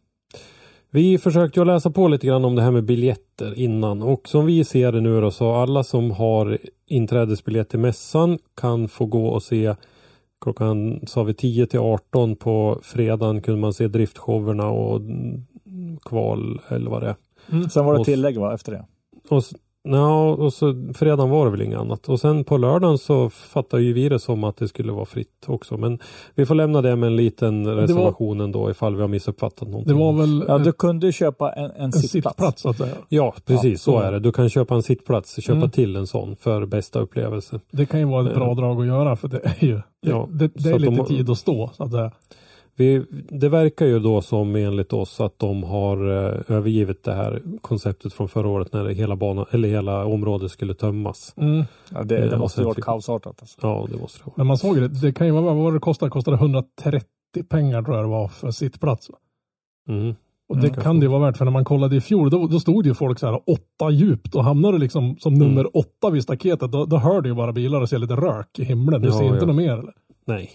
Vi 0.93 1.17
försökte 1.17 1.59
ju 1.59 1.65
läsa 1.65 1.91
på 1.91 2.07
lite 2.07 2.27
grann 2.27 2.45
om 2.45 2.55
det 2.55 2.61
här 2.61 2.71
med 2.71 2.83
biljetter 2.83 3.59
innan 3.59 4.01
och 4.01 4.27
som 4.27 4.45
vi 4.45 4.63
ser 4.63 4.91
det 4.91 5.01
nu 5.01 5.21
då 5.21 5.31
så 5.31 5.53
alla 5.53 5.83
som 5.83 6.11
har 6.11 6.57
inträdesbiljett 6.85 7.69
till 7.69 7.79
mässan 7.79 8.39
kan 8.55 8.87
få 8.87 9.05
gå 9.05 9.27
och 9.27 9.43
se 9.43 9.75
klockan 10.41 10.99
sa 11.07 11.23
vi 11.23 11.33
10 11.33 11.67
till 11.67 11.79
18 11.79 12.35
på 12.35 12.79
fredagen 12.83 13.41
kunde 13.41 13.61
man 13.61 13.73
se 13.73 13.87
driftshowerna 13.87 14.67
och 14.67 14.97
mm, 14.97 15.97
kval 16.03 16.61
eller 16.67 16.91
vad 16.91 17.01
det 17.01 17.09
är. 17.09 17.69
Sen 17.69 17.85
var 17.85 17.97
det 17.97 18.05
tillägg 18.05 18.37
va, 18.37 18.53
efter 18.53 18.71
det. 18.71 18.85
Och, 19.29 19.43
ja, 19.83 20.29
och 20.33 20.53
så 20.53 20.91
fredagen 20.95 21.29
var 21.29 21.45
det 21.45 21.51
väl 21.51 21.61
inget 21.61 21.79
annat. 21.79 22.09
Och 22.09 22.19
sen 22.19 22.43
på 22.43 22.57
lördagen 22.57 22.97
så 22.97 23.29
fattar 23.29 23.77
ju 23.77 23.93
vi 23.93 24.09
det 24.09 24.19
som 24.19 24.43
att 24.43 24.57
det 24.57 24.67
skulle 24.67 24.91
vara 24.91 25.05
fritt 25.05 25.45
också. 25.47 25.77
Men 25.77 25.99
vi 26.35 26.45
får 26.45 26.55
lämna 26.55 26.81
det 26.81 26.95
med 26.95 27.07
en 27.07 27.15
liten 27.15 27.67
reservation 27.75 28.41
ändå 28.41 28.71
ifall 28.71 28.95
vi 28.95 29.01
har 29.01 29.07
missuppfattat 29.07 29.67
någonting. 29.67 29.93
Det 29.97 29.99
var 30.03 30.13
väl 30.13 30.45
Ja, 30.47 30.55
ett- 30.57 30.63
du 30.63 30.71
kunde 30.71 31.11
köpa 31.11 31.51
en, 31.51 31.63
en, 31.71 31.71
en 31.81 31.91
sittplats. 31.91 32.61
sittplats. 32.61 32.91
Ja, 33.09 33.33
precis 33.45 33.71
Ja, 33.71 33.77
så 33.77 33.91
så 33.91 33.99
är 33.99 34.11
det. 34.11 34.19
Du 34.19 34.31
kan 34.31 34.49
köpa 34.49 34.75
en 34.75 34.83
sittplats, 34.83 35.41
köpa 35.43 35.57
Mm. 35.57 35.69
till 35.69 35.95
en 35.95 36.07
sån 36.07 36.35
för 36.35 36.65
bästa 36.65 36.99
upplevelse. 36.99 37.59
Det 37.71 37.85
kan 37.85 37.99
ju 37.99 38.05
vara 38.05 38.27
ett 38.29 38.35
bra 38.35 38.47
Ja. 38.47 38.53
drag 38.53 38.81
att 38.81 38.87
göra 38.87 39.15
för 39.15 39.27
det 39.27 39.39
är 39.43 39.65
ju 39.65 39.73
det, 39.75 40.09
Ja, 40.09 40.27
det, 40.31 40.47
det 40.55 40.69
är 40.69 40.79
lite 40.79 40.95
de- 40.95 41.05
tid 41.07 41.29
att 41.29 41.37
stå 41.37 41.69
så 41.73 41.83
att 41.83 41.91
säga. 41.91 42.11
Vi, 42.75 43.03
det 43.29 43.49
verkar 43.49 43.85
ju 43.85 43.99
då 43.99 44.21
som 44.21 44.55
enligt 44.55 44.93
oss 44.93 45.21
att 45.21 45.39
de 45.39 45.63
har 45.63 45.97
eh, 45.97 46.41
övergivit 46.57 47.03
det 47.03 47.13
här 47.13 47.41
konceptet 47.61 48.13
från 48.13 48.29
förra 48.29 48.47
året 48.47 48.73
när 48.73 48.85
hela 48.89 49.15
banan 49.15 49.45
eller 49.51 49.69
hela 49.69 50.05
området 50.05 50.51
skulle 50.51 50.73
tömmas. 50.73 51.33
Mm. 51.37 51.63
Ja, 51.93 52.03
det, 52.03 52.19
Ja, 52.19 52.25
det 52.25 52.37
måste 52.37 52.61
ju 52.61 52.65
varit 52.67 52.83
kaosartat. 52.83 53.35
Alltså. 53.41 53.57
Ja, 53.61 53.87
det 53.91 53.97
måste 53.97 54.19
det 54.19 54.23
vara. 54.25 54.33
Men 54.37 54.47
man 54.47 54.57
såg 54.57 54.75
det, 54.75 54.87
det 54.87 55.13
kan 55.13 55.27
ju 55.27 55.33
vara, 55.33 55.53
vad 55.53 55.73
det 55.73 55.79
kostade? 55.79 56.09
Kostade 56.11 56.37
130 56.37 57.05
pengar 57.49 57.83
tror 57.83 57.95
jag 57.95 58.05
det 58.05 58.09
var 58.09 58.27
för 58.27 58.51
sittplats. 58.51 59.09
Mm. 59.89 60.15
Och 60.49 60.57
det 60.57 60.67
Mm. 60.67 60.81
kan 60.81 60.99
det 60.99 61.03
ju 61.03 61.09
vara 61.09 61.25
värt 61.25 61.37
för 61.37 61.45
när 61.45 61.51
man 61.51 61.65
kollade 61.65 61.95
i 61.95 62.01
fjol 62.01 62.29
då, 62.29 62.47
då 62.47 62.59
stod 62.59 62.83
det 62.83 62.87
ju 62.87 62.93
folk 62.95 63.19
så 63.19 63.27
här 63.27 63.39
åtta 63.47 63.89
djupt 63.91 64.35
och 64.35 64.43
hamnar 64.43 64.71
du 64.71 64.77
liksom 64.77 65.15
som 65.19 65.33
nummer 65.33 65.61
Mm. 65.61 65.71
åtta 65.73 66.09
vid 66.09 66.23
staketet 66.23 66.71
då, 66.71 66.85
då 66.85 66.97
hör 66.97 67.21
du 67.21 67.29
ju 67.29 67.35
bara 67.35 67.51
bilar 67.53 67.81
och 67.81 67.89
ser 67.89 67.97
lite 67.97 68.13
rök 68.15 68.59
i 68.59 68.63
himlen. 68.63 69.01
Du 69.01 69.07
Ja, 69.07 69.13
ser 69.13 69.23
inte 69.25 69.37
ja. 69.37 69.45
något 69.45 69.55
mer 69.55 69.71
eller? 69.73 69.93
Nej. 70.25 70.51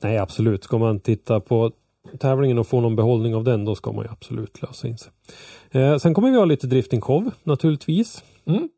Nej, 0.00 0.18
absolut. 0.18 0.64
Ska 0.64 0.78
man 0.78 1.00
titta 1.00 1.40
på 1.40 1.72
tävlingen 2.18 2.58
och 2.58 2.66
få 2.66 2.80
någon 2.80 2.96
behållning 2.96 3.34
av 3.34 3.44
den, 3.44 3.64
då 3.64 3.74
ska 3.74 3.92
man 3.92 4.04
ju 4.04 4.10
absolut 4.10 4.62
lösa 4.62 4.88
in 4.88 4.98
sig. 4.98 5.12
Eh, 5.70 5.96
sen 5.98 6.14
kommer 6.14 6.30
vi 6.30 6.36
ha 6.36 6.44
lite 6.44 6.66
drifting-show 6.66 7.30
naturligtvis. 7.42 8.24
Mm. 8.44 8.68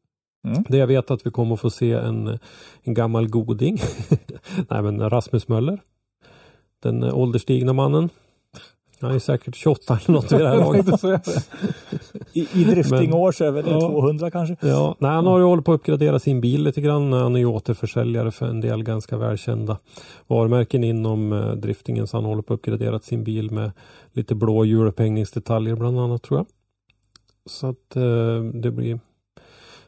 Mm. 0.49 0.65
Det 0.69 0.77
jag 0.77 0.87
vet 0.87 1.11
att 1.11 1.27
vi 1.27 1.31
kommer 1.31 1.57
få 1.57 1.71
se 1.71 1.93
en, 1.93 2.39
en 2.83 2.95
gammal 2.95 3.29
goding. 3.29 3.79
Nej, 4.71 4.83
men 4.83 5.11
Rasmus 5.11 5.49
Möller. 5.49 5.81
Den 6.83 7.03
eh, 7.03 7.19
ålderstigna 7.19 7.73
mannen. 7.73 8.09
Han 9.03 9.15
är 9.15 9.19
säkert 9.19 9.57
28 9.57 9.99
eller 10.05 10.13
något 10.13 10.33
vid 10.33 10.41
det 10.41 10.49
här 10.49 10.57
laget. 10.57 11.47
I, 12.33 12.49
i 12.61 12.65
driftingår 12.65 13.33
så 13.33 13.45
är 13.45 13.51
väl 13.51 13.65
det 13.65 13.71
Ja. 13.71 13.81
200 13.81 14.31
kanske. 14.31 14.57
Ja, 14.61 14.97
nej, 14.99 15.11
han 15.11 15.27
har 15.27 15.39
ju 15.39 15.45
hållit 15.45 15.65
på 15.65 15.73
att 15.73 15.81
uppgradera 15.81 16.19
sin 16.19 16.41
bil 16.41 16.63
lite 16.63 16.81
grann. 16.81 17.13
Han 17.13 17.35
är 17.35 17.41
ju 17.41 17.47
återförsäljare 17.47 18.31
för 18.31 18.47
en 18.47 18.61
del 18.61 18.83
ganska 18.83 19.17
välkända 19.17 19.79
varumärken 20.27 20.85
inom 20.85 21.33
eh, 21.33 21.53
driftingen. 21.53 22.07
Så 22.07 22.17
han 22.17 22.25
håller 22.25 22.43
på 22.43 22.55
att 22.55 22.59
uppgradera 22.59 23.01
sin 23.01 23.25
bil 23.25 23.51
med 23.51 23.73
lite 24.13 24.35
blå 24.35 24.65
hjulupphängningsdetaljer 24.65 25.77
bland 25.77 26.01
annat 26.01 26.23
tror 26.23 26.39
jag. 26.41 26.47
Så 27.47 27.67
att 27.67 27.97
eh, 27.97 28.43
det 28.55 28.71
blir 28.71 29.01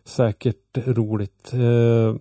säkert 0.04 0.78
roligt. 0.86 1.52
Eh, 1.52 2.14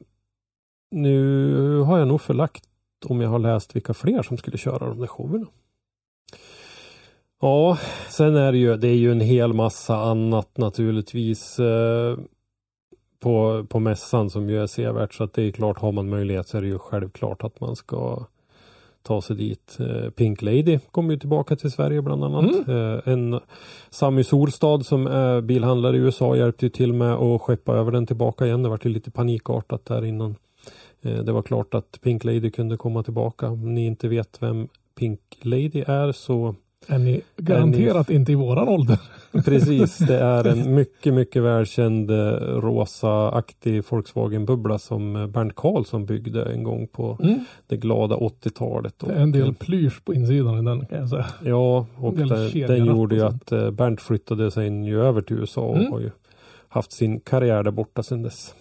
nu 0.91 1.77
har 1.79 1.99
jag 1.99 2.07
nog 2.07 2.21
förlagt 2.21 2.65
om 3.05 3.21
jag 3.21 3.29
har 3.29 3.39
läst 3.39 3.75
vilka 3.75 3.93
fler 3.93 4.23
som 4.23 4.37
skulle 4.37 4.57
köra 4.57 4.89
de 4.89 4.99
där 4.99 5.07
showerna. 5.07 5.47
Ja, 7.43 7.77
sen 8.09 8.35
är 8.35 8.51
det 8.51 8.57
ju, 8.57 8.77
det 8.77 8.87
är 8.87 8.95
ju 8.95 9.11
en 9.11 9.21
hel 9.21 9.53
massa 9.53 9.95
annat 9.95 10.57
naturligtvis 10.57 11.59
eh, 11.59 12.17
på, 13.19 13.65
på 13.69 13.79
mässan 13.79 14.29
som 14.29 14.49
ju 14.49 14.63
är 14.63 14.67
sevärt. 14.67 15.13
Så 15.13 15.23
att 15.23 15.33
det 15.33 15.43
är 15.43 15.51
klart, 15.51 15.79
har 15.79 15.91
man 15.91 16.09
möjlighet 16.09 16.47
så 16.47 16.57
är 16.57 16.61
det 16.61 16.67
ju 16.67 16.79
självklart 16.79 17.43
att 17.43 17.59
man 17.59 17.75
ska 17.75 18.25
ta 19.01 19.21
sig 19.21 19.35
dit. 19.35 19.77
Eh, 19.79 20.09
Pink 20.09 20.41
Lady 20.41 20.79
kommer 20.91 21.13
ju 21.13 21.19
tillbaka 21.19 21.55
till 21.55 21.71
Sverige 21.71 22.01
bland 22.01 22.23
annat. 22.23 22.67
Eh, 22.67 23.13
en 23.13 23.39
Sami 23.89 24.23
Solstad 24.23 24.83
som 24.83 25.07
är 25.07 25.41
bilhandlare 25.41 25.97
i 25.97 25.99
USA 25.99 26.35
hjälpte 26.35 26.65
ju 26.65 26.69
till 26.69 26.93
med 26.93 27.13
att 27.13 27.41
skeppa 27.41 27.73
över 27.73 27.91
den 27.91 28.05
tillbaka 28.05 28.45
igen. 28.45 28.63
Det 28.63 28.69
var 28.69 28.87
lite 28.87 29.11
panikartat 29.11 29.85
där 29.85 30.05
innan. 30.05 30.35
Eh, 31.01 31.17
det 31.17 31.31
var 31.31 31.41
klart 31.41 31.73
att 31.73 31.99
Pink 32.01 32.23
Lady 32.23 32.51
kunde 32.51 32.77
komma 32.77 33.03
tillbaka. 33.03 33.49
Om 33.49 33.73
ni 33.73 33.85
inte 33.85 34.07
vet 34.07 34.37
vem 34.41 34.67
Pink 34.95 35.19
Lady 35.41 35.83
är 35.87 36.11
så 36.11 36.55
Är 36.87 36.97
ni 36.99 37.21
garanterat 37.37 38.09
inte 38.09 38.31
i 38.31 38.35
våran 38.35 38.67
ålder? 38.67 38.99
Precis, 39.45 39.97
det 39.97 40.17
är 40.19 40.47
en 40.47 40.75
mycket, 40.75 41.13
mycket 41.13 41.43
välkänd 41.43 42.11
eh, 42.11 42.15
rosa-aktig 42.61 43.83
Volkswagen-bubbla 43.89 44.77
som 44.79 45.15
eh, 45.15 45.27
Bernt 45.27 45.55
Karlsson 45.55 46.05
byggde 46.05 46.43
en 46.53 46.63
gång 46.63 46.87
på 46.87 47.17
Mm. 47.23 47.39
det 47.67 47.77
glada 47.77 48.15
80-talet. 48.15 48.99
Det 48.99 49.13
är 49.13 49.19
en 49.21 49.31
del 49.31 49.53
plysch 49.53 50.05
på 50.05 50.13
insidan 50.13 50.59
i 50.59 50.61
den 50.69 50.85
kan 50.85 50.99
jag 50.99 51.09
säga. 51.09 51.25
ja, 51.43 51.85
och 51.97 52.13
del 52.13 52.27
den, 52.67 52.85
gjorde 52.85 53.15
ju 53.15 53.21
att 53.23 53.51
eh, 53.51 53.71
Bernt 53.71 54.01
flyttade 54.01 54.51
sig 54.51 54.85
ju 54.85 55.01
över 55.01 55.21
till 55.21 55.37
USA 55.37 55.61
och 55.61 55.77
Mm. 55.77 55.91
har 55.91 55.99
ju 55.99 56.09
haft 56.67 56.91
sin 56.91 57.19
karriär 57.19 57.63
där 57.63 57.71
borta 57.71 58.03
sedan 58.03 58.21
dess. 58.23 58.55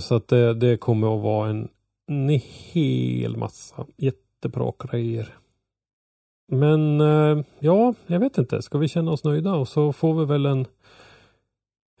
Så 0.00 0.14
att 0.14 0.28
det, 0.28 0.54
det 0.54 0.76
kommer 0.76 1.16
att 1.16 1.22
vara 1.22 1.48
en, 1.50 1.68
en 2.08 2.40
hel 2.72 3.36
massa 3.36 3.86
jättebra 3.96 4.72
grejer. 4.78 5.28
Men 6.52 7.00
eh, 7.00 7.44
ja, 7.58 7.94
jag 8.06 8.20
vet 8.20 8.38
inte. 8.38 8.62
Ska 8.62 8.78
vi 8.78 8.88
känna 8.88 9.10
oss 9.10 9.24
nöjda 9.24 9.54
och 9.54 9.68
så 9.68 9.92
får 9.92 10.14
vi 10.14 10.24
väl 10.24 10.46
en 10.46 10.66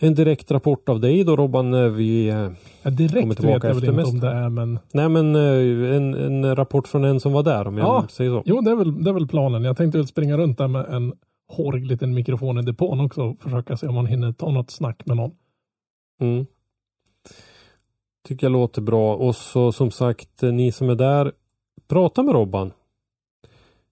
en 0.00 0.14
direkt 0.14 0.50
rapport 0.50 0.88
av 0.88 1.00
dig 1.00 1.24
då 1.24 1.36
Robban 1.36 1.70
när 1.70 1.88
vi 1.88 2.28
eh, 2.28 2.34
Ja, 2.34 2.50
Kommer 2.82 2.96
direkt 2.96 3.28
vet 3.30 3.36
tillbaka 3.36 3.68
jag 3.68 3.74
väl 3.74 3.84
inte 3.88 4.02
om 4.04 4.20
det 4.20 4.28
är 4.30 4.48
men 4.48 4.78
Nej 4.92 5.08
men 5.08 5.34
eh, 5.36 5.96
en, 5.96 6.14
en 6.14 6.56
rapport 6.56 6.88
från 6.88 7.04
en 7.04 7.20
som 7.20 7.32
var 7.32 7.42
där 7.42 7.66
om 7.66 7.78
jag 7.78 7.86
Ja. 7.86 8.06
säger 8.10 8.30
så. 8.30 8.42
jo 8.46 8.60
det 8.60 8.70
är, 8.70 8.74
väl, 8.76 9.04
det 9.04 9.10
är 9.10 9.14
väl 9.14 9.28
planen. 9.28 9.64
Jag 9.64 9.76
tänkte 9.76 9.98
väl 9.98 10.06
springa 10.06 10.36
runt 10.36 10.58
där 10.58 10.68
med 10.68 10.86
en 10.86 11.12
hårig 11.48 11.86
liten 11.86 12.14
mikrofon 12.14 12.58
i 12.58 12.62
depån 12.62 13.00
också 13.00 13.22
och 13.22 13.42
försöka 13.42 13.76
se 13.76 13.86
om 13.86 13.94
man 13.94 14.06
hinner 14.06 14.32
ta 14.32 14.50
något 14.50 14.70
snack 14.70 15.06
med 15.06 15.16
någon. 15.16 15.30
Mm. 16.20 16.46
Tycker 18.28 18.46
jag 18.46 18.52
låter 18.52 18.82
bra. 18.82 19.14
Och 19.16 19.36
så 19.36 19.72
som 19.72 19.90
sagt, 19.90 20.42
ni 20.42 20.72
som 20.72 20.90
är 20.90 20.94
där, 20.94 21.32
prata 21.88 22.22
med 22.22 22.34
Robban. 22.34 22.72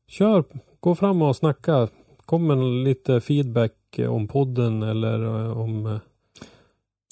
Kör, 0.09 0.45
gå 0.81 0.95
fram 0.95 1.23
och 1.23 1.37
snacka. 1.37 1.89
Kom 2.27 2.47
med 2.47 2.59
lite 2.59 3.21
feedback 3.21 3.73
om 4.09 4.29
podden 4.29 4.83
eller 4.83 5.25
eh, 5.45 5.59
om... 5.61 5.87
eh, 5.87 5.97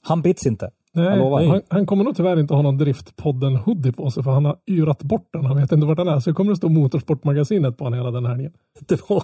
Han 0.02 0.22
bits 0.22 0.46
inte. 0.46 0.70
Nej, 0.94 1.18
lovar. 1.18 1.42
han, 1.46 1.62
han 1.68 1.86
kommer 1.86 2.04
nog 2.04 2.16
tyvärr 2.16 2.38
inte 2.40 2.54
ha 2.54 2.62
någon 2.62 2.78
Driftpodden 2.78 3.56
hoodie 3.56 3.92
på 3.92 4.10
sig 4.10 4.22
för 4.22 4.30
han 4.30 4.44
har 4.44 4.56
yrat 4.70 5.02
bort 5.02 5.28
den. 5.32 5.44
Han 5.44 5.56
vet 5.56 5.72
inte 5.72 5.86
vart 5.86 5.96
den 5.96 6.08
är. 6.08 6.20
Så 6.20 6.30
det 6.30 6.34
kommer 6.34 6.52
att 6.52 6.58
stå 6.58 6.68
Motorsportmagasinet 6.68 7.76
på 7.78 7.84
honom 7.84 7.98
hela 7.98 8.10
den 8.10 8.26
helgen. 8.26 8.52
Det 8.88 9.08
var... 9.10 9.22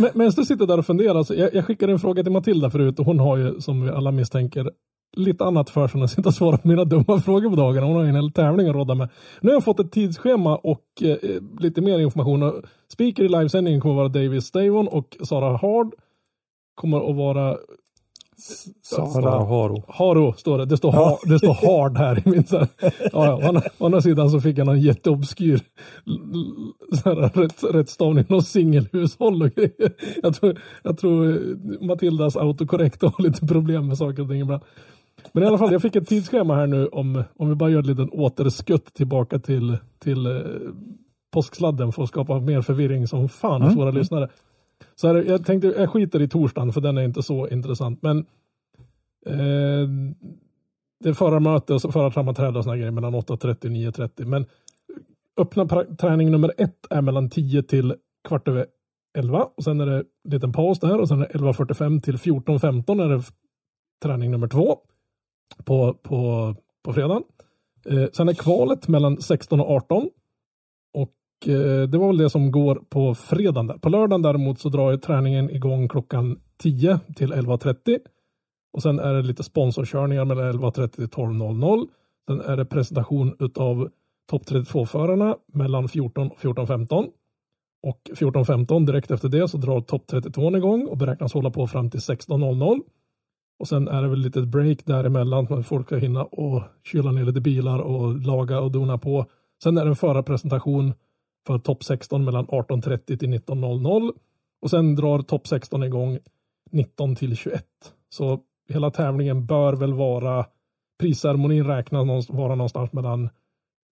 Men- 0.00 0.10
Medan 0.14 0.32
du 0.36 0.44
sitter 0.44 0.66
där 0.66 0.78
och 0.78 0.86
funderar, 0.86 1.22
så 1.22 1.34
jag, 1.34 1.54
jag 1.54 1.64
skickade 1.64 1.92
en 1.92 1.98
fråga 1.98 2.22
till 2.22 2.32
Matilda 2.32 2.70
förut 2.70 2.98
och 2.98 3.06
hon 3.06 3.18
har 3.20 3.36
ju 3.36 3.60
som 3.60 3.82
vi 3.84 3.90
alla 3.90 4.10
misstänker 4.12 4.70
lite 5.16 5.44
annat 5.44 5.70
för 5.70 5.88
sig 5.88 5.98
än 5.98 6.04
att 6.04 6.10
sitta 6.10 6.28
och 6.28 6.34
svara 6.34 6.56
på 6.58 6.68
mina 6.68 6.84
dumma 6.84 7.20
frågor 7.20 7.50
på 7.50 7.56
dagarna. 7.56 7.86
Hon 7.86 7.96
har 7.96 8.04
en 8.04 8.14
hel 8.14 8.32
tävling 8.32 8.68
att 8.68 8.74
råda 8.74 8.94
med. 8.94 9.08
Nu 9.40 9.50
har 9.50 9.54
jag 9.56 9.64
fått 9.64 9.80
ett 9.80 9.92
tidsschema 9.92 10.56
och 10.56 10.84
eh, 11.02 11.16
lite 11.60 11.80
mer 11.80 11.98
information. 11.98 12.62
Speaker 12.92 13.22
i 13.22 13.28
livesändningen 13.28 13.80
kommer 13.80 13.94
att 13.94 14.14
vara 14.14 14.24
David 14.24 14.44
Stavon 14.44 14.88
och 14.88 15.16
Sara 15.22 15.56
Hard 15.56 15.94
kommer 16.74 17.10
att 17.10 17.16
vara 17.16 17.56
Sara 18.82 19.30
Haro. 19.44 19.82
Haro 19.88 20.32
står 20.32 20.58
det. 20.58 20.64
Det 20.64 20.76
står, 20.76 20.92
ha, 20.92 21.18
det 21.24 21.38
står 21.38 21.54
hard 21.54 21.96
här 21.98 22.18
i 22.26 22.30
min 22.30 22.46
så. 22.46 22.66
Ja, 22.80 22.90
ja. 23.12 23.62
Å 23.78 23.84
andra- 23.86 24.00
sidan 24.00 24.30
så 24.30 24.40
fick 24.40 24.58
jag 24.58 24.66
någon 24.66 24.80
jätteobskyr 24.80 25.60
här, 27.04 27.40
rätt, 27.42 27.64
rättstavning, 27.74 28.24
någon 28.28 28.42
singelhushåll 28.42 29.42
och 29.42 29.50
grejer. 29.54 29.92
Jag 30.22 30.34
tror, 30.34 30.60
jag 30.82 30.98
tror 30.98 31.30
eh, 31.30 31.86
Matildas 31.86 32.36
autokorrekt 32.36 33.02
har 33.02 33.22
lite 33.22 33.46
problem 33.46 33.86
med 33.88 33.98
saker 33.98 34.22
och 34.22 34.28
ting 34.28 34.40
ibland. 34.40 34.62
Men 35.32 35.42
i 35.42 35.46
alla 35.46 35.58
fall, 35.58 35.72
jag 35.72 35.82
fick 35.82 35.96
ett 35.96 36.08
tidsschema 36.08 36.54
här 36.54 36.66
nu 36.66 36.86
om, 36.86 37.24
om 37.36 37.48
vi 37.48 37.54
bara 37.54 37.70
gör 37.70 37.78
en 37.78 37.86
liten 37.86 38.10
återskutt 38.10 38.94
tillbaka 38.94 39.38
till, 39.38 39.78
till 39.98 40.26
eh, 40.26 40.42
påsksladden 41.32 41.92
för 41.92 42.02
att 42.02 42.08
skapa 42.08 42.40
mer 42.40 42.62
förvirring 42.62 43.08
som 43.08 43.28
fan 43.28 43.62
hos 43.62 43.76
våra 43.76 43.90
lyssnare. 43.90 44.28
Så 44.94 45.08
här, 45.08 45.14
jag 45.14 45.46
tänkte, 45.46 45.68
jag 45.68 45.90
skiter 45.90 46.22
i 46.22 46.28
torsdagen 46.28 46.72
för 46.72 46.80
den 46.80 46.98
är 46.98 47.02
inte 47.02 47.22
så 47.22 47.48
intressant. 47.48 48.02
Men 48.02 48.18
eh, 49.26 49.88
det 51.00 51.08
är 51.08 51.12
förarmöte 51.12 51.74
och 51.74 51.82
förarsammanträde 51.82 52.58
och 52.58 52.64
såna 52.64 52.76
grejer 52.76 52.90
mellan 52.90 53.14
8.30 53.14 53.48
och 53.48 53.64
9.30. 53.64 54.24
Men 54.24 54.46
öppna 55.36 55.66
träning 55.84 56.30
nummer 56.30 56.52
ett 56.58 56.86
är 56.90 57.02
mellan 57.02 57.30
10 57.30 57.62
till 57.62 57.94
kvart 58.28 58.48
över 58.48 58.66
11. 59.18 59.48
Och 59.56 59.64
sen 59.64 59.80
är 59.80 59.86
det 59.86 59.96
en 59.96 60.04
liten 60.24 60.52
paus 60.52 60.80
där 60.80 61.00
och 61.00 61.08
sen 61.08 61.22
är 61.22 61.26
det 61.26 61.38
11.45 61.38 62.00
till 62.00 62.16
14.15 62.16 63.04
är 63.04 63.08
det 63.08 63.22
träning 64.02 64.30
nummer 64.30 64.48
två 64.48 64.78
på, 65.64 65.94
på, 65.94 66.54
på 66.82 66.92
fredagen. 66.92 67.22
Eh, 67.90 68.06
sen 68.12 68.28
är 68.28 68.34
kvalet 68.34 68.88
mellan 68.88 69.20
16 69.20 69.60
och 69.60 69.70
18. 69.70 70.10
Och 70.94 71.48
eh, 71.48 71.88
det 71.88 71.98
var 71.98 72.06
väl 72.06 72.18
det 72.18 72.30
som 72.30 72.50
går 72.50 72.82
på 72.88 73.14
fredagen. 73.14 73.66
Där. 73.66 73.78
På 73.78 73.88
lördagen 73.88 74.22
däremot 74.22 74.60
så 74.60 74.68
drar 74.68 74.90
ju 74.90 74.96
träningen 74.96 75.50
igång 75.50 75.88
klockan 75.88 76.40
10 76.62 77.00
till 77.16 77.32
11.30. 77.32 77.98
Och 78.72 78.82
sen 78.82 78.98
är 78.98 79.14
det 79.14 79.22
lite 79.22 79.42
sponsorkörningar 79.42 80.24
mellan 80.24 80.52
11.30 80.52 80.88
till 80.88 81.06
12.00. 81.06 81.86
Sen 82.26 82.40
är 82.40 82.56
det 82.56 82.64
presentation 82.64 83.36
utav 83.38 83.90
topp 84.30 84.42
32-förarna 84.42 85.36
mellan 85.52 85.88
14 85.88 86.30
och 86.30 86.38
14.15. 86.38 87.06
Och 87.82 88.00
14.15 88.14 88.86
direkt 88.86 89.10
efter 89.10 89.28
det 89.28 89.48
så 89.48 89.56
drar 89.58 89.80
topp 89.80 90.06
32 90.06 90.56
igång 90.56 90.86
och 90.86 90.96
beräknas 90.96 91.34
hålla 91.34 91.50
på 91.50 91.66
fram 91.66 91.90
till 91.90 92.00
16.00. 92.00 92.80
Och 93.58 93.68
sen 93.68 93.88
är 93.88 94.02
det 94.02 94.08
väl 94.08 94.18
lite 94.18 94.42
break 94.42 94.86
däremellan 94.86 95.46
så 95.46 95.54
att 95.54 95.66
folk 95.66 95.86
ska 95.86 95.96
hinna 95.96 96.24
och 96.24 96.62
kyla 96.84 97.12
ner 97.12 97.24
lite 97.24 97.40
bilar 97.40 97.78
och 97.78 98.20
laga 98.20 98.60
och 98.60 98.72
dona 98.72 98.98
på. 98.98 99.26
Sen 99.62 99.78
är 99.78 99.84
det 99.84 99.90
en 99.90 99.96
förarpresentation 99.96 100.94
för 101.46 101.58
topp 101.58 101.84
16 101.84 102.24
mellan 102.24 102.46
18.30 102.46 103.16
till 103.16 103.28
19.00 103.28 104.12
och 104.62 104.70
sen 104.70 104.94
drar 104.94 105.22
topp 105.22 105.46
16 105.46 105.82
igång 105.82 106.18
19 106.70 107.16
till 107.16 107.36
21. 107.36 107.64
Så 108.08 108.40
hela 108.68 108.90
tävlingen 108.90 109.46
bör 109.46 109.72
väl 109.72 109.94
vara 109.94 110.46
prisceremonin 110.98 111.66
räknas 111.66 112.30
vara 112.30 112.54
någonstans 112.54 112.92
mellan 112.92 113.28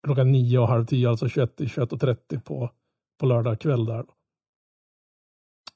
klockan 0.04 0.32
9 0.32 0.60
och 0.60 0.68
halv 0.68 0.86
10, 0.86 1.10
alltså 1.10 1.28
21 1.28 1.56
till 1.56 1.68
21.30 1.68 2.40
på, 2.42 2.70
på 3.20 3.26
lördag 3.26 3.60
kväll 3.60 3.86
där. 3.86 4.06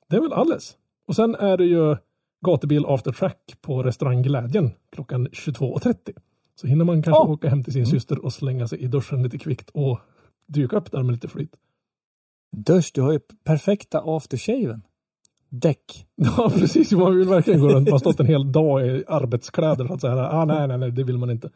Det 0.10 0.16
är 0.16 0.22
väl 0.22 0.34
alles. 0.34 0.78
Och 1.08 1.16
sen 1.16 1.36
är 1.36 1.58
det 1.58 1.66
ju 1.66 1.98
gatubil 2.44 2.86
after 2.86 3.12
track 3.12 3.56
på 3.62 3.84
restaurang 3.84 4.22
Glädjen 4.22 4.72
klockan 4.92 5.28
22.30. 5.28 5.96
Så 6.56 6.68
hinner 6.68 6.86
man 6.86 7.04
kanske 7.04 7.24
Ja. 7.24 7.34
åka 7.34 7.50
hem 7.50 7.64
till 7.64 7.74
sin 7.74 7.86
syster 7.86 8.26
och 8.26 8.34
slänga 8.34 8.68
sig 8.68 8.80
i 8.80 8.88
duschen 8.88 9.24
lite 9.24 9.38
kvickt 9.38 9.70
och 9.70 10.00
dyka 10.48 10.76
upp 10.78 10.92
där 10.92 11.04
med 11.04 11.12
lite 11.14 11.28
flyt. 11.28 11.56
Dusch, 12.58 12.92
du 12.94 13.02
har 13.02 13.12
ju 13.12 13.20
perfekta 13.20 14.02
aftershaven. 14.06 14.82
Däck. 15.50 16.08
Ja, 16.16 16.52
precis. 16.54 16.92
Man 16.92 17.18
vill 17.18 17.28
verkligen 17.28 17.60
gå 17.60 17.68
runt. 17.68 17.88
Man 17.88 17.92
har 17.92 18.00
stått 18.00 18.20
en 18.20 18.26
hel 18.26 18.52
dag 18.52 18.88
i 18.88 19.04
arbetskläder. 19.08 19.88
Så 19.88 19.94
att 19.94 20.02
säga. 20.02 20.30
Ah, 20.30 20.46
nej, 20.46 20.68
nej, 20.68 20.78
nej, 20.78 20.92
det 20.92 21.04
vill 21.04 21.18
man 21.18 21.30
inte. 21.30 21.50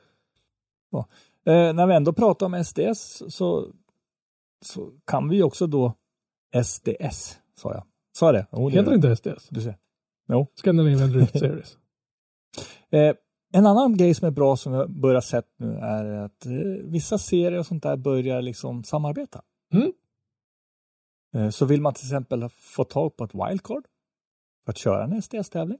Eh, 1.45 1.73
när 1.73 1.87
vi 1.87 1.95
ändå 1.95 2.13
pratar 2.13 2.45
om 2.45 2.63
SDS 2.63 3.23
så, 3.29 3.67
så 4.65 4.91
kan 5.05 5.29
vi 5.29 5.43
också 5.43 5.67
då 5.67 5.93
SDS, 6.63 7.37
sa 7.55 7.73
jag. 7.73 7.83
Sa 8.17 8.25
jag 8.25 8.35
det? 8.35 8.47
Det 8.51 8.69
Heter 8.69 8.89
det 8.89 8.95
inte 8.95 9.15
SDS? 9.15 9.47
Du 9.49 9.61
ser. 9.61 9.75
Scandinavian 10.55 11.09
Drift 11.11 11.31
Series. 11.39 11.77
Eh, 12.91 13.15
en 13.53 13.65
annan 13.65 13.97
grej 13.97 14.13
som 14.13 14.27
är 14.27 14.31
bra 14.31 14.57
som 14.57 14.73
jag 14.73 14.89
börjar 14.91 15.21
sett 15.21 15.45
nu 15.57 15.73
är 15.77 16.05
att 16.05 16.45
eh, 16.45 16.51
vissa 16.83 17.17
serier 17.17 17.59
och 17.59 17.65
sånt 17.65 17.83
där 17.83 17.97
börjar 17.97 18.41
liksom 18.41 18.83
samarbeta. 18.83 19.41
Mm. 19.73 19.91
Eh, 21.35 21.49
så 21.49 21.65
vill 21.65 21.81
man 21.81 21.93
till 21.93 22.05
exempel 22.05 22.49
få 22.49 22.83
tag 22.83 23.15
på 23.17 23.23
ett 23.23 23.33
wildcard 23.33 23.83
för 24.65 24.71
att 24.71 24.77
köra 24.77 25.03
en 25.03 25.21
SDS-tävling 25.21 25.79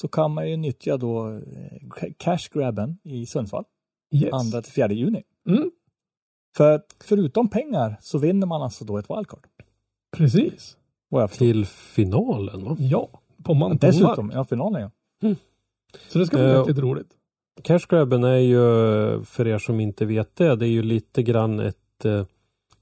så 0.00 0.08
kan 0.08 0.34
man 0.34 0.50
ju 0.50 0.56
nyttja 0.56 0.96
då 0.96 1.28
eh, 1.32 2.12
cash 2.18 2.48
grabben 2.52 2.98
i 3.02 3.26
Sundsvall 3.26 3.64
Yes. 4.14 4.52
2 4.52 4.62
till 4.62 4.72
4 4.72 4.92
juni. 4.92 5.22
Mm, 5.48 5.70
För 6.56 6.82
förutom 7.04 7.48
pengar 7.48 7.96
så 8.00 8.18
vinner 8.18 8.46
man 8.46 8.62
alltså 8.62 8.84
då 8.84 8.98
ett 8.98 9.10
wildcard. 9.10 9.46
precis. 10.16 10.76
Till 11.38 11.66
finalen 11.66 12.64
va? 12.64 12.76
Ja, 12.78 13.20
på 13.46 13.54
Mantorp. 13.54 13.80
Dessutom, 13.80 14.30
ja 14.34 14.44
finalen 14.44 14.82
ja. 14.82 14.90
Så 16.08 16.18
det 16.18 16.26
ska 16.26 16.36
bli 16.36 16.54
riktigt 16.54 16.78
roligt. 16.78 17.08
Cash 17.62 17.86
grabben 17.88 18.24
är 18.24 18.36
ju, 18.36 18.60
för 19.24 19.46
er 19.46 19.58
som 19.58 19.80
inte 19.80 20.06
vet 20.06 20.36
det, 20.36 20.56
det 20.56 20.66
är 20.66 20.70
ju 20.70 20.82
lite 20.82 21.22
grann 21.22 21.60
ett 21.60 22.04
eh, 22.04 22.24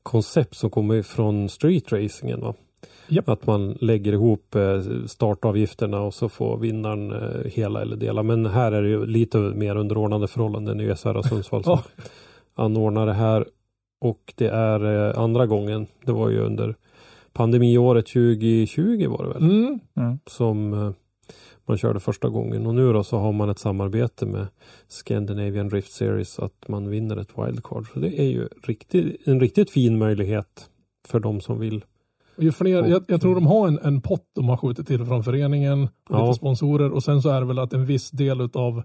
koncept 0.02 0.56
som 0.56 0.70
kommer 0.70 1.02
från 1.02 1.48
street 1.48 1.92
racingen. 1.92 2.40
Va? 2.40 2.54
Japp. 3.08 3.28
Att 3.28 3.46
man 3.46 3.78
lägger 3.80 4.12
ihop 4.12 4.54
eh, 4.54 4.80
startavgifterna 5.06 6.00
och 6.00 6.14
så 6.14 6.28
får 6.28 6.58
vinnaren 6.58 7.12
eh, 7.12 7.50
hela 7.50 7.82
eller 7.82 7.96
dela. 7.96 8.22
Men 8.22 8.46
här 8.46 8.72
är 8.72 8.82
det 8.82 8.88
ju 8.88 9.06
lite 9.06 9.38
mer 9.38 9.76
underordnade 9.76 10.28
förhållanden. 10.28 10.78
Det 10.78 10.84
är 10.84 10.88
ju 10.88 10.96
SR 10.96 11.22
Sundsvall 11.28 11.64
som 11.64 11.78
anordnar 12.54 13.06
det 13.06 13.14
här. 13.14 13.46
Och 14.00 14.34
det 14.36 14.48
är 14.48 15.12
andra 15.18 15.46
gången. 15.46 15.86
Det 16.04 16.12
var 16.12 16.28
ju 16.28 16.38
under 16.38 16.74
pandemiåret 17.34 18.06
2020 18.06 19.06
var 19.08 19.24
det 19.24 19.32
väl? 19.32 19.42
Mm, 19.42 19.80
som 20.26 20.72
eh, 20.72 20.90
man 21.66 21.78
körde 21.78 22.00
första 22.00 22.28
gången 22.28 22.66
och 22.66 22.74
nu 22.74 22.92
då 22.92 23.04
så 23.04 23.18
har 23.18 23.32
man 23.32 23.50
ett 23.50 23.58
samarbete 23.58 24.26
med 24.26 24.46
Scandinavian 24.88 25.68
Drift 25.68 25.92
Series 25.92 26.38
att 26.38 26.68
man 26.68 26.90
vinner 26.90 27.16
ett 27.16 27.38
wildcard. 27.38 27.86
Så 27.92 27.98
det 27.98 28.20
är 28.20 28.30
ju 28.30 28.48
riktigt, 28.62 29.28
en 29.28 29.40
riktigt 29.40 29.70
fin 29.70 29.98
möjlighet 29.98 30.70
för 31.08 31.20
de 31.20 31.40
som 31.40 31.60
vill. 31.60 31.84
och 32.36 32.42
ju 32.42 32.52
fler, 32.52 32.84
jag, 32.84 33.04
jag 33.08 33.20
tror 33.20 33.34
de 33.34 33.46
har 33.46 33.68
en, 33.68 33.78
en 33.78 34.00
pott 34.00 34.30
de 34.34 34.48
har 34.48 34.56
skjutit 34.56 34.86
till 34.86 35.04
från 35.04 35.24
föreningen. 35.24 35.82
och 35.82 35.88
Ja. 36.08 36.26
Lite 36.26 36.38
sponsorer 36.38 36.90
och 36.90 37.02
sen 37.02 37.22
så 37.22 37.28
är 37.28 37.40
det 37.40 37.46
väl 37.46 37.58
att 37.58 37.72
en 37.72 37.86
viss 37.86 38.10
del 38.10 38.40
av 38.40 38.82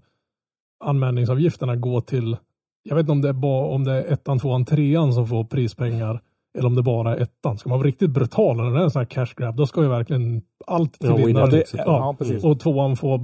anmälningsavgifterna 0.84 1.76
går 1.76 2.02
till 2.02 2.38
jag 2.84 2.96
vet 2.96 3.04
inte 3.04 3.12
om 3.12 3.22
det 3.22 3.30
är, 3.30 3.34
bara, 3.34 3.66
om 3.66 3.84
det 3.84 3.92
är 3.92 4.14
ettan, 4.14 4.40
tvåan, 4.40 4.66
trean 4.66 5.14
som 5.14 5.28
får 5.28 5.44
prispengar 5.44 6.22
eller 6.58 6.68
om 6.68 6.76
det 6.76 6.84
bara 6.84 7.16
är 7.16 7.22
ettan. 7.22 7.58
Ska 7.58 7.70
man 7.70 7.80
vara 7.80 7.88
riktigt 7.88 8.10
brutal 8.10 8.58
när 8.58 8.72
det 8.72 8.80
är 8.80 8.84
en 8.84 8.92
sån 8.92 9.00
här 9.00 9.06
cash 9.06 9.34
grab 9.38 9.56
då 9.56 9.68
ska 9.68 9.82
ju 9.82 9.88
verkligen 9.88 10.42
allt 10.68 11.00
till 11.00 11.10
Ja, 11.10 11.16
vinnaren. 11.16 11.50
det- 11.50 11.74
ja, 11.74 12.16
ja. 12.20 12.50
Och 12.50 12.60
tvåan 12.60 12.96
får 12.98 13.20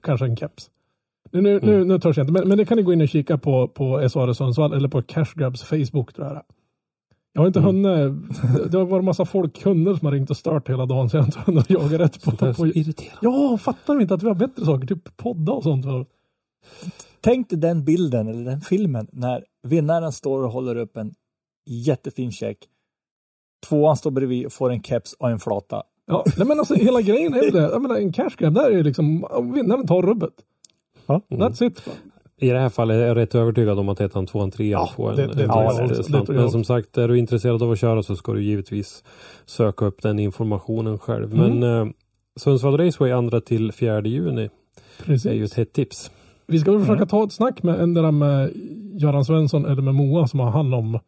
kanske 0.00 0.26
en 0.26 0.36
keps. 0.36 0.70
Nu, 1.32 1.40
nu, 1.40 1.60
nu, 1.62 1.84
nu 1.84 1.98
törs 1.98 2.16
jag 2.16 2.24
inte, 2.24 2.32
men, 2.32 2.48
men 2.48 2.58
det 2.58 2.64
kan 2.64 2.76
ni 2.76 2.82
gå 2.82 2.92
in 2.92 3.00
och 3.00 3.08
kika 3.08 3.38
på, 3.38 3.68
på 3.68 4.08
SHR 4.08 4.32
Sundsvall 4.32 4.72
eller 4.72 4.88
på 4.88 5.02
Cash 5.02 5.32
Grabs 5.34 5.62
Facebook 5.62 6.12
tror 6.14 6.26
jag 6.26 6.36
det. 6.36 6.42
Jag 7.32 7.42
har 7.42 7.46
inte 7.46 7.58
Mm. 7.58 7.84
hunnit, 7.84 8.14
det- 8.56 8.68
det 8.68 8.78
har 8.78 8.84
varit 8.86 9.04
massa 9.04 9.24
folk, 9.24 9.56
kunder 9.62 9.94
som 9.94 10.06
har 10.06 10.12
ringt 10.12 10.30
och 10.30 10.36
stört 10.36 10.68
hela 10.70 10.86
dagen 10.86 11.10
så 11.10 11.16
jag 11.16 11.22
har 11.22 11.26
inte 11.26 11.38
hunnit 11.46 11.70
jaga 11.70 11.98
rätt 11.98 12.22
på. 12.24 12.30
På 12.54 12.66
irriterande. 12.66 13.18
ja, 13.22 13.58
fattar 13.58 13.94
de 13.94 14.00
inte 14.02 14.14
att 14.14 14.22
vi 14.22 14.28
har 14.28 14.34
bättre 14.34 14.64
saker, 14.64 14.86
typ 14.86 15.16
podda 15.16 15.52
och 15.52 15.62
sånt. 15.62 15.86
Tänk 17.20 17.50
dig 17.50 17.58
den 17.58 17.84
bilden 17.84 18.28
eller 18.28 18.44
den 18.44 18.60
filmen 18.60 19.08
när 19.12 19.44
vinnaren 19.62 20.12
står 20.12 20.42
och 20.44 20.50
håller 20.52 20.76
upp 20.76 20.96
en 20.96 21.12
jättefin 21.70 22.32
check. 22.32 22.58
Tvåan 23.68 23.96
står 23.96 24.10
bredvid 24.10 24.46
och 24.46 24.52
får 24.52 24.70
en 24.70 24.82
keps 24.82 25.12
och 25.12 25.30
en 25.30 25.38
flata. 25.40 25.82
Ja, 26.06 26.24
nej, 26.36 26.46
men 26.46 26.58
alltså 26.58 26.74
hela 26.74 27.00
grejen 27.00 27.34
är 27.34 27.42
ju 27.42 27.50
det. 27.50 27.60
Jag 27.62 27.82
menar, 27.82 27.96
en 27.96 28.12
cash 28.12 28.30
grab, 28.38 28.54
där 28.54 28.64
är 28.70 28.70
ju 28.76 28.82
liksom, 28.82 29.26
vinnaren 29.54 29.86
tar 29.86 30.02
rubbet. 30.02 30.32
Ja. 31.06 31.20
That's 31.28 31.64
it. 31.64 31.82
I 32.36 32.50
det 32.50 32.58
här 32.58 32.68
fallet 32.68 32.94
är 32.94 33.06
jag 33.06 33.16
rätt 33.16 33.34
övertygad 33.34 33.78
om 33.78 33.88
att 33.88 34.00
ettan, 34.00 34.26
tvåan, 34.26 34.50
trean 34.50 34.70
Ja, 34.70 34.92
får 34.96 35.10
en, 35.10 35.16
det- 35.16 35.26
det 35.26 35.44
en 35.44 36.04
slant. 36.04 36.28
Men 36.28 36.50
som 36.50 36.64
sagt, 36.64 36.98
är 36.98 37.08
du 37.08 37.18
intresserad 37.18 37.62
av 37.62 37.70
att 37.72 37.78
köra 37.78 38.02
så 38.02 38.16
ska 38.16 38.32
du 38.32 38.42
givetvis 38.42 39.04
söka 39.46 39.84
upp 39.84 40.02
den 40.02 40.18
informationen 40.18 40.98
själv. 40.98 41.34
Mm. 41.34 41.58
Men 41.58 41.80
eh, 41.88 41.92
Sundsvall 42.36 42.78
Raceway 42.78 43.30
2 43.30 43.40
till 43.40 43.72
4 43.72 44.00
juni 44.02 44.50
Precis. 45.04 45.26
är 45.30 45.34
ju 45.34 45.44
ett 45.44 45.54
hett 45.54 45.72
tips. 45.72 46.10
Vi 46.46 46.58
ska 46.58 46.70
väl 46.72 46.80
försöka 46.80 46.96
Mm. 46.96 47.08
ta 47.08 47.24
ett 47.24 47.32
snack 47.32 47.62
med 47.62 47.80
en 47.80 47.94
där 47.94 48.10
med 48.10 48.50
Göran 48.94 49.24
Svensson 49.24 49.64
eller 49.66 49.82
med 49.82 49.94
Moa 49.94 50.26
som 50.26 50.40
har 50.40 50.50
hand 50.50 50.74
om 50.74 50.98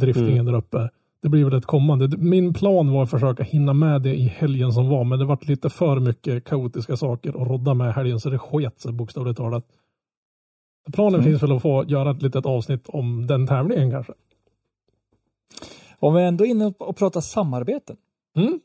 driftingen 0.00 0.32
Mm. 0.32 0.46
där 0.46 0.54
uppe. 0.54 0.90
Det 1.26 1.30
blir 1.30 1.44
väl 1.44 1.54
ett 1.54 1.66
kommande. 1.66 2.16
Min 2.16 2.54
plan 2.54 2.92
var 2.92 3.02
att 3.02 3.10
försöka 3.10 3.42
hinna 3.42 3.72
med 3.72 4.02
det 4.02 4.14
i 4.14 4.22
helgen 4.22 4.72
som 4.72 4.88
var, 4.88 5.04
men 5.04 5.18
det 5.18 5.24
vart 5.24 5.48
lite 5.48 5.70
för 5.70 6.00
mycket 6.00 6.44
kaotiska 6.44 6.96
saker 6.96 7.28
att 7.42 7.48
rodda 7.48 7.74
med 7.74 7.94
helgen 7.94 8.20
så 8.20 8.30
det 8.30 8.38
sket 8.38 8.80
sig 8.80 8.92
bokstavligt 8.92 9.36
talat. 9.36 9.64
Planen 10.92 11.14
Mm. 11.14 11.24
finns 11.24 11.42
väl 11.42 11.52
att 11.52 11.62
få 11.62 11.84
göra 11.84 12.10
ett 12.10 12.22
litet 12.22 12.46
avsnitt 12.46 12.88
om 12.88 13.26
den 13.26 13.46
tävlingen 13.46 13.90
kanske. 13.90 14.12
Om 15.98 16.14
vi 16.14 16.22
ändå 16.22 16.46
är 16.46 16.50
inne 16.50 16.72
och 16.78 16.96
pratar 16.96 17.20
samarbeten 17.20 17.96
Mm. 18.36 18.60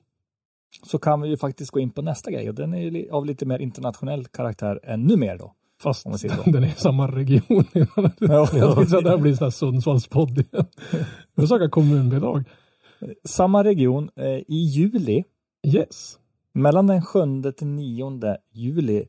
så 0.83 0.97
kan 0.99 1.21
vi 1.21 1.29
ju 1.29 1.37
faktiskt 1.37 1.71
gå 1.71 1.79
in 1.79 1.89
på 1.89 2.01
nästa 2.01 2.31
grej 2.31 2.49
och 2.49 2.55
den 2.55 2.73
är 2.73 3.11
av 3.11 3.25
lite 3.25 3.45
mer 3.45 3.59
internationell 3.59 4.25
karaktär 4.25 4.79
ännu 4.83 5.15
mer 5.17 5.37
då. 5.37 5.53
Fast 5.81 6.05
Om 6.05 6.17
så. 6.17 6.27
den 6.45 6.63
är 6.63 6.67
i 6.67 6.71
samma 6.71 7.07
region. 7.11 7.63
Ja. 8.19 8.49
Jag 8.53 8.75
tänkte 8.75 8.97
att 8.97 9.03
det 9.03 9.09
här 9.09 9.17
blir 9.17 9.31
en 9.31 9.37
sån 9.37 9.45
här 9.45 9.51
Sundsvallspodd 9.51 10.37
igen. 10.39 10.65
Vi 11.35 11.47
snackar 11.47 11.69
kommunbidrag. 11.69 12.43
Samma 13.23 13.63
region 13.63 14.09
eh, 14.15 14.25
i 14.25 14.43
juli, 14.75 15.23
Yes. 15.67 16.19
mellan 16.53 16.87
den 16.87 17.01
7 17.01 17.19
till 17.57 17.67
9 17.67 18.37
juli, 18.53 19.05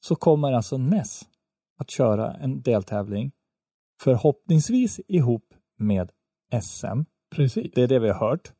så 0.00 0.14
kommer 0.14 0.52
alltså 0.52 0.78
NES 0.78 1.22
att 1.78 1.90
köra 1.90 2.32
en 2.34 2.62
deltävling 2.62 3.32
förhoppningsvis 4.02 5.00
ihop 5.08 5.54
med 5.78 6.10
SM. 6.62 7.00
Precis. 7.36 7.72
Det 7.74 7.82
är 7.82 7.88
det 7.88 7.98
vi 7.98 8.08
har 8.08 8.28
hört. 8.30 8.52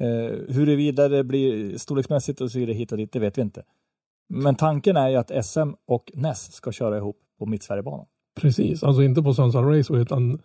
Eh, 0.00 0.54
huruvida 0.54 1.08
det 1.08 1.24
blir 1.24 1.78
storleksmässigt 1.78 2.40
och 2.40 2.50
så 2.50 2.58
vidare 2.58 2.74
hit 2.76 2.92
och 2.92 2.98
dit, 2.98 3.12
det 3.12 3.18
vet 3.18 3.38
vi 3.38 3.42
inte. 3.42 3.62
Men 4.28 4.54
tanken 4.54 4.96
är 4.96 5.08
ju 5.08 5.16
att 5.16 5.46
SM 5.46 5.70
och 5.86 6.12
NES 6.14 6.52
ska 6.52 6.72
köra 6.72 6.96
ihop 6.96 7.16
på 7.38 7.46
Mittsverigebanan. 7.46 8.06
Precis. 8.40 8.82
Alltså 8.82 9.02
inte 9.02 9.22
på 9.22 9.34
Sundsvall 9.34 9.64
Raceway 9.64 10.02
utan 10.02 10.38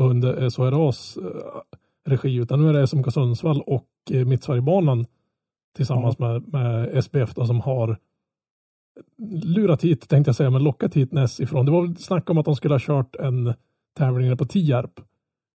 under 0.00 0.50
SHRAs 0.50 1.16
eh, 1.16 2.10
regi. 2.10 2.34
Utan 2.34 2.62
nu 2.62 2.68
är 2.68 2.72
det 2.72 2.86
SMK 2.86 3.12
Sundsvall 3.12 3.60
och 3.60 3.88
eh, 4.10 4.24
Mittsverigebanan 4.24 5.06
tillsammans 5.76 6.18
med, 6.18 6.52
med 6.52 6.96
SBF 7.04 7.34
då, 7.34 7.46
som 7.46 7.60
har 7.60 7.98
lurat 9.44 9.84
hit, 9.84 10.08
tänkte 10.08 10.28
jag 10.28 10.36
säga, 10.36 10.50
men 10.50 10.64
lockat 10.64 10.94
hit 10.94 11.12
NES 11.12 11.40
ifrån. 11.40 11.66
Det 11.66 11.72
var 11.72 11.82
väl 11.82 11.96
snack 11.96 12.30
om 12.30 12.38
att 12.38 12.44
de 12.44 12.56
skulle 12.56 12.74
ha 12.74 12.80
kört 12.80 13.16
en 13.16 13.54
tävling 13.96 14.36
på 14.36 14.44
Tierp. 14.44 15.00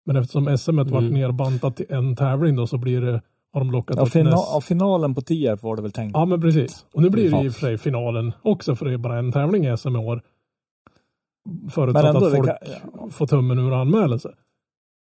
Men 0.06 0.16
eftersom 0.16 0.58
SM 0.58 0.70
mm. 0.70 0.92
varit 0.92 1.10
Mm. 1.10 1.22
nerbantat 1.22 1.76
till 1.76 1.86
en 1.90 2.16
tävling 2.16 2.56
då 2.56 2.68
så 2.68 2.78
blir 2.78 3.02
det, 3.02 3.22
har 3.54 3.62
de 3.62 3.72
lockat 3.72 3.98
Ja, 3.98 4.06
fina 4.06 4.30
ja, 4.30 4.62
finalen 4.64 5.16
på 5.16 5.22
Tierp 5.22 5.64
var 5.64 5.76
det 5.76 5.82
väl 5.82 5.92
tänkt. 5.92 6.14
Ja, 6.14 6.26
men 6.26 6.42
precis. 6.42 6.86
Och 6.94 7.02
nu 7.02 7.10
blir 7.10 7.24
det 7.24 7.38
Ja. 7.38 7.44
i 7.44 7.50
och 7.50 7.54
för 7.54 7.60
sig 7.60 7.78
finalen 7.78 8.34
också, 8.42 8.76
för 8.76 8.86
det 8.86 8.94
är 8.94 8.98
bara 8.98 9.18
en 9.20 9.32
tävling 9.32 9.66
i 9.66 9.78
SM 9.78 9.96
i 9.96 10.00
år. 10.00 10.22
Förutsatt 11.72 12.16
att 12.16 12.36
folk 12.36 12.46
kan- 12.48 13.12
får 13.12 13.28
tummen 13.28 13.60
ur 13.60 13.72
och 13.72 13.78
anmäler 13.78 14.18
sig. 14.18 14.32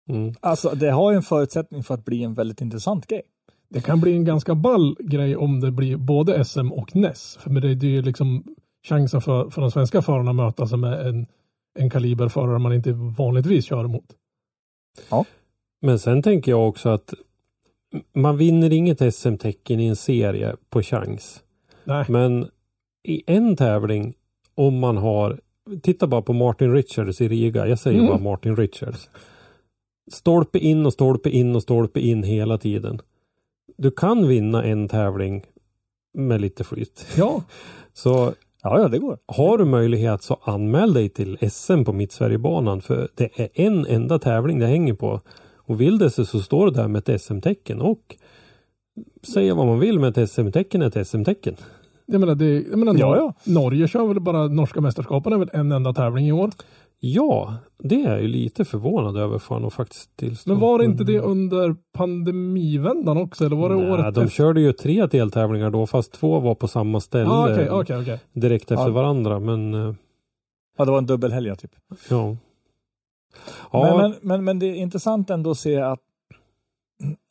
Mm. 0.09 0.33
Alltså, 0.39 0.69
det 0.69 0.89
har 0.91 1.11
ju 1.11 1.15
en 1.17 1.23
förutsättning 1.23 1.83
för 1.83 1.93
att 1.93 2.05
bli 2.05 2.23
en 2.23 2.33
väldigt 2.33 2.61
intressant 2.61 3.07
grej. 3.07 3.21
Det 3.69 3.81
kan 3.81 4.01
bli 4.01 4.13
en 4.15 4.25
ganska 4.25 4.55
ball 4.55 4.95
grej 4.99 5.35
om 5.37 5.59
det 5.59 5.71
blir 5.71 5.97
både 5.97 6.45
SM 6.45 6.71
och 6.71 6.95
NES. 6.95 7.37
För 7.41 7.49
det 7.49 7.67
är 7.67 7.83
ju 7.85 8.01
liksom 8.01 8.43
chansen 8.87 9.21
för, 9.21 9.49
för 9.49 9.61
de 9.61 9.71
svenska 9.71 10.01
förarna 10.01 10.29
att 10.29 10.35
möta 10.35 10.67
sig 10.67 10.77
med 10.77 11.07
en, 11.07 11.25
en 11.79 11.89
kaliberförare 11.89 12.59
man 12.59 12.73
inte 12.73 12.91
vanligtvis 12.93 13.65
kör 13.65 13.85
emot. 13.85 14.05
Men 15.81 15.99
sen 15.99 16.21
tänker 16.21 16.51
jag 16.51 16.67
också 16.69 16.89
att 16.89 17.13
man 18.13 18.37
vinner 18.37 18.73
inget 18.73 19.13
SM-tecken 19.15 19.79
i 19.79 19.87
en 19.87 19.95
serie 19.95 20.55
på 20.69 20.81
chans. 20.81 21.43
Nej, 21.83 22.05
Men 22.09 22.47
i 23.07 23.23
en 23.27 23.55
tävling, 23.55 24.13
om 24.55 24.79
man 24.79 24.97
har, 24.97 25.39
titta 25.81 26.07
bara 26.07 26.21
på 26.21 26.33
Martin 26.33 26.73
Richards 26.73 27.21
i 27.21 27.27
Riga, 27.27 27.67
jag 27.67 27.79
säger 27.79 27.99
Mm. 27.99 28.09
bara 28.09 28.19
Martin 28.19 28.55
Richards. 28.55 29.09
Stolpe 30.11 30.59
in 30.59 30.85
och 30.85 30.93
stolpe 30.93 31.29
in 31.29 31.55
och 31.55 31.61
stolpe 31.61 31.99
in 31.99 32.23
hela 32.23 32.57
tiden. 32.57 33.01
Du 33.77 33.91
kan 33.91 34.27
vinna 34.27 34.63
en 34.63 34.87
tävling 34.87 35.43
med 36.13 36.41
lite 36.41 36.63
flyt. 36.63 37.05
ja, 37.17 37.43
Så 37.93 38.33
Ja, 38.65 38.79
ja, 38.79 38.87
det 38.87 38.99
går. 38.99 39.17
har 39.25 39.57
du 39.57 39.65
möjlighet 39.65 40.21
så 40.23 40.39
anmäl 40.43 40.93
dig 40.93 41.09
till 41.09 41.37
SM 41.51 41.83
på 41.83 41.93
Mittsverigebanan 41.93 42.81
för 42.81 43.07
det 43.15 43.39
är 43.39 43.49
en 43.53 43.85
enda 43.87 44.19
tävling 44.19 44.59
det 44.59 44.67
hänger 44.67 44.93
på. 44.93 45.21
Och 45.65 45.81
vill 45.81 45.97
det 45.97 46.09
sig 46.09 46.25
så 46.25 46.39
står 46.39 46.65
det 46.65 46.71
där 46.81 46.87
med 46.87 47.09
ett 47.09 47.21
SM-tecken 47.21 47.81
och 47.81 48.15
säga 49.33 49.55
vad 49.55 49.65
man 49.67 49.79
vill 49.79 49.99
med 49.99 50.17
ett 50.17 50.29
SM-tecken 50.29 50.81
är 50.81 50.97
ett 50.97 51.07
SM-tecken. 51.07 51.55
jag 52.05 52.19
menar, 52.19 52.35
det, 52.35 52.61
jag 52.69 52.79
menar 52.79 52.95
Ja, 52.99 53.17
ja. 53.17 53.33
Norge 53.43 53.87
kör 53.87 54.07
väl 54.07 54.19
bara 54.19 54.47
norska 54.47 54.81
mästerskapen 54.81 55.33
är 55.33 55.37
väl 55.37 55.49
en 55.53 55.71
enda 55.71 55.93
tävling 55.93 56.27
i 56.27 56.31
år. 56.31 56.51
Ja, 56.99 57.55
det 57.79 57.95
är 58.03 58.09
jag 58.11 58.21
ju 58.21 58.27
lite 58.27 58.65
förvånad 58.65 59.17
över 59.17 59.39
får 59.39 59.61
jag 59.61 59.73
faktiskt 59.73 60.17
tillstå. 60.17 60.49
Men 60.49 60.59
var 60.59 60.79
det 60.79 60.85
inte 60.85 61.03
det 61.03 61.19
under 61.19 61.75
pandemivändan 61.93 63.17
också? 63.17 63.45
Eller 63.45 63.55
var 63.55 63.69
det 63.69 63.75
Nej, 63.75 63.91
året 63.91 64.15
de 64.15 64.21
efter? 64.23 64.35
körde 64.35 64.61
ju 64.61 64.73
tre 64.73 65.05
deltävlingar 65.05 65.69
då 65.69 65.87
fast 65.87 66.11
två 66.11 66.39
var 66.39 66.55
på 66.55 66.67
samma 66.67 66.99
ställe 66.99 67.29
Ah, 67.29 67.51
Okej, 67.53 67.69
okej, 67.69 67.97
okej. 68.01 68.19
direkt 68.33 68.71
efter 68.71 68.85
Ja. 68.87 68.91
varandra. 68.91 69.39
Men 69.39 69.73
eh, 69.73 69.93
Ja, 70.77 70.85
det 70.85 70.91
var 70.91 70.97
en 70.97 71.05
dubbelhelg 71.05 71.55
typ. 71.55 71.71
ja. 72.09 72.35
Ja, 73.71 73.97
Men, 73.97 74.11
men, 74.11 74.19
men, 74.21 74.43
men 74.43 74.59
det 74.59 74.65
är 74.65 74.75
intressant 74.75 75.29
ändå 75.29 75.51
att 75.51 75.57
se 75.57 75.77
att, 75.77 75.99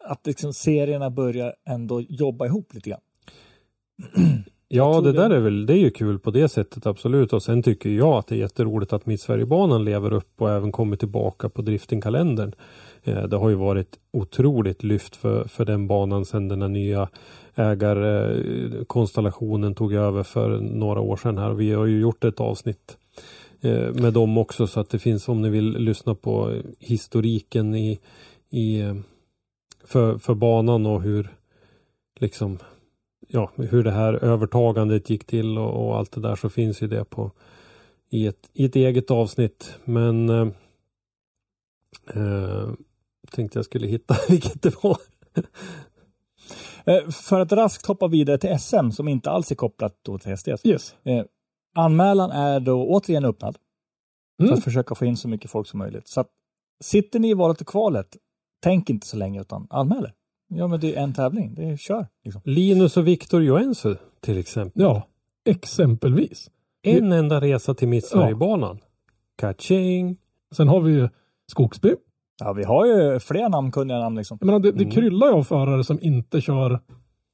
att 0.04 0.26
liksom 0.26 0.52
serierna 0.52 1.10
börjar 1.10 1.54
ändå 1.68 2.00
jobba 2.00 2.46
ihop 2.46 2.74
lite 2.74 2.90
grann. 2.90 3.00
Ja, 4.74 5.00
det 5.00 5.12
det. 5.12 5.18
där 5.18 5.30
är 5.30 5.40
väl, 5.40 5.66
det 5.66 5.72
är 5.72 5.78
ju 5.78 5.90
kul 5.90 6.18
på 6.18 6.30
det 6.30 6.48
sättet 6.48 6.86
absolut. 6.86 7.32
Och 7.32 7.42
sen 7.42 7.62
tycker 7.62 7.90
jag 7.90 8.12
att 8.12 8.26
det 8.26 8.34
är 8.34 8.38
jätteroligt 8.38 8.92
att 8.92 9.06
Mittsverigebanan 9.06 9.84
lever 9.84 10.12
upp 10.12 10.42
och 10.42 10.50
även 10.50 10.72
kommer 10.72 10.96
tillbaka 10.96 11.48
på 11.48 11.62
driftingkalendern. 11.62 12.52
Eh, 13.04 13.22
det 13.22 13.36
har 13.36 13.48
ju 13.48 13.54
varit 13.54 13.98
otroligt 14.12 14.82
lyft 14.82 15.16
för, 15.16 15.44
för 15.44 15.64
den 15.64 15.86
banan 15.86 16.24
sedan 16.24 16.48
den 16.48 16.62
här 16.62 16.68
nya 16.68 17.08
ägarkonstellationen 17.54 19.74
tog 19.74 19.94
över 19.94 20.22
för 20.22 20.60
några 20.60 21.00
år 21.00 21.16
sedan 21.16 21.38
här. 21.38 21.52
Vi 21.52 21.72
har 21.72 21.86
ju 21.86 22.00
gjort 22.00 22.24
ett 22.24 22.40
avsnitt 22.40 22.84
eh, 22.88 22.94
med 23.94 24.12
dem 24.12 24.38
också 24.38 24.66
så 24.66 24.80
att 24.80 24.90
det 24.90 24.98
finns 24.98 25.28
om 25.28 25.42
ni 25.42 25.48
vill 25.50 25.70
lyssna 25.72 26.14
på 26.14 26.62
historiken 26.78 27.74
i, 27.74 28.00
i 28.50 28.80
eh, 28.80 28.94
för, 29.84 30.18
för 30.18 30.34
banan 30.34 30.86
och 30.86 31.02
hur 31.02 31.34
liksom 32.20 32.58
ja, 33.28 33.50
hur 33.56 33.84
det 33.84 33.90
här 33.90 34.24
övertagandet 34.24 35.10
gick 35.10 35.24
till 35.24 35.58
och, 35.58 35.86
och 35.86 35.98
allt 35.98 36.12
det 36.12 36.20
där 36.20 36.36
så 36.36 36.50
finns 36.50 36.82
ju 36.82 36.86
det 36.86 37.04
på 37.04 37.32
i 38.10 38.26
ett, 38.26 38.50
i 38.52 38.64
ett 38.64 38.76
eget 38.76 39.10
avsnitt. 39.10 39.78
Men 39.84 40.28
eh, 40.28 40.48
eh, 42.14 42.68
tänkte 43.30 43.58
jag 43.58 43.64
skulle 43.64 43.86
hitta 43.86 44.16
vilket 44.28 44.62
det 44.62 44.82
var. 44.82 44.98
Eh, 46.84 47.10
för 47.10 47.40
att 47.40 47.52
raskt 47.52 47.86
hoppa 47.86 48.08
vidare 48.08 48.38
till 48.38 48.58
SM 48.58 48.90
som 48.90 49.08
inte 49.08 49.30
alls 49.30 49.50
är 49.50 49.54
kopplat 49.54 49.94
till 50.22 50.36
STS. 50.36 50.66
Yes. 50.66 50.94
Anmälan 51.74 52.30
är 52.30 52.60
då 52.60 52.86
återigen 52.88 53.24
öppnad 53.24 53.56
för 54.38 54.44
Mm. 54.44 54.54
att 54.58 54.64
försöka 54.64 54.94
få 54.94 55.04
in 55.04 55.16
så 55.16 55.28
mycket 55.28 55.50
folk 55.50 55.68
som 55.68 55.78
möjligt. 55.78 56.08
Så 56.08 56.20
att, 56.20 56.28
sitter 56.80 57.18
ni 57.18 57.30
i 57.30 57.34
valet 57.34 57.60
och 57.60 57.66
kvalet, 57.66 58.16
tänk 58.62 58.90
inte 58.90 59.06
så 59.06 59.16
länge 59.16 59.40
utan 59.40 59.66
anmäl 59.70 60.04
er. 60.04 60.12
Ja, 60.48 60.66
men 60.68 60.80
det 60.80 60.96
är 60.96 61.02
en 61.02 61.14
tävling. 61.14 61.54
Det 61.54 61.64
är, 61.64 61.76
kör. 61.76 62.06
Liksom. 62.24 62.42
Linus 62.44 62.96
och 62.96 63.06
Viktor 63.06 63.42
Joensuu 63.42 63.96
till 64.20 64.38
exempel. 64.38 64.82
Ja, 64.82 65.06
exempelvis. 65.44 66.50
En 66.82 67.12
enda 67.12 67.40
resa 67.40 67.74
till 67.74 67.88
Mittsverigebanan. 67.88 68.78
Kaching! 69.36 70.16
Sen 70.54 70.68
har 70.68 70.80
vi 70.80 70.92
ju 70.92 71.08
Skogsby. 71.46 71.94
Ja, 72.40 72.52
vi 72.52 72.64
har 72.64 72.86
ju 72.86 73.20
fler 73.20 73.48
namnkunniga 73.48 73.98
namn 73.98 74.16
liksom. 74.16 74.38
Jag 74.40 74.46
menar, 74.46 74.58
det, 74.60 74.72
det 74.72 74.82
Mm. 74.82 74.90
kryllar 74.90 75.26
ju 75.26 75.32
av 75.32 75.44
förare 75.44 75.84
som 75.84 75.98
inte 76.02 76.40
kör, 76.40 76.80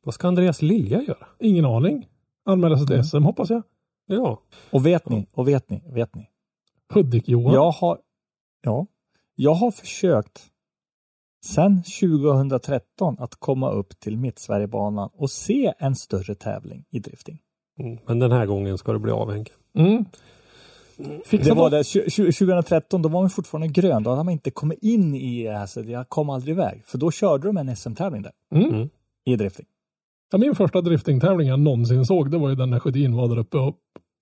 Vad 0.04 0.14
ska 0.14 0.28
Andreas 0.28 0.62
Lilja 0.62 1.02
göra? 1.02 1.26
ingen 1.40 1.64
aning. 1.64 2.08
Anmäla 2.44 2.76
sig 2.78 2.86
till 2.86 2.94
Mm. 2.96 3.04
SM 3.04 3.22
hoppas 3.22 3.50
jag. 3.50 3.62
Ja, 4.10 4.42
Och 4.70 4.86
vet 4.86 5.08
ni, 5.08 5.26
och 5.32 5.48
vet 5.48 5.70
ni, 5.70 5.82
vet 5.92 6.14
ni. 6.14 6.28
Hudik-Johan. 6.94 7.54
Jag 7.54 7.70
har, 7.70 7.98
ja, 8.62 8.86
jag 9.34 9.54
har 9.54 9.70
försökt 9.70 10.46
sedan 11.44 11.82
2013 12.00 13.16
att 13.18 13.34
komma 13.34 13.70
upp 13.70 14.00
till 14.00 14.16
Mittsverigebanan 14.16 15.10
och 15.12 15.30
se 15.30 15.72
en 15.78 15.94
större 15.96 16.34
tävling 16.34 16.84
i 16.90 16.98
drifting. 16.98 17.38
mm. 17.80 17.98
men 18.06 18.18
den 18.18 18.32
här 18.32 18.46
gången 18.46 18.78
ska 18.78 18.92
det 18.92 18.98
bli 18.98 19.12
av 19.12 19.32
Henke. 19.32 19.52
Mm. 19.74 20.04
Fixa 21.24 21.48
Det 21.48 21.54
var 21.54 21.70
det, 21.70 21.82
tju- 21.82 22.04
tju- 22.06 22.32
2013, 22.38 23.02
då 23.02 23.08
var 23.08 23.20
man 23.20 23.30
fortfarande 23.30 23.68
grön. 23.68 24.02
Då 24.02 24.10
hade 24.10 24.22
man 24.24 24.32
inte 24.32 24.50
kommit 24.50 24.78
in 24.82 25.14
i 25.14 25.42
det 25.44 25.52
här, 25.58 25.66
så 25.66 25.80
jag 25.80 26.08
kom 26.08 26.30
aldrig 26.30 26.52
iväg. 26.54 26.82
För 26.86 26.98
då 26.98 27.10
körde 27.10 27.46
de 27.46 27.56
en 27.56 27.76
SM-tävling 27.76 28.22
där 28.22 28.32
Mm. 28.54 28.74
Mm. 28.74 28.88
i 29.24 29.36
drifting. 29.36 29.66
Ja, 30.30 30.38
min 30.38 30.54
första 30.54 30.80
driftingtävling 30.80 31.48
jag 31.48 31.60
någonsin 31.60 32.06
såg, 32.06 32.30
det 32.30 32.38
var 32.38 32.48
ju 32.48 32.54
den 32.54 32.70
när 32.70 32.80
Sjödin 32.80 33.16
var 33.16 33.28
där 33.28 33.38
uppe 33.38 33.58
och 33.58 33.76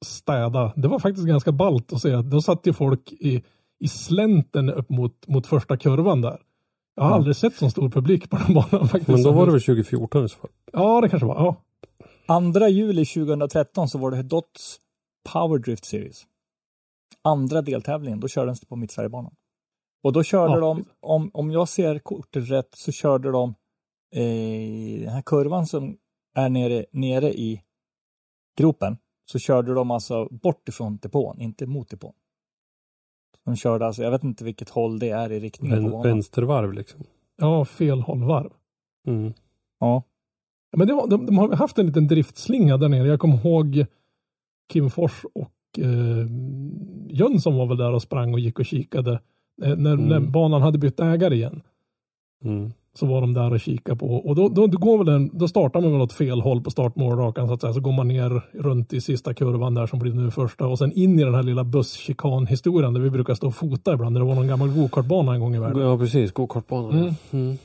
städa. 0.05 0.73
Det 0.77 0.89
var 0.89 0.99
faktiskt 0.99 1.27
ganska 1.27 1.53
ballt 1.53 1.93
att 1.93 2.03
se. 2.03 2.17
Då 2.23 2.43
satt 2.43 2.67
ju 2.67 2.73
folk 2.73 3.13
i, 3.13 3.43
i 3.85 3.89
slänten 3.89 4.71
upp 4.71 4.91
mot, 4.91 5.29
mot 5.29 5.47
första 5.47 5.77
kurvan 5.77 6.21
där. 6.21 6.39
Jag 6.97 7.03
har 7.03 7.11
Ja. 7.11 7.15
aldrig 7.17 7.37
sett 7.37 7.55
så 7.55 7.71
stor 7.71 7.91
publik 7.91 8.31
på 8.31 8.37
den 8.37 8.55
banan 8.55 8.89
faktiskt. 8.89 9.09
Men 9.09 9.23
då 9.23 9.33
var 9.33 9.47
det 9.47 9.53
väl 9.53 9.61
2014 9.61 10.25
i 10.25 10.29
så 10.29 10.37
fall. 10.39 10.51
Ja, 10.73 11.01
det 11.01 11.09
kanske 11.09 11.27
var. 11.27 11.57
Ja. 12.29 12.53
2 12.53 12.67
juli 12.69 13.05
2013 13.05 13.89
så 13.89 13.99
var 13.99 14.11
det 14.11 14.23
Dots 14.23 14.77
Power 15.33 15.59
Drift 15.59 15.85
Series. 15.85 16.23
Andra 17.25 17.63
deltävlingen, 17.63 18.21
då 18.21 18.29
kördes 18.29 18.61
det 18.61 18.67
på 18.67 18.77
Mittsverigebanan. 18.77 19.33
Och 20.05 20.13
då 20.13 20.23
körde 20.23 20.53
Ja. 20.55 20.61
de, 20.61 20.85
om, 21.01 21.31
om 21.35 21.51
jag 21.51 21.69
ser 21.69 21.99
kortet 21.99 22.51
rätt, 22.51 22.69
så 22.75 22.93
körde 22.93 23.31
de 23.31 23.55
eh, 24.15 25.01
den 25.01 25.09
här 25.09 25.23
kurvan 25.23 25.67
som 25.67 25.97
är 26.35 26.49
nere, 26.49 26.85
nere 26.93 27.33
i 27.33 27.63
gropen. 28.59 28.97
Så 29.33 29.39
körde 29.39 29.75
de 29.75 29.91
alltså 29.91 30.29
bort 30.31 30.69
ifrån 30.69 30.97
depån, 31.03 31.41
inte 31.41 31.67
mot 31.67 31.89
depån. 31.91 32.13
De 33.45 33.57
körde 33.57 33.87
alltså, 33.87 34.03
jag 34.03 34.11
vet 34.11 34.25
inte 34.25 34.45
vilket 34.45 34.69
håll 34.71 34.99
det 34.99 35.11
är 35.11 35.33
i 35.33 35.41
riktningen 35.41 35.77
på 35.77 35.83
Vän, 35.83 35.91
banan. 35.91 36.03
vänstervarv 36.09 36.73
liksom. 36.73 37.01
Ja, 37.37 37.65
fel 37.65 38.01
hållvarv. 38.01 38.51
Mm. 39.07 39.33
Ja. 39.81 40.03
Men 40.77 40.87
det 40.89 40.95
var, 40.95 41.07
de, 41.09 41.27
de 41.27 41.39
har 41.39 41.57
haft 41.57 41.79
en 41.79 41.87
liten 41.87 42.07
driftslinga 42.07 42.77
där 42.77 42.89
nere. 42.89 43.07
Jag 43.09 43.21
kommer 43.21 43.37
ihåg 43.47 43.87
Kim 44.73 44.91
Fors 44.91 45.25
och 45.35 45.79
eh, 45.79 46.27
Jönsson 47.09 47.57
var 47.57 47.67
väl 47.67 47.77
där 47.77 47.93
och 47.93 48.03
sprang 48.03 48.33
och 48.33 48.41
gick 48.41 48.59
och 48.59 48.67
kikade. 48.67 49.13
Eh, 49.63 49.77
när, 49.77 49.93
Mm. 49.93 50.09
när 50.09 50.21
banan 50.21 50.63
hade 50.63 50.79
bytt 50.79 51.01
ägare 51.01 51.35
igen. 51.35 51.63
Mm. 52.45 52.73
Så 52.99 53.07
var 53.07 53.21
de 53.21 53.35
där 53.35 53.53
och 53.53 53.61
kikade 53.61 53.99
på. 53.99 54.07
Och 54.07 54.35
då, 54.35 54.49
då, 54.49 54.67
då, 54.67 54.79
går 54.79 54.99
väl 54.99 55.07
den, 55.07 55.31
då 55.33 55.49
startar 55.49 55.81
man 55.81 55.93
väl 55.93 56.01
åt 56.01 56.13
fel 56.13 56.41
håll 56.41 56.63
på 56.63 56.71
startmålrakan 56.71 57.49
så 57.49 57.55
att 57.55 57.61
säga. 57.61 57.73
Så 57.73 57.81
går 57.81 57.93
man 57.93 58.09
ner 58.09 58.43
runt 58.53 58.93
i 58.93 59.01
sista 59.01 59.35
kurvan 59.35 59.75
där 59.75 59.87
som 59.87 59.99
blir 59.99 60.13
nu 60.13 60.31
första. 60.31 60.67
Och 60.67 60.79
sen 60.79 60.93
in 60.93 61.21
i 61.21 61.25
den 61.25 61.35
här 61.35 61.43
lilla 61.43 61.65
busschikan-historien 61.65 62.95
där 62.95 63.01
vi 63.01 63.11
brukar 63.11 63.35
stå 63.35 63.47
och 63.47 63.55
fota 63.55 63.93
ibland. 63.93 64.13
När 64.13 64.21
det 64.21 64.27
var 64.27 64.35
någon 64.35 64.49
gammal 64.49 64.69
gokartbana 64.69 65.35
en 65.35 65.41
gång 65.41 65.55
i 65.55 65.59
världen. 65.59 65.83
Ja, 65.83 65.99
precis. 65.99 66.33
Gokartbanan. 66.33 66.93
Mm. 66.93 67.05
Mm. 67.05 67.15
Mm. 67.31 67.59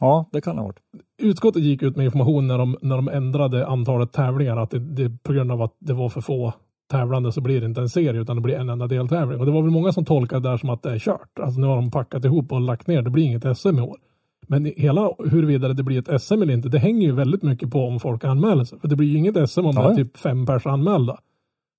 ja, 0.00 0.28
det 0.32 0.40
kan 0.40 0.56
det 0.56 0.62
ha 0.62 0.66
varit. 0.66 0.80
utskottet 1.22 1.62
gick 1.62 1.82
ut 1.82 1.96
med 1.96 2.04
information 2.04 2.46
när 2.46 2.58
de, 2.58 2.76
när 2.82 2.96
de 2.96 3.08
ändrade 3.08 3.66
antalet 3.66 4.12
tävlingar 4.12 4.56
att 4.56 4.70
det, 4.70 4.78
det 4.78 5.22
på 5.22 5.32
grund 5.32 5.52
av 5.52 5.62
att 5.62 5.76
det 5.78 5.92
var 5.92 6.08
för 6.08 6.20
få 6.20 6.52
tävlande 6.90 7.32
så 7.32 7.40
blir 7.40 7.60
det 7.60 7.66
inte 7.66 7.80
en 7.80 7.88
serie 7.88 8.20
utan 8.20 8.36
det 8.36 8.42
blir 8.42 8.54
en 8.54 8.68
enda 8.68 8.86
deltävling. 8.86 9.40
Och 9.40 9.46
det 9.46 9.52
var 9.52 9.62
väl 9.62 9.70
många 9.70 9.92
som 9.92 10.04
tolkade 10.04 10.40
det 10.40 10.48
där 10.48 10.56
som 10.56 10.70
att 10.70 10.82
det 10.82 10.90
är 10.90 10.98
kört. 10.98 11.38
Alltså 11.42 11.60
nu 11.60 11.66
har 11.66 11.76
de 11.76 11.90
packat 11.90 12.24
ihop 12.24 12.52
och 12.52 12.60
lagt 12.60 12.86
ner. 12.86 13.02
Det 13.02 13.10
blir 13.10 13.24
inget 13.24 13.58
SM 13.58 13.78
i 13.78 13.80
år. 13.80 13.96
Men 14.48 14.64
hela 14.76 15.10
huruvida 15.18 15.68
det 15.68 15.82
blir 15.82 15.98
ett 16.10 16.22
SM 16.22 16.42
eller 16.42 16.54
inte, 16.54 16.68
det 16.68 16.78
hänger 16.78 17.06
ju 17.06 17.12
väldigt 17.12 17.42
mycket 17.42 17.70
på 17.70 17.84
om 17.86 18.00
folk 18.00 18.24
anmäler 18.24 18.64
sig. 18.64 18.78
För 18.78 18.88
det 18.88 18.96
blir 18.96 19.08
ju 19.08 19.18
inget 19.18 19.50
SM 19.50 19.60
om 19.66 19.74
det 19.74 19.80
Ja, 19.80 19.86
är 19.86 19.90
ja. 19.90 19.96
typ 19.96 20.16
fem 20.16 20.46
pers 20.46 20.66
anmälda. 20.66 21.18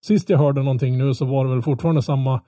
Sist 0.05 0.29
jag 0.29 0.37
hörde 0.37 0.63
någonting 0.63 0.97
nu 0.97 1.13
så 1.13 1.25
var 1.25 1.45
det 1.45 1.51
väl 1.51 1.61
fortfarande 1.61 2.01
samma 2.01 2.41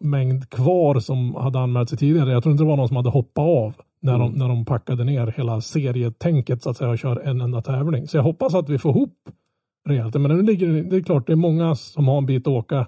mängd 0.00 0.50
kvar 0.50 1.00
som 1.00 1.34
hade 1.34 1.58
anmält 1.60 1.88
sig 1.88 1.98
tidigare. 1.98 2.30
Jag 2.32 2.42
tror 2.42 2.50
inte 2.52 2.64
det 2.64 2.68
var 2.68 2.76
någon 2.76 2.88
som 2.88 2.96
hade 2.96 3.10
hoppat 3.10 3.42
av 3.44 3.74
när, 4.02 4.12
de, 4.18 4.22
Mm. 4.28 4.38
när 4.38 4.48
de 4.48 4.64
packade 4.64 5.04
ner 5.04 5.26
hela 5.36 5.60
serietänket 5.60 6.62
så 6.62 6.70
att 6.70 6.76
säga 6.76 6.90
och 6.90 6.98
kör 6.98 7.16
en 7.20 7.40
enda 7.40 7.62
tävling. 7.62 8.08
Så 8.08 8.16
jag 8.16 8.22
hoppas 8.22 8.54
att 8.54 8.68
vi 8.68 8.78
får 8.78 8.90
ihop 8.96 9.14
rejält. 9.88 10.14
Men 10.14 10.36
nu 10.36 10.42
ligger 10.42 10.68
det, 10.68 10.82
det 10.82 10.96
är 10.96 11.00
klart, 11.00 11.26
det 11.26 11.32
är 11.32 11.36
många 11.36 11.74
som 11.74 12.08
har 12.08 12.18
en 12.18 12.26
bit 12.26 12.42
att 12.42 12.52
åka 12.52 12.86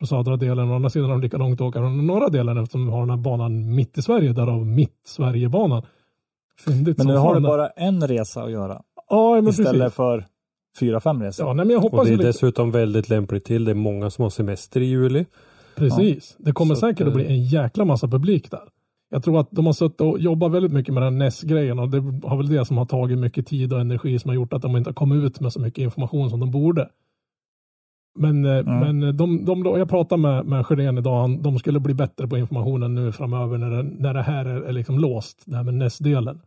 på 0.00 0.06
södra 0.06 0.36
delen. 0.36 0.70
Å 0.70 0.74
andra 0.74 0.90
sidan 0.90 1.08
har 1.08 1.16
de 1.16 1.22
lika 1.22 1.36
långt 1.36 1.60
att 1.60 1.66
åka 1.66 1.78
från 1.78 2.06
norra 2.06 2.28
delen 2.28 2.58
eftersom 2.58 2.86
vi 2.86 2.92
har 2.92 3.00
den 3.00 3.10
här 3.10 3.16
banan 3.16 3.74
mitt 3.74 3.98
i 3.98 4.02
Sverige, 4.02 4.32
därav 4.32 4.66
mitt 4.66 5.00
Sverigebanan. 5.06 5.82
Fyndigt 6.64 6.98
Men 6.98 7.06
nu 7.06 7.16
har 7.16 7.34
du 7.34 7.40
bara 7.40 7.68
en 7.68 8.08
resa 8.08 8.42
att 8.42 8.50
göra 8.50 8.82
ja, 9.08 9.34
men 9.34 9.48
istället 9.48 9.72
precis. 9.72 9.94
för 9.94 10.24
fyra, 10.80 11.00
fem 11.00 11.22
resor. 11.22 11.46
Ja, 11.46 11.52
nej, 11.52 11.66
men 11.66 11.74
jag 11.74 11.84
Och 11.84 11.90
hoppas 11.90 12.04
det 12.04 12.10
ju 12.10 12.14
är 12.14 12.18
lite, 12.18 12.28
dessutom 12.28 12.70
väldigt 12.70 13.08
lämpligt 13.08 13.44
till. 13.44 13.64
Det 13.64 13.70
är 13.70 13.74
många 13.74 14.10
som 14.10 14.22
har 14.22 14.30
semester 14.30 14.80
i 14.80 14.84
juli. 14.84 15.26
Precis. 15.76 16.36
Det 16.38 16.52
kommer 16.52 16.74
Så 16.74 16.80
säkert 16.80 17.00
att 17.00 17.08
eh, 17.08 17.14
bli 17.14 17.26
en 17.26 17.44
jäkla 17.44 17.84
massa 17.84 18.08
publik 18.08 18.50
där. 18.50 18.62
Jag 19.10 19.22
tror 19.24 19.40
att 19.40 19.48
de 19.50 19.66
har 19.66 19.72
suttit 19.72 20.00
och 20.00 20.18
jobbat 20.18 20.52
väldigt 20.52 20.72
mycket 20.72 20.94
med 20.94 21.02
den 21.02 21.18
NES-grejen 21.18 21.78
och 21.78 21.88
det 21.88 22.28
har 22.28 22.36
väl 22.36 22.48
det 22.48 22.64
som 22.64 22.78
har 22.78 22.84
tagit 22.86 23.18
mycket 23.18 23.46
tid 23.46 23.72
och 23.72 23.80
energi 23.80 24.18
som 24.18 24.28
har 24.28 24.34
gjort 24.34 24.52
att 24.52 24.62
de 24.62 24.76
inte 24.76 24.90
har 24.90 24.94
kommit 24.94 25.24
ut 25.24 25.40
med 25.40 25.52
så 25.52 25.60
mycket 25.60 25.82
information 25.82 26.30
som 26.30 26.40
de 26.40 26.50
borde. 26.50 26.88
Men, 28.18 28.44
Mm. 28.44 28.78
men 28.98 29.16
de, 29.16 29.44
de, 29.44 29.64
jag 29.64 29.88
pratade 29.88 30.22
med, 30.22 30.46
med 30.46 30.66
Sjödén 30.66 30.98
idag, 30.98 31.42
de 31.42 31.58
skulle 31.58 31.80
bli 31.80 31.94
bättre 31.94 32.28
på 32.28 32.38
informationen 32.38 32.94
nu 32.94 33.12
framöver 33.12 33.58
när 33.58 33.70
det, 33.70 33.82
när 33.82 34.14
det 34.14 34.22
här 34.22 34.44
är, 34.44 34.60
är 34.60 34.72
liksom 34.72 34.98
låst, 34.98 35.42
det 35.46 35.56
här 35.56 35.64
med 35.64 35.74
NES-delen. 35.74 36.40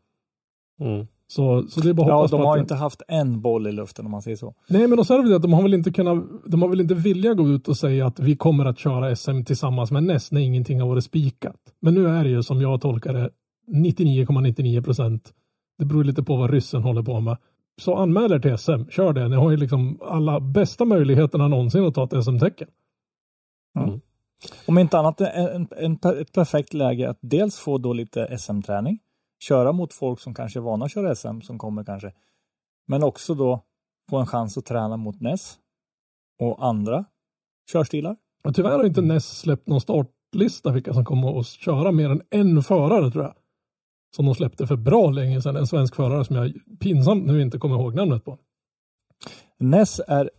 Mm. 0.80 1.08
Så, 1.32 1.64
så 1.68 1.80
det 1.80 1.90
är 1.90 1.94
bara 1.94 2.08
Ja, 2.08 2.16
hoppas 2.16 2.32
de 2.32 2.42
har 2.42 2.58
att, 2.58 2.62
inte 2.62 2.76
haft 2.76 3.02
en 3.08 3.42
boll 3.42 3.68
i 3.68 3.72
luften 3.72 4.06
om 4.06 4.12
man 4.12 4.22
säger 4.22 4.38
så. 4.38 4.54
Nej, 4.68 4.88
men 4.88 5.00
och 5.00 5.08
så 5.08 5.14
är 5.14 5.18
det 5.18 5.24
väl 5.24 5.34
att 5.34 5.42
de 5.42 5.54
har 5.54 5.62
väl 5.62 5.74
inte 5.74 5.92
kunnat, 5.92 6.24
de 6.46 6.62
har 6.62 6.70
väl 6.70 6.82
inte 6.82 6.94
vilja 6.94 7.34
gå 7.34 7.50
ut 7.50 7.68
och 7.68 7.78
säga 7.78 8.06
att 8.06 8.20
vi 8.20 8.36
kommer 8.36 8.66
att 8.66 8.80
köra 8.80 9.16
SM 9.16 9.44
tillsammans 9.44 9.92
med 9.92 10.04
NES 10.04 10.32
när 10.32 10.42
ingenting 10.42 10.82
har 10.82 10.88
varit 10.88 11.04
spikat. 11.04 11.56
Men 11.82 11.94
nu 11.94 12.08
är 12.08 12.24
det 12.24 12.30
ju 12.30 12.44
som 12.44 12.62
jag 12.62 12.82
tolkar 12.82 13.14
det 13.14 13.30
99,99 13.68 14.84
procent. 14.84 15.34
Det 15.78 15.86
beror 15.86 16.04
lite 16.04 16.24
på 16.24 16.36
vad 16.36 16.50
ryssen 16.50 16.84
håller 16.84 17.04
på 17.04 17.20
med. 17.20 17.38
Så 17.82 17.96
anmäl 17.96 18.32
er 18.32 18.40
till 18.40 18.58
SM, 18.58 18.90
kör 18.90 19.14
det. 19.14 19.28
Ni 19.28 19.36
har 19.36 19.52
ju 19.52 19.58
liksom 19.58 20.00
alla 20.02 20.40
bästa 20.40 20.86
möjligheterna 20.86 21.48
någonsin 21.48 21.86
att 21.86 21.96
ta 21.96 22.04
ett 22.04 22.24
SM-tecken. 22.24 22.68
Om 24.66 24.78
inte 24.78 25.00
annat 25.00 25.22
en, 25.22 25.68
en, 25.78 25.94
ett 25.94 26.34
perfekt 26.34 26.74
läge 26.74 27.10
att 27.10 27.20
dels 27.22 27.60
få 27.60 27.78
då 27.78 27.94
lite 27.94 28.38
SM-träning, 28.38 29.00
köra 29.44 29.72
mot 29.72 29.94
folk 29.94 30.20
som 30.20 30.34
kanske 30.34 30.60
är 30.60 30.62
vana 30.62 30.86
att 30.86 30.92
köra 30.92 31.16
SM, 31.16 31.42
som 31.42 31.58
kommer 31.58 31.84
kanske, 31.84 32.14
men 32.88 33.04
också 33.04 33.36
då 33.36 33.64
få 34.10 34.18
en 34.18 34.28
chans 34.28 34.58
att 34.58 34.66
träna 34.66 34.98
mot 34.98 35.22
NES 35.22 35.58
och 36.40 36.66
andra 36.66 37.06
körstilar. 37.72 38.18
Och 38.44 38.56
tyvärr 38.56 38.78
har 38.78 38.86
inte 38.86 39.02
NES 39.02 39.40
släppt 39.40 39.68
någon 39.68 39.82
startlista 39.82 40.72
vilka 40.72 40.94
som 40.94 41.06
kommer 41.06 41.40
att 41.40 41.48
köra 41.48 41.92
mer 41.92 42.10
än 42.10 42.22
en 42.30 42.64
förare 42.64 43.12
tror 43.12 43.24
jag. 43.24 43.34
Som 44.16 44.26
de 44.26 44.36
släppte 44.36 44.68
för 44.68 44.76
bra 44.76 45.10
länge 45.10 45.42
sedan. 45.42 45.56
En 45.56 45.68
svensk 45.68 45.96
förare 45.96 46.26
som 46.26 46.36
jag 46.36 46.54
pinsamt 46.80 47.26
nu 47.26 47.42
inte 47.42 47.58
kommer 47.58 47.76
ihåg 47.76 47.96
namnet 47.96 48.26
på. 48.26 48.38
NES 49.58 50.02
är 50.08 50.30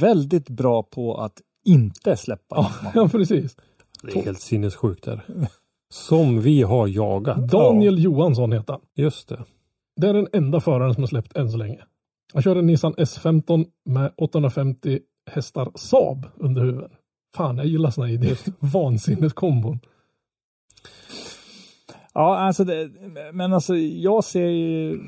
väldigt 0.00 0.48
bra 0.48 0.82
på 0.82 1.16
att 1.16 1.42
inte 1.64 2.16
släppa 2.16 2.56
Ja, 2.56 2.72
ja 2.94 3.08
precis. 3.08 3.56
Det 4.02 4.18
är 4.18 4.24
helt 4.24 4.40
sinnessjukt 4.40 5.04
där. 5.04 5.24
Som 5.90 6.40
vi 6.40 6.62
har 6.62 6.86
jagat. 6.86 7.48
Daniel 7.48 7.98
Johansson 8.02 8.52
heter 8.52 8.72
han. 8.72 8.82
Just 8.94 9.28
det. 9.28 9.44
Det 9.96 10.08
är 10.08 10.14
den 10.14 10.28
enda 10.32 10.60
föraren 10.60 10.94
som 10.94 11.02
har 11.02 11.08
släppt 11.08 11.36
än 11.36 11.50
så 11.50 11.56
länge. 11.56 11.84
Han 12.32 12.42
kör 12.42 12.56
en 12.56 12.66
Nissan 12.66 12.94
S15 12.94 13.66
med 13.84 14.12
850 14.16 15.00
hästar 15.30 15.72
Saab 15.74 16.26
under 16.36 16.62
huven. 16.62 16.90
Fan, 17.36 17.56
jag 17.56 17.66
gillar 17.66 17.90
såna 17.90 18.10
idéer. 18.10 18.38
Vansinneskombon. 18.72 19.80
Ja, 22.14 22.38
alltså 22.38 22.64
det, 22.64 22.90
men 23.32 23.52
alltså 23.52 23.76
jag 23.76 24.24
ser 24.24 24.46
ju 24.48 25.00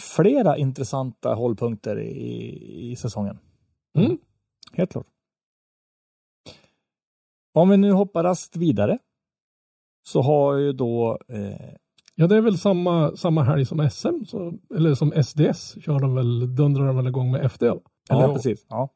flera 0.00 0.56
intressanta 0.56 1.34
hållpunkter 1.34 2.00
i, 2.00 2.90
i 2.90 2.96
säsongen. 2.96 3.38
Mm. 3.98 4.18
Helt 4.72 4.92
klart. 4.92 5.06
Om 7.54 7.68
vi 7.68 7.76
nu 7.76 7.92
hoppar 7.92 8.24
raskt 8.24 8.56
vidare 8.56 8.98
så 10.06 10.22
har 10.22 10.54
ju 10.54 10.72
då 10.72 11.18
eh, 11.28 11.74
Ja, 12.16 12.26
det 12.26 12.36
är 12.36 12.40
väl 12.40 12.58
samma, 12.58 13.16
samma 13.16 13.42
helg 13.42 13.66
som 13.66 13.90
SM, 13.90 14.24
så, 14.26 14.52
eller 14.76 14.94
som 14.94 15.22
SDS 15.24 15.76
kör 15.84 15.98
de 16.00 16.14
väl, 16.14 16.54
dundrar 16.56 16.86
de 16.86 16.96
väl 16.96 17.06
igång 17.06 17.30
med 17.32 17.44
FD? 17.44 17.66
Eller? 17.66 17.80
Ja, 18.08 18.34
precis. 18.34 18.66
Ja, 18.68 18.88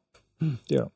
det 0.67 0.75
gör 0.75 0.81
de. 0.81 0.91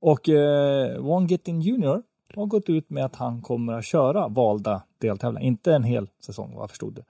Och 0.00 0.28
eh, 0.28 1.06
One 1.06 1.26
Getting 1.30 1.60
Junior 1.60 2.02
har 2.34 2.46
gått 2.46 2.68
ut 2.68 2.90
med 2.90 3.04
att 3.04 3.16
han 3.16 3.42
kommer 3.42 3.72
att 3.72 3.84
köra 3.84 4.28
valda 4.28 4.82
deltävlingar. 4.98 5.46
Inte 5.46 5.74
en 5.74 5.84
hel 5.84 6.08
säsong 6.26 6.54
vad 6.54 6.62
jag 6.62 6.70
förstod 6.70 6.94
det. 6.94 7.04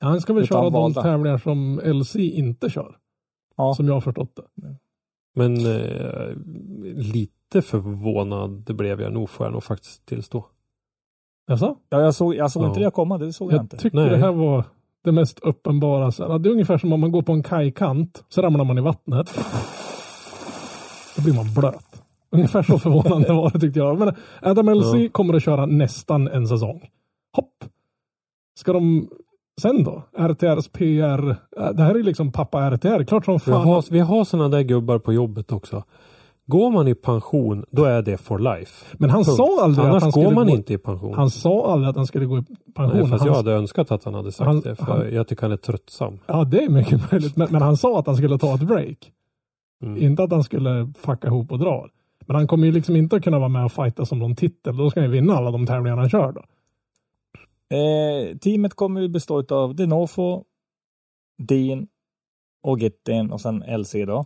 Ja, 0.00 0.06
han 0.06 0.20
ska 0.20 0.32
väl 0.32 0.42
Utan 0.42 0.56
köra 0.56 0.64
de 0.64 0.72
valda. 0.72 1.02
tävlingar 1.02 1.38
som 1.38 1.80
LC 1.84 2.16
inte 2.16 2.70
kör. 2.70 2.96
Ja. 3.56 3.74
Som 3.74 3.86
jag 3.86 3.94
har 3.94 4.00
förstått 4.00 4.36
det. 4.36 4.76
Men 5.34 5.56
eh, 5.66 6.36
lite 6.94 7.37
förvånad 7.62 8.76
blev 8.76 9.00
jag 9.00 9.12
nog 9.12 9.30
får 9.30 9.46
jag 9.46 9.52
nog 9.52 9.62
faktiskt 9.64 10.06
tillstå. 10.06 10.44
Jaså? 11.50 11.76
Ja, 11.88 12.00
jag 12.00 12.14
såg, 12.14 12.34
jag 12.34 12.50
såg 12.50 12.62
Ja. 12.62 12.68
inte 12.68 12.80
det 12.80 12.90
komma, 12.90 13.18
det 13.18 13.32
såg 13.32 13.50
jag, 13.52 13.56
Jag 13.58 13.64
inte. 13.64 13.76
tycker 13.76 13.96
Nej. 13.98 14.10
det 14.10 14.16
här 14.16 14.32
var 14.32 14.64
det 15.04 15.12
mest 15.12 15.38
uppenbara. 15.38 16.38
Det 16.38 16.48
är 16.48 16.52
ungefär 16.52 16.78
som 16.78 16.92
om 16.92 17.00
man 17.00 17.12
går 17.12 17.22
på 17.22 17.32
en 17.32 17.42
kajkant, 17.42 18.24
så 18.28 18.42
ramlar 18.42 18.64
man 18.64 18.78
i 18.78 18.80
vattnet. 18.80 19.38
Då 21.16 21.22
blir 21.22 21.34
man 21.34 21.54
blöt. 21.54 22.02
Ungefär 22.30 22.62
så 22.62 22.78
förvånande 22.78 23.32
var 23.32 23.50
det 23.50 23.60
tyckte 23.60 23.78
jag. 23.78 23.98
Men 23.98 24.14
Adam 24.42 24.68
LC 24.68 24.94
Ja. 24.94 25.08
kommer 25.12 25.34
att 25.34 25.42
köra 25.42 25.66
nästan 25.66 26.28
en 26.28 26.48
säsong. 26.48 26.88
Hopp! 27.36 27.64
Ska 28.58 28.72
de 28.72 29.08
sen 29.60 29.84
då? 29.84 30.02
RTRs 30.18 30.68
PR. 30.68 31.28
äh, 31.58 31.70
Det 31.74 31.82
här 31.82 31.94
är 31.94 32.02
liksom 32.02 32.32
pappa 32.32 32.70
RTR. 32.70 33.04
Klart 33.04 33.24
som 33.24 33.34
Vi 33.34 33.40
fan. 33.40 33.66
har, 33.68 33.84
vi 33.90 34.00
har 34.00 34.24
sådana 34.24 34.48
där 34.48 34.62
gubbar 34.62 34.98
på 34.98 35.12
jobbet 35.12 35.52
också. 35.52 35.84
Går 36.50 36.70
man 36.70 36.88
i 36.88 36.94
pension, 36.94 37.64
då 37.70 37.84
är 37.84 38.02
det 38.02 38.16
for 38.18 38.38
life. 38.38 38.96
Men 38.98 39.10
han 39.10 39.24
Punkt. 39.24 39.36
sa 39.36 39.62
aldrig 39.62 39.84
att 39.86 39.90
Annars 39.90 40.02
han 40.02 40.10
går 40.10 40.20
skulle 40.22 40.34
man 40.34 40.46
gå, 40.46 40.52
inte 40.56 40.72
i 40.74 40.78
pension. 40.78 41.14
Han 41.14 41.30
sa 41.30 41.72
aldrig 41.72 41.90
att 41.90 41.96
han 41.96 42.06
skulle 42.06 42.26
gå 42.26 42.38
i 42.38 42.42
pension. 42.74 42.98
Nej, 43.00 43.10
fast 43.10 43.24
jag 43.24 43.32
han, 43.32 43.44
hade 43.46 43.52
önskat 43.56 43.90
att 43.90 44.04
han 44.04 44.14
hade 44.14 44.32
sagt 44.32 44.46
han- 44.46 44.60
det. 44.60 44.76
För 44.76 44.84
han- 44.84 45.14
jag 45.14 45.28
tycker 45.28 45.42
han 45.42 45.52
är 45.52 45.56
tröttsam. 45.56 46.18
Ja, 46.26 46.44
det 46.44 46.64
är 46.64 46.68
mycket 46.68 47.12
möjligt. 47.12 47.36
Men, 47.36 47.48
men 47.50 47.62
han 47.62 47.76
sa 47.76 47.98
att 47.98 48.06
han 48.06 48.16
skulle 48.16 48.38
ta 48.38 48.54
ett 48.54 48.62
break. 48.62 49.12
Mm. 49.82 50.02
Inte 50.02 50.22
att 50.22 50.30
han 50.32 50.44
skulle 50.44 50.92
fucka 50.98 51.26
ihop 51.28 51.52
och 51.52 51.58
dra. 51.58 51.86
Men 52.26 52.36
han 52.36 52.46
kommer 52.46 52.66
ju 52.66 52.72
liksom 52.72 52.96
inte 52.96 53.16
att 53.16 53.24
kunna 53.24 53.38
vara 53.38 53.48
med 53.48 53.64
och 53.64 53.72
fighta 53.72 54.06
som 54.06 54.18
någon 54.18 54.36
titel. 54.36 54.76
Då 54.76 54.90
ska 54.90 55.00
han 55.00 55.06
ju 55.10 55.12
vinna 55.12 55.34
alla 55.36 55.50
de 55.50 55.66
tävlingar 55.66 55.96
han 55.96 56.10
kör 56.10 56.32
då. 56.32 56.42
Eh, 57.76 58.36
teamet 58.36 58.74
kommer 58.74 59.00
ju 59.00 59.08
bestå 59.08 59.44
av 59.54 59.74
Denofo, 59.74 60.44
Dean 61.42 61.86
och 62.62 62.78
Gittin 62.78 63.30
och 63.30 63.40
sen 63.40 63.64
LC 63.78 63.92
då. 64.06 64.24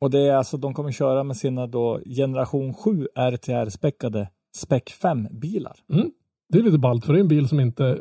Och 0.00 0.10
det 0.10 0.18
är 0.20 0.34
alltså, 0.34 0.56
de 0.56 0.74
kommer 0.74 0.92
köra 0.92 1.22
med 1.24 1.36
sina 1.36 1.66
då 1.66 2.00
generation 2.06 2.74
7 2.74 3.08
RTR-späckade 3.14 4.28
Spec 4.56 4.82
5-bilar. 5.02 5.76
Det 6.48 6.58
är 6.58 6.62
lite 6.62 6.78
ballt 6.78 7.04
för 7.04 7.12
det 7.12 7.18
är 7.18 7.20
en 7.20 7.28
bil 7.28 7.48
som 7.48 7.60
inte 7.60 8.00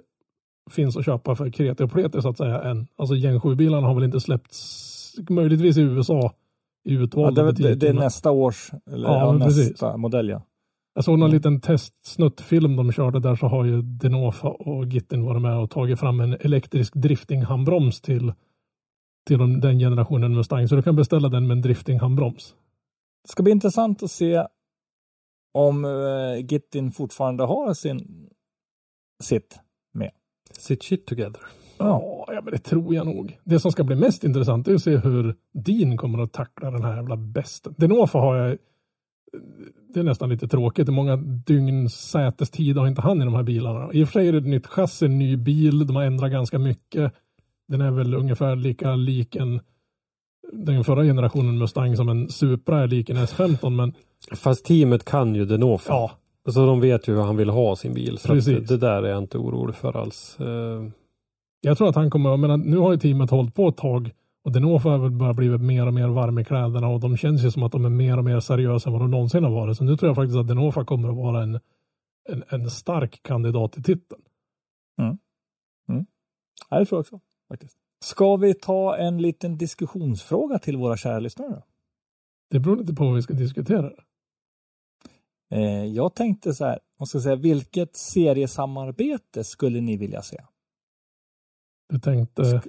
finns 0.71 0.97
att 0.97 1.05
köpa 1.05 1.35
för 1.35 1.49
kreti 1.49 1.83
och 1.83 1.91
pleti 1.91 2.21
så 2.21 2.29
att 2.29 2.37
säga 2.37 2.61
än. 2.61 2.87
Alltså 2.97 3.15
Gen 3.15 3.39
7-bilarna 3.39 3.87
har 3.87 3.95
väl 3.95 4.03
inte 4.03 4.19
släppts 4.19 5.15
möjligtvis 5.29 5.77
i 5.77 5.81
USA 5.81 6.33
i 6.85 6.93
Ja, 6.93 7.01
utvalda 7.01 7.43
det, 7.43 7.51
butiker. 7.51 7.69
det, 7.69 7.75
det 7.75 7.87
är 7.87 7.93
nästa 7.93 8.31
års, 8.31 8.71
eller 8.91 9.07
Ja, 9.07 9.19
ja, 9.19 9.31
nästa 9.47 9.97
modell 9.97 10.29
ja. 10.29 10.41
Jag 10.95 11.03
såg 11.03 11.19
någon 11.19 11.31
liten 11.31 11.61
testsnuttfilm 11.61 12.75
de 12.75 12.91
körde 12.91 13.19
där 13.19 13.35
så 13.35 13.47
har 13.47 13.65
ju 13.65 13.81
Denofa 13.81 14.47
och 14.47 14.85
Gittin 14.85 15.25
varit 15.25 15.41
med 15.41 15.57
och 15.57 15.69
tagit 15.69 15.99
fram 15.99 16.19
en 16.19 16.33
elektrisk 16.39 16.93
driftinghandbroms 16.95 18.01
till, 18.01 18.33
till 19.25 19.37
de, 19.37 19.59
den 19.59 19.79
generationen 19.79 20.35
Mustang. 20.35 20.67
Så 20.67 20.75
du 20.75 20.81
kan 20.81 20.95
beställa 20.95 21.29
den 21.29 21.47
med 21.47 21.55
en 21.55 21.61
driftinghandbroms. 21.61 22.55
Det 23.23 23.29
ska 23.29 23.43
bli 23.43 23.51
intressant 23.51 24.03
att 24.03 24.11
se 24.11 24.47
om 25.53 25.85
uh, 25.85 26.45
Gittin 26.45 26.91
fortfarande 26.91 27.43
har 27.43 27.73
sin 27.73 28.29
sitt. 29.23 29.59
Sit 30.51 30.83
shit 30.83 31.05
together. 31.05 31.41
Ja, 31.77 32.25
ja, 32.27 32.41
men 32.43 32.51
det 32.51 32.57
tror 32.57 32.95
jag 32.95 33.05
nog. 33.05 33.39
Det 33.43 33.59
som 33.59 33.71
ska 33.71 33.83
bli 33.83 33.95
mest 33.95 34.23
intressant 34.23 34.67
är 34.67 34.75
att 34.75 34.81
se 34.81 34.97
hur 34.97 35.35
Dean 35.53 35.97
kommer 35.97 36.19
att 36.19 36.33
tackla 36.33 36.71
den 36.71 36.83
här 36.83 36.95
jävla 36.95 37.17
besten. 37.17 37.75
Denofa 37.77 38.17
har 38.17 38.35
jag 38.35 38.57
det 39.93 39.99
är 39.99 40.03
nästan 40.03 40.29
lite 40.29 40.47
tråkigt. 40.47 40.87
Hur 40.87 40.93
många 40.93 41.15
dygns 41.17 42.09
sätestid 42.09 42.77
har 42.77 42.87
inte 42.87 43.01
han 43.01 43.21
i 43.21 43.25
de 43.25 43.33
här 43.33 43.43
bilarna? 43.43 43.93
I 43.93 44.03
och 44.03 44.07
för 44.07 44.13
sig 44.13 44.27
är 44.27 44.31
det 44.31 44.37
ett 44.37 44.45
nytt 44.45 44.67
chassi, 44.67 45.07
ny 45.07 45.37
bil. 45.37 45.87
De 45.87 45.95
har 45.95 46.03
ändrat 46.03 46.31
ganska 46.31 46.59
mycket. 46.59 47.13
Den 47.67 47.81
är 47.81 47.91
väl 47.91 48.13
ungefär 48.13 48.55
lika 48.55 48.95
lik 48.95 49.35
en 49.35 49.59
den 50.51 50.83
förra 50.83 51.03
generationen 51.03 51.57
Mustang 51.57 51.95
som 51.95 52.09
en 52.09 52.29
Supra 52.29 52.79
är 52.79 52.87
lik 52.87 53.09
en 53.09 53.17
S15. 53.17 53.69
Men 53.69 53.93
Fast 54.35 54.65
teamet 54.65 55.05
kan 55.05 55.35
ju 55.35 55.45
Denofa. 55.45 55.93
ja, 55.93 56.11
Så 56.51 56.65
de 56.65 56.81
vet 56.81 57.07
ju 57.07 57.13
hur 57.13 57.21
han 57.21 57.37
vill 57.37 57.49
ha 57.49 57.75
sin 57.75 57.93
bil. 57.93 58.17
Så 58.17 58.27
Precis. 58.27 58.67
det, 58.67 58.77
där 58.77 59.03
är 59.03 59.09
jag 59.09 59.17
inte 59.17 59.37
orolig 59.37 59.75
för 59.75 59.97
alls. 59.97 60.39
Eh, 60.39 60.83
jag 61.61 61.77
tror 61.77 61.89
att 61.89 61.95
han 61.95 62.09
kommer, 62.09 62.29
jag 62.29 62.39
menar, 62.39 62.57
nu 62.57 62.77
har 62.77 62.91
ju 62.91 62.99
teamet 62.99 63.29
hållit 63.29 63.55
på 63.55 63.67
ett 63.67 63.77
tag 63.77 64.11
och 64.43 64.51
Denofa 64.51 64.89
har 64.89 64.97
väl 64.97 65.11
bara 65.11 65.33
blivit 65.33 65.61
mer 65.61 65.87
och 65.87 65.93
mer 65.93 66.07
varm 66.07 66.39
i 66.39 66.45
kläderna 66.45 66.87
och 66.87 66.99
de 66.99 67.17
känns 67.17 67.43
ju 67.43 67.51
som 67.51 67.63
att 67.63 67.71
de 67.71 67.85
är 67.85 67.89
mer 67.89 68.17
och 68.17 68.23
mer 68.23 68.39
seriösa 68.39 68.89
än 68.89 68.93
vad 68.93 69.01
de 69.01 69.11
någonsin 69.11 69.43
har 69.43 69.51
varit. 69.51 69.77
Så 69.77 69.83
nu 69.83 69.97
tror 69.97 70.09
jag 70.09 70.15
faktiskt 70.15 70.37
att 70.37 70.47
Denofa 70.47 70.85
kommer 70.85 71.09
att 71.09 71.15
vara 71.15 71.43
en, 71.43 71.59
en, 72.29 72.43
en 72.49 72.69
stark 72.69 73.23
kandidat 73.23 73.71
till 73.71 73.83
titeln. 73.83 74.21
Ja, 76.69 76.79
det 76.79 76.85
tror 76.85 76.97
jag 76.97 77.01
också. 77.01 77.19
Faktiskt. 77.49 77.77
Ska 78.03 78.35
vi 78.35 78.53
ta 78.53 78.97
en 78.97 79.21
liten 79.21 79.57
diskussionsfråga 79.57 80.59
till 80.59 80.77
våra 80.77 80.97
kära 80.97 81.19
lyssnare? 81.19 81.63
Det 82.49 82.59
beror 82.59 82.77
lite 82.77 82.93
på 82.93 83.05
vad 83.05 83.15
vi 83.15 83.21
ska 83.21 83.33
diskutera. 83.33 83.91
Eh, 85.51 85.85
jag 85.85 86.15
tänkte 86.15 86.53
så 86.53 86.65
här, 86.65 86.79
man 86.99 87.07
ska 87.07 87.21
säga, 87.21 87.35
vilket 87.35 87.95
seriesamarbete 87.95 89.43
skulle 89.43 89.81
ni 89.81 89.97
vilja 89.97 90.21
se? 90.21 90.37
Du 91.89 91.99
tänkte, 91.99 92.61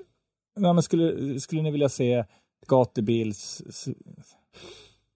Ja, 0.61 0.72
men 0.72 0.83
skulle, 0.83 1.41
skulle 1.41 1.62
ni 1.62 1.70
vilja 1.70 1.89
se 1.89 2.24
Gatubils 2.66 3.62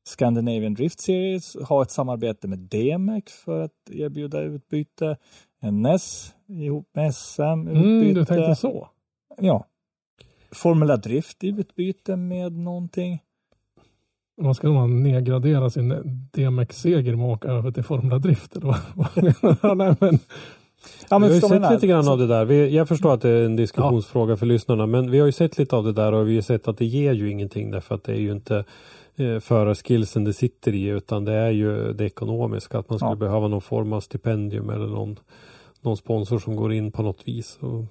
Scandinavian 0.04 0.74
Drift 0.74 1.00
Series 1.00 1.56
ha 1.56 1.82
ett 1.82 1.90
samarbete 1.90 2.48
med 2.48 2.58
DMEC 2.58 3.24
för 3.44 3.60
att 3.60 3.90
erbjuda 3.90 4.40
utbyte? 4.40 5.16
NES 5.62 6.34
ihop 6.46 6.88
med 6.92 7.14
SM 7.14 7.42
utbyte? 7.42 7.80
mm, 7.80 8.14
du 8.14 8.24
tänkte 8.24 8.56
så. 8.56 8.88
Ja. 9.40 9.66
Formula 10.52 10.96
Drift 10.96 11.44
i 11.44 11.48
utbyte 11.48 12.16
med 12.16 12.52
någonting? 12.52 13.22
Man 14.42 14.54
ska 14.54 14.68
man 14.68 15.02
nedgradera 15.02 15.70
sin 15.70 15.88
DMX-seger 16.32 17.16
med 17.16 17.26
att 17.26 17.36
åka 17.36 17.48
över 17.48 17.70
till 17.70 17.82
Formula 17.84 18.18
Drift 18.18 18.56
eller 18.56 18.66
vad? 18.66 18.78
vad 18.94 19.24
menar 19.24 19.56
du? 19.62 19.74
Nej, 19.74 19.96
men, 20.00 20.18
Ja, 21.10 21.18
vi 21.18 21.26
har 21.26 21.34
ju 21.34 21.40
sett 21.40 21.62
vad 21.62 21.72
lite 21.72 21.86
grann 21.86 22.08
av 22.08 22.18
det 22.18 22.26
där. 22.26 22.44
Vi, 22.44 22.76
jag 22.76 22.88
förstår 22.88 23.14
att 23.14 23.20
det 23.20 23.28
är 23.28 23.44
en 23.44 23.56
diskussionsfråga 23.56 24.36
för 24.36 24.46
lyssnarna. 24.46 24.86
Men 24.86 25.10
vi 25.10 25.18
har 25.18 25.26
ju 25.26 25.32
sett 25.32 25.58
lite 25.58 25.76
av 25.76 25.84
det 25.84 25.92
där 25.92 26.12
och 26.12 26.28
vi 26.28 26.34
har 26.34 26.42
sett 26.42 26.68
att 26.68 26.78
det 26.78 26.84
ger 26.84 27.12
ju 27.12 27.30
ingenting. 27.30 27.70
Därför 27.70 27.94
att 27.94 28.04
det 28.04 28.12
är 28.12 28.20
ju 28.20 28.32
inte 28.32 28.64
eh, 29.16 29.38
förarskillsen 29.40 30.24
det 30.24 30.32
sitter 30.32 30.74
i. 30.74 30.86
Utan 30.86 31.24
det 31.24 31.32
är 31.32 31.50
ju 31.50 31.92
det 31.92 32.04
ekonomiska. 32.04 32.78
Att 32.78 32.90
man 32.90 32.98
skulle 32.98 33.10
Ja. 33.10 33.16
behöva 33.16 33.48
någon 33.48 33.60
form 33.60 33.92
av 33.92 34.00
stipendium 34.00 34.70
eller 34.70 34.86
någon, 34.86 35.16
någon 35.80 35.96
sponsor 35.96 36.38
som 36.38 36.56
går 36.56 36.72
in 36.72 36.92
på 36.92 37.02
något 37.02 37.28
vis. 37.28 37.58
Och, 37.60 37.84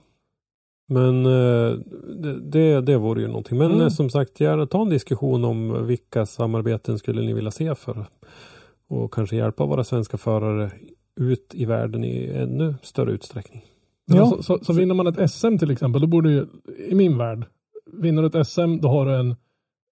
men 0.89 1.25
eh, 1.25 1.77
det, 2.15 2.39
det, 2.51 2.81
det 2.81 2.97
vore 2.97 3.21
ju 3.21 3.27
någonting. 3.27 3.57
Men 3.57 3.71
Mm. 3.71 3.81
eh, 3.81 3.89
som 3.89 4.09
sagt, 4.09 4.39
gärna 4.39 4.65
ta 4.65 4.81
en 4.81 4.89
diskussion 4.89 5.45
om 5.45 5.87
vilka 5.87 6.25
samarbeten 6.25 6.99
skulle 6.99 7.21
ni 7.21 7.33
vilja 7.33 7.51
se 7.51 7.75
för 7.75 8.05
och 8.87 9.13
kanske 9.13 9.35
hjälpa 9.35 9.65
våra 9.65 9.83
svenska 9.83 10.17
förare 10.17 10.71
ut 11.19 11.51
i 11.55 11.65
världen 11.65 12.03
i 12.03 12.31
ännu 12.35 12.75
större 12.81 13.11
utsträckning. 13.11 13.65
Ja. 14.05 14.25
Så, 14.29 14.43
så, 14.43 14.59
så 14.63 14.73
vinner 14.73 14.95
man 14.95 15.07
ett 15.07 15.31
SM 15.31 15.57
till 15.57 15.71
exempel, 15.71 16.01
då 16.01 16.07
borde 16.07 16.31
ju, 16.31 16.45
i 16.89 16.95
min 16.95 17.17
värld, 17.17 17.45
vinner 17.93 18.21
du 18.21 18.39
ett 18.39 18.47
SM, 18.47 18.77
då 18.81 18.89
har 18.89 19.05
du 19.05 19.15
en 19.15 19.35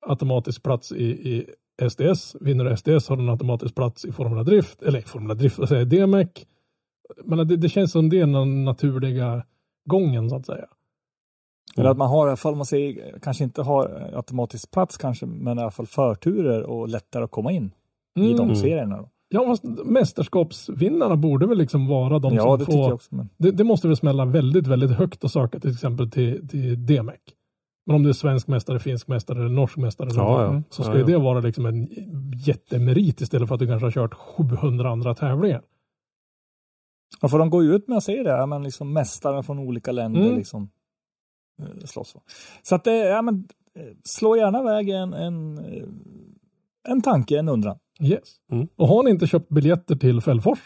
automatisk 0.08 0.64
plats 0.64 0.92
i, 0.92 1.06
i 1.06 1.46
SDS. 1.90 2.36
Vinner 2.42 2.66
du 2.66 2.78
SDS 2.78 3.10
har 3.10 3.18
du 3.18 3.24
en 3.24 3.30
automatisk 3.30 3.76
plats 3.76 4.06
i 4.06 4.12
Formula 4.12 4.44
Drift, 4.44 4.82
eller 4.84 5.00
i 5.00 5.02
Formula 5.02 5.34
Drift, 5.34 5.58
vad 5.60 5.70
säger 5.70 5.82
jag, 5.82 6.10
DMEC. 6.10 6.28
Men 7.26 7.48
det, 7.48 7.58
det 7.58 7.70
känns 7.70 7.92
som 7.92 8.10
det 8.10 8.18
är 8.20 8.28
den 8.28 8.66
naturliga 8.66 9.44
gången 9.86 10.30
så 10.30 10.36
att 10.36 10.46
säga. 10.46 10.66
Eller 11.76 11.90
att 11.90 11.98
man 11.98 12.10
har, 12.10 12.28
i 12.28 12.30
alla 12.30 12.38
fall 12.38 12.56
man 12.56 12.66
säger, 12.66 13.20
kanske 13.20 13.44
inte 13.44 13.62
har 13.62 14.12
automatisk 14.16 14.72
plats 14.72 14.98
kanske, 14.98 15.26
men 15.26 15.58
i 15.60 15.62
alla 15.62 15.72
fall 15.72 15.88
förturer 15.88 16.64
och 16.64 16.88
lättare 16.90 17.24
att 17.24 17.32
komma 17.32 17.52
in 17.52 17.72
i 18.16 18.20
Mm. 18.26 18.38
de 18.38 18.44
Mm. 18.44 18.56
serierna. 18.56 18.98
Då. 18.98 19.10
Ja, 19.30 19.46
fast 19.46 19.64
mästerskapsvinnarna 19.86 21.16
borde 21.16 21.48
väl 21.48 21.58
liksom 21.58 21.88
vara 21.88 22.20
de 22.20 22.34
ja, 22.34 22.44
som 22.44 22.60
det 22.60 22.66
får... 22.66 22.76
jag 22.76 22.94
också. 22.94 23.16
Men... 23.16 23.30
Det, 23.38 23.52
det 23.52 23.64
måste 23.64 23.88
väl 23.88 23.98
smälla 23.98 24.26
väldigt, 24.26 24.68
väldigt 24.68 24.92
högt 24.92 25.24
att 25.24 25.32
söka 25.32 25.60
till 25.60 25.72
exempel 25.72 26.12
till, 26.12 26.48
till 26.48 26.86
DMEC. 26.86 27.16
Men 27.86 27.96
om 27.96 28.04
det 28.04 28.10
är 28.10 28.14
svensk 28.14 28.48
mästare, 28.48 28.80
finsk 28.80 29.08
mästare 29.08 29.40
eller 29.40 29.50
norsk 29.50 29.78
mästare 29.78 30.10
Ja, 30.16 30.44
ja. 30.54 30.62
så 30.70 30.84
ska 30.84 30.92
Ja, 30.92 30.96
ju 30.98 31.02
ja. 31.02 31.08
det 31.08 31.18
vara 31.18 31.40
liksom 31.40 31.66
en 31.66 31.88
jättemerit 32.46 33.22
istället 33.22 33.48
för 33.48 33.56
att 33.56 33.60
du 33.60 33.68
kanske 33.68 33.86
har 33.86 33.92
kört 33.92 34.14
700 34.14 34.90
andra 34.90 35.16
tävlingar. 35.16 35.62
Ja, 37.22 37.28
för 37.28 37.40
de 37.40 37.50
går 37.50 37.64
ju 37.64 37.76
ut 37.76 37.88
med 37.88 37.98
att 37.98 38.04
säga 38.04 38.24
det, 38.38 38.46
men 38.46 38.64
liksom 38.64 38.94
mästare 38.94 39.44
från 39.44 39.60
olika 39.60 39.92
länder 39.92 40.22
Mm. 40.22 40.36
liksom 40.36 40.70
slåss. 41.86 42.12
för. 42.12 42.22
Så 42.62 42.76
att 42.76 42.84
det, 42.84 42.96
ja 42.96 43.22
men 43.22 43.48
eh, 43.76 43.84
slå 44.04 44.36
gärna 44.36 44.60
iväg 44.60 44.90
en, 44.90 45.14
en, 45.14 45.58
eh, 45.58 45.84
en 46.88 47.02
tanke, 47.02 47.40
en 47.40 47.50
undran. 47.50 47.80
Yes. 48.02 48.36
Mm. 48.52 48.68
Och 48.76 48.88
har 48.88 49.04
ni 49.04 49.10
inte 49.10 49.28
köpt 49.28 49.50
biljetter 49.50 49.96
till 49.96 50.22
Fällfors 50.22 50.60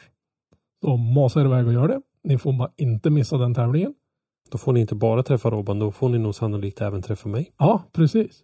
så 0.82 0.98
masa 0.98 1.42
er 1.42 1.46
iväg 1.46 1.68
och 1.68 1.74
gör 1.74 1.88
det. 1.88 2.02
Ni 2.24 2.38
får 2.38 2.54
bara 2.54 2.72
inte 2.78 3.10
missa 3.10 3.38
den 3.38 3.54
tävlingen. 3.54 3.94
Då 4.52 4.58
får 4.58 4.74
ni 4.74 4.80
inte 4.80 4.96
bara 4.96 5.24
träffa 5.24 5.50
Robban, 5.50 5.80
då 5.80 5.92
får 5.92 6.10
ni 6.10 6.18
nog 6.18 6.36
sannolikt 6.36 6.82
även 6.82 7.02
träffa 7.02 7.30
mig. 7.30 7.52
Ja, 7.58 7.84
precis. 7.92 8.44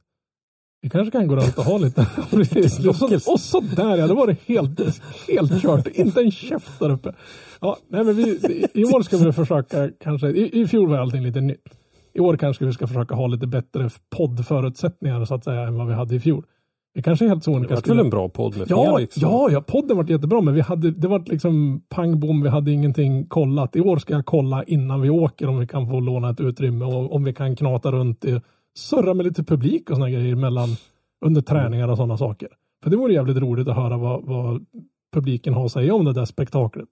Vi 0.82 0.89
kanske 0.89 1.12
kan 1.12 1.28
gå 1.28 1.36
runt 1.36 1.58
och 1.58 1.64
ha 1.64 1.78
lite. 1.78 2.08
precis. 2.32 2.86
Och, 2.86 2.95
så, 2.95 3.32
och 3.34 3.39
så 3.39 3.60
där 3.60 3.98
ja, 3.98 4.08
det 4.08 4.14
var 4.14 4.28
det 4.28 4.38
helt, 4.45 4.80
helt 5.28 5.62
kört. 5.62 5.88
Inte 5.88 6.22
en 6.22 6.32
käft 6.32 6.80
där 6.80 6.89
uppe. 6.89 7.14
Ja, 7.62 7.78
nej, 7.88 8.04
men 8.04 8.16
vi, 8.16 8.39
I 8.74 8.86
år 8.86 9.02
ska 9.02 9.18
vi 9.18 9.32
försöka 9.32 9.89
kanske. 10.00 10.28
I, 10.28 10.62
I 10.62 10.68
fjol 10.68 10.89
var 10.89 10.98
allting 10.98 11.24
lite 11.24 11.41
nytt. 11.41 11.76
I 12.18 12.20
år 12.20 12.38
kanske 12.38 12.65
vi 12.65 12.74
ska 12.74 12.88
försöka 12.88 13.15
ha 13.15 13.28
lite 13.28 13.47
bättre 13.47 13.89
poddförutsättningar 14.18 15.26
så 15.26 15.36
att 15.36 15.43
säga 15.43 15.61
än 15.61 15.78
vad 15.78 15.88
vi 15.88 15.93
hade 15.93 16.15
i 16.15 16.20
fjol. 16.20 16.45
Vi 16.93 17.01
kanske 17.01 17.26
är 17.26 17.30
helt 17.30 17.41
Det 17.41 17.45
sonika 17.45 17.76
var 17.76 17.82
väl 17.88 17.99
en 17.99 18.09
bra 18.09 18.30
podd 18.30 18.57
med 18.57 18.68
Ja, 18.70 18.95
Felix? 18.95 19.18
ja, 19.18 19.49
ja, 19.51 19.61
podden 19.61 19.97
var 19.97 20.09
jättebra, 20.09 20.41
men 20.41 20.53
vi 20.53 20.61
hade, 20.61 20.91
det 20.91 21.07
var 21.07 21.24
liksom 21.26 21.82
pang 21.89 22.20
bom, 22.20 22.41
vi 22.41 22.49
hade 22.49 22.72
ingenting 22.72 23.26
kollat. 23.26 23.76
I 23.76 23.82
år 23.82 23.97
ska 23.97 24.13
jag 24.13 24.26
kolla 24.26 24.63
innan 24.63 25.01
vi 25.01 25.09
åker 25.09 25.47
om 25.47 25.59
vi 25.59 25.68
kan 25.68 25.88
få 25.88 25.99
låna 25.99 26.30
ett 26.30 26.39
utrymme 26.39 26.86
och 26.86 27.15
om 27.15 27.24
vi 27.24 27.34
kan 27.34 27.55
knata 27.55 27.91
runt, 27.91 28.26
i, 28.26 28.41
surra 28.78 29.13
med 29.13 29.26
lite 29.26 29.43
publik 29.43 29.89
och 29.89 29.95
såna 29.95 30.09
grejer 30.09 30.36
mellan, 30.36 30.70
under 31.26 31.41
träningar 31.41 31.88
och 31.88 31.97
sådana 31.97 32.18
saker. 32.18 32.49
För 32.84 32.89
det 32.89 32.97
vore 32.97 33.13
jävligt 33.13 33.38
roligt 33.38 33.68
att 33.68 33.76
höra 33.76 33.97
vad, 33.97 34.26
vad 34.26 34.65
publiken 35.13 35.53
har 35.53 35.65
att 35.65 35.72
säga 35.72 35.93
om 35.95 36.05
det 36.05 36.13
där 36.13 36.26
spektaklet. 36.26 36.89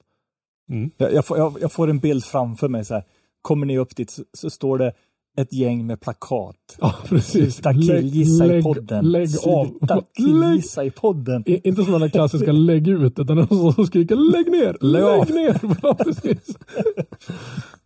Jag, 0.97 1.13
jag, 1.13 1.25
får, 1.25 1.37
jag, 1.37 1.53
jag 1.61 1.71
får 1.71 1.89
en 1.89 1.99
bild 1.99 2.23
framför 2.25 2.67
mig 2.67 2.85
så 2.85 2.93
här. 2.93 3.03
Kommer 3.41 3.65
ni 3.65 3.77
upp 3.77 3.95
dit 3.95 4.09
så, 4.11 4.23
så 4.33 4.49
står 4.49 4.77
det 4.77 4.93
ett 5.37 5.53
gäng 5.53 5.87
med 5.87 6.01
plakat. 6.01 6.77
Ja, 6.79 6.93
precis. 7.05 7.53
Sluta 7.55 7.73
killgissa 7.73 8.55
i 8.57 8.63
podden. 8.63 9.11
Lägg 9.11 9.29
av. 9.45 9.65
Sluta 9.67 9.95
Lägg, 9.95 10.05
killgissa 10.13 10.83
i 10.83 10.91
podden. 10.91 11.43
Inte 11.45 11.83
som 11.83 11.99
den 11.99 12.09
klassiska 12.11 12.51
lägg 12.51 12.87
ut, 12.87 13.19
utan 13.19 13.37
någon 13.37 13.73
som 13.73 13.85
skriker 13.87 14.15
lägg 14.15 14.51
ner, 14.51 14.77
Lägg 14.81 15.03
av. 15.03 15.17
lägg 15.29 15.35
ner. 15.35 15.59
Ja, 15.83 15.93
precis. 15.95 16.57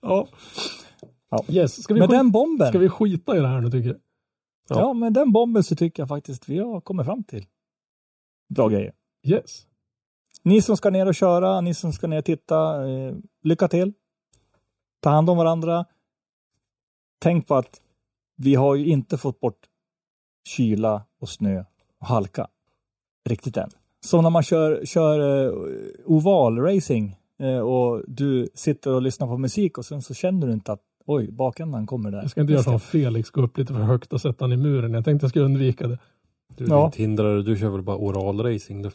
Ja. 0.01 0.27
Ja. 1.31 1.43
Yes, 1.49 1.83
ska 1.83 1.93
vi, 1.93 1.99
Med 1.99 2.09
den 2.09 2.31
bomben. 2.31 2.67
ska 2.67 2.79
vi 2.79 2.89
skita 2.89 3.37
i 3.37 3.39
det 3.39 3.47
här 3.47 3.61
nu 3.61 3.71
tycker 3.71 3.89
du? 3.89 3.99
Ja, 4.69 4.93
med 4.93 5.13
den 5.13 5.31
bomben 5.31 5.63
så 5.63 5.75
tycker 5.75 6.01
jag 6.01 6.07
faktiskt 6.09 6.49
vi 6.49 6.59
har 6.59 6.81
kommit 6.81 7.05
fram 7.05 7.23
till 7.23 7.45
bra 8.55 8.67
grejer. 8.69 8.93
Yes. 9.27 9.61
Ni 10.43 10.61
som 10.61 10.77
ska 10.77 10.89
ner 10.89 11.05
och 11.05 11.15
köra, 11.15 11.61
ni 11.61 11.73
som 11.73 11.93
ska 11.93 12.07
ner 12.07 12.17
och 12.17 12.25
titta, 12.25 12.87
eh, 12.89 13.13
lycka 13.43 13.67
till. 13.67 13.93
Ta 15.01 15.09
hand 15.09 15.29
om 15.29 15.37
varandra. 15.37 15.85
Tänk 17.19 17.47
på 17.47 17.55
att 17.55 17.81
vi 18.37 18.55
har 18.55 18.75
ju 18.75 18.85
inte 18.85 19.17
fått 19.17 19.39
bort 19.39 19.59
kyla 20.47 21.01
och 21.21 21.29
snö 21.29 21.63
och 21.99 22.07
halka 22.07 22.47
riktigt 23.29 23.57
än. 23.57 23.69
Så 24.05 24.21
när 24.21 24.29
man 24.29 24.43
kör, 24.43 24.85
kör 24.85 25.45
eh, 25.45 25.53
oval 26.05 26.59
racing 26.59 27.15
eh, 27.39 27.59
och 27.59 28.03
du 28.07 28.49
sitter 28.53 28.93
och 28.93 29.01
lyssnar 29.01 29.27
på 29.27 29.37
musik 29.37 29.77
och 29.77 29.85
sen 29.85 30.01
så 30.01 30.13
känner 30.13 30.47
du 30.47 30.53
inte 30.53 30.71
att 30.71 30.81
oj, 31.05 31.31
bakändan 31.31 31.87
kommer 31.87 32.11
där. 32.11 32.21
Jag 32.21 32.31
ska 32.31 32.41
inte 32.41 32.53
göra 32.53 32.63
som 32.63 32.79
Felix, 32.79 33.29
gå 33.29 33.41
upp 33.41 33.57
lite 33.57 33.73
för 33.73 33.81
högt 33.81 34.13
och 34.13 34.21
sätta 34.21 34.45
han 34.45 34.51
i 34.51 34.57
muren. 34.57 34.93
Jag 34.93 35.05
tänkte 35.05 35.23
jag 35.23 35.29
skulle 35.29 35.45
undvika 35.45 35.87
det. 35.87 35.97
Du 36.57 36.63
Ja. 36.63 36.69
ja. 36.69 36.91
hindrare, 36.95 37.41
du 37.41 37.57
kör 37.57 37.69
väl 37.69 37.81
bara 37.81 37.97
oralracing 37.97 38.81
du? 38.81 38.91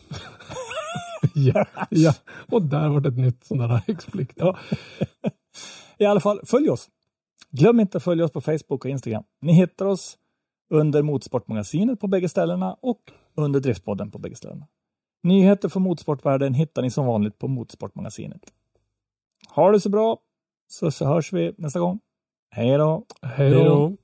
ja, 1.35 1.67
ja, 1.91 2.15
och 2.51 2.63
där 2.63 2.89
var 2.89 3.01
det 3.01 3.09
ett 3.09 3.19
nytt 3.19 3.45
sånt 3.45 3.61
där 3.61 3.83
explikt. 3.93 4.33
Ja, 4.37 4.57
I 5.99 6.05
alla 6.05 6.21
fall, 6.21 6.41
följ 6.45 6.71
oss. 6.71 6.89
Glöm 7.57 7.81
inte 7.81 7.97
att 7.97 8.05
följa 8.05 8.25
oss 8.25 8.33
på 8.33 8.41
Facebook 8.41 8.85
och 8.85 8.91
Instagram. 8.91 9.25
Ni 9.41 9.53
hittar 9.53 9.87
oss 9.87 10.19
under 10.71 11.03
Motorsportmagasinet 11.03 12.01
på 12.01 12.07
bägge 12.07 12.29
ställena 12.29 12.77
och 12.81 13.01
under 13.35 13.61
Driftpodden 13.61 14.11
på 14.11 14.19
bägge 14.19 14.37
ställena. 14.37 14.67
Nyheter 15.23 15.69
från 15.69 15.83
motorsportvärlden 15.83 16.55
hittar 16.55 16.83
ni 16.83 16.91
som 16.91 17.07
vanligt 17.07 17.39
på 17.39 17.49
Motorsportmagasinet. 17.49 18.41
Ha 19.55 19.71
det 19.71 19.81
så 19.81 19.89
bra, 19.89 20.19
så, 20.69 20.91
så 20.91 21.05
hörs 21.05 21.33
vi 21.33 21.55
nästa 21.59 21.81
gång. 21.81 22.01
Hej 22.51 22.79
då! 22.79 23.05
hej 23.23 23.51
då! 23.51 23.97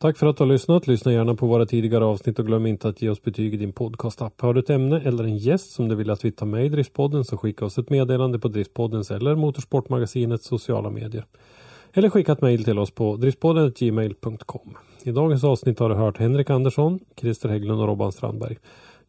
Tack 0.00 0.16
för 0.18 0.26
att 0.26 0.36
du 0.36 0.42
har 0.42 0.48
lyssnat. 0.48 0.86
Lyssna 0.86 1.12
gärna 1.12 1.34
på 1.34 1.46
våra 1.46 1.66
tidigare 1.66 2.04
avsnitt 2.04 2.38
och 2.38 2.46
glöm 2.46 2.66
inte 2.66 2.88
att 2.88 3.02
ge 3.02 3.08
oss 3.08 3.22
betyg 3.22 3.54
i 3.54 3.56
din 3.56 3.72
podcastapp. 3.72 4.40
Har 4.40 4.54
du 4.54 4.60
ett 4.60 4.70
ämne 4.70 5.00
eller 5.00 5.24
en 5.24 5.36
gäst 5.36 5.70
som 5.70 5.88
du 5.88 5.94
vill 5.94 6.10
att 6.10 6.24
vi 6.24 6.32
tar 6.32 6.46
med 6.46 6.66
i 6.66 6.68
Driftpodden 6.68 7.24
så 7.24 7.36
skicka 7.36 7.64
oss 7.64 7.78
ett 7.78 7.90
meddelande 7.90 8.38
på 8.38 8.48
Driftpoddens 8.48 9.10
eller 9.10 9.34
Motorsportmagasinets 9.34 10.46
sociala 10.46 10.90
medier. 10.90 11.26
Eller 11.92 12.10
skicka 12.10 12.32
ett 12.32 12.42
mejl 12.42 12.64
till 12.64 12.78
oss 12.78 12.90
på 12.90 13.16
driftpodden.gmail.com. 13.16 14.76
I 15.02 15.10
dagens 15.10 15.44
avsnitt 15.44 15.78
har 15.78 15.88
du 15.88 15.94
hört 15.94 16.18
Henrik 16.18 16.50
Andersson, 16.50 17.00
Christer 17.20 17.48
Hägglund 17.48 17.80
och 17.80 17.86
Robban 17.86 18.12
Strandberg. 18.12 18.56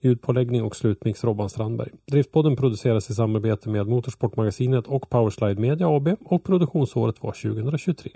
Ljudpåläggning 0.02 0.64
och 0.64 0.76
slutmix 0.76 1.24
Robban 1.24 1.50
Strandberg. 1.50 1.90
Driftpodden 2.12 2.56
produceras 2.56 3.10
i 3.10 3.14
samarbete 3.14 3.70
med 3.70 3.88
Motorsportmagasinet 3.88 4.88
och 4.88 5.10
Powerslide 5.10 5.62
Media 5.62 5.88
AB 5.88 6.08
och 6.26 6.44
produktionsåret 6.44 7.24
var 7.24 7.32
2023. 7.32 8.12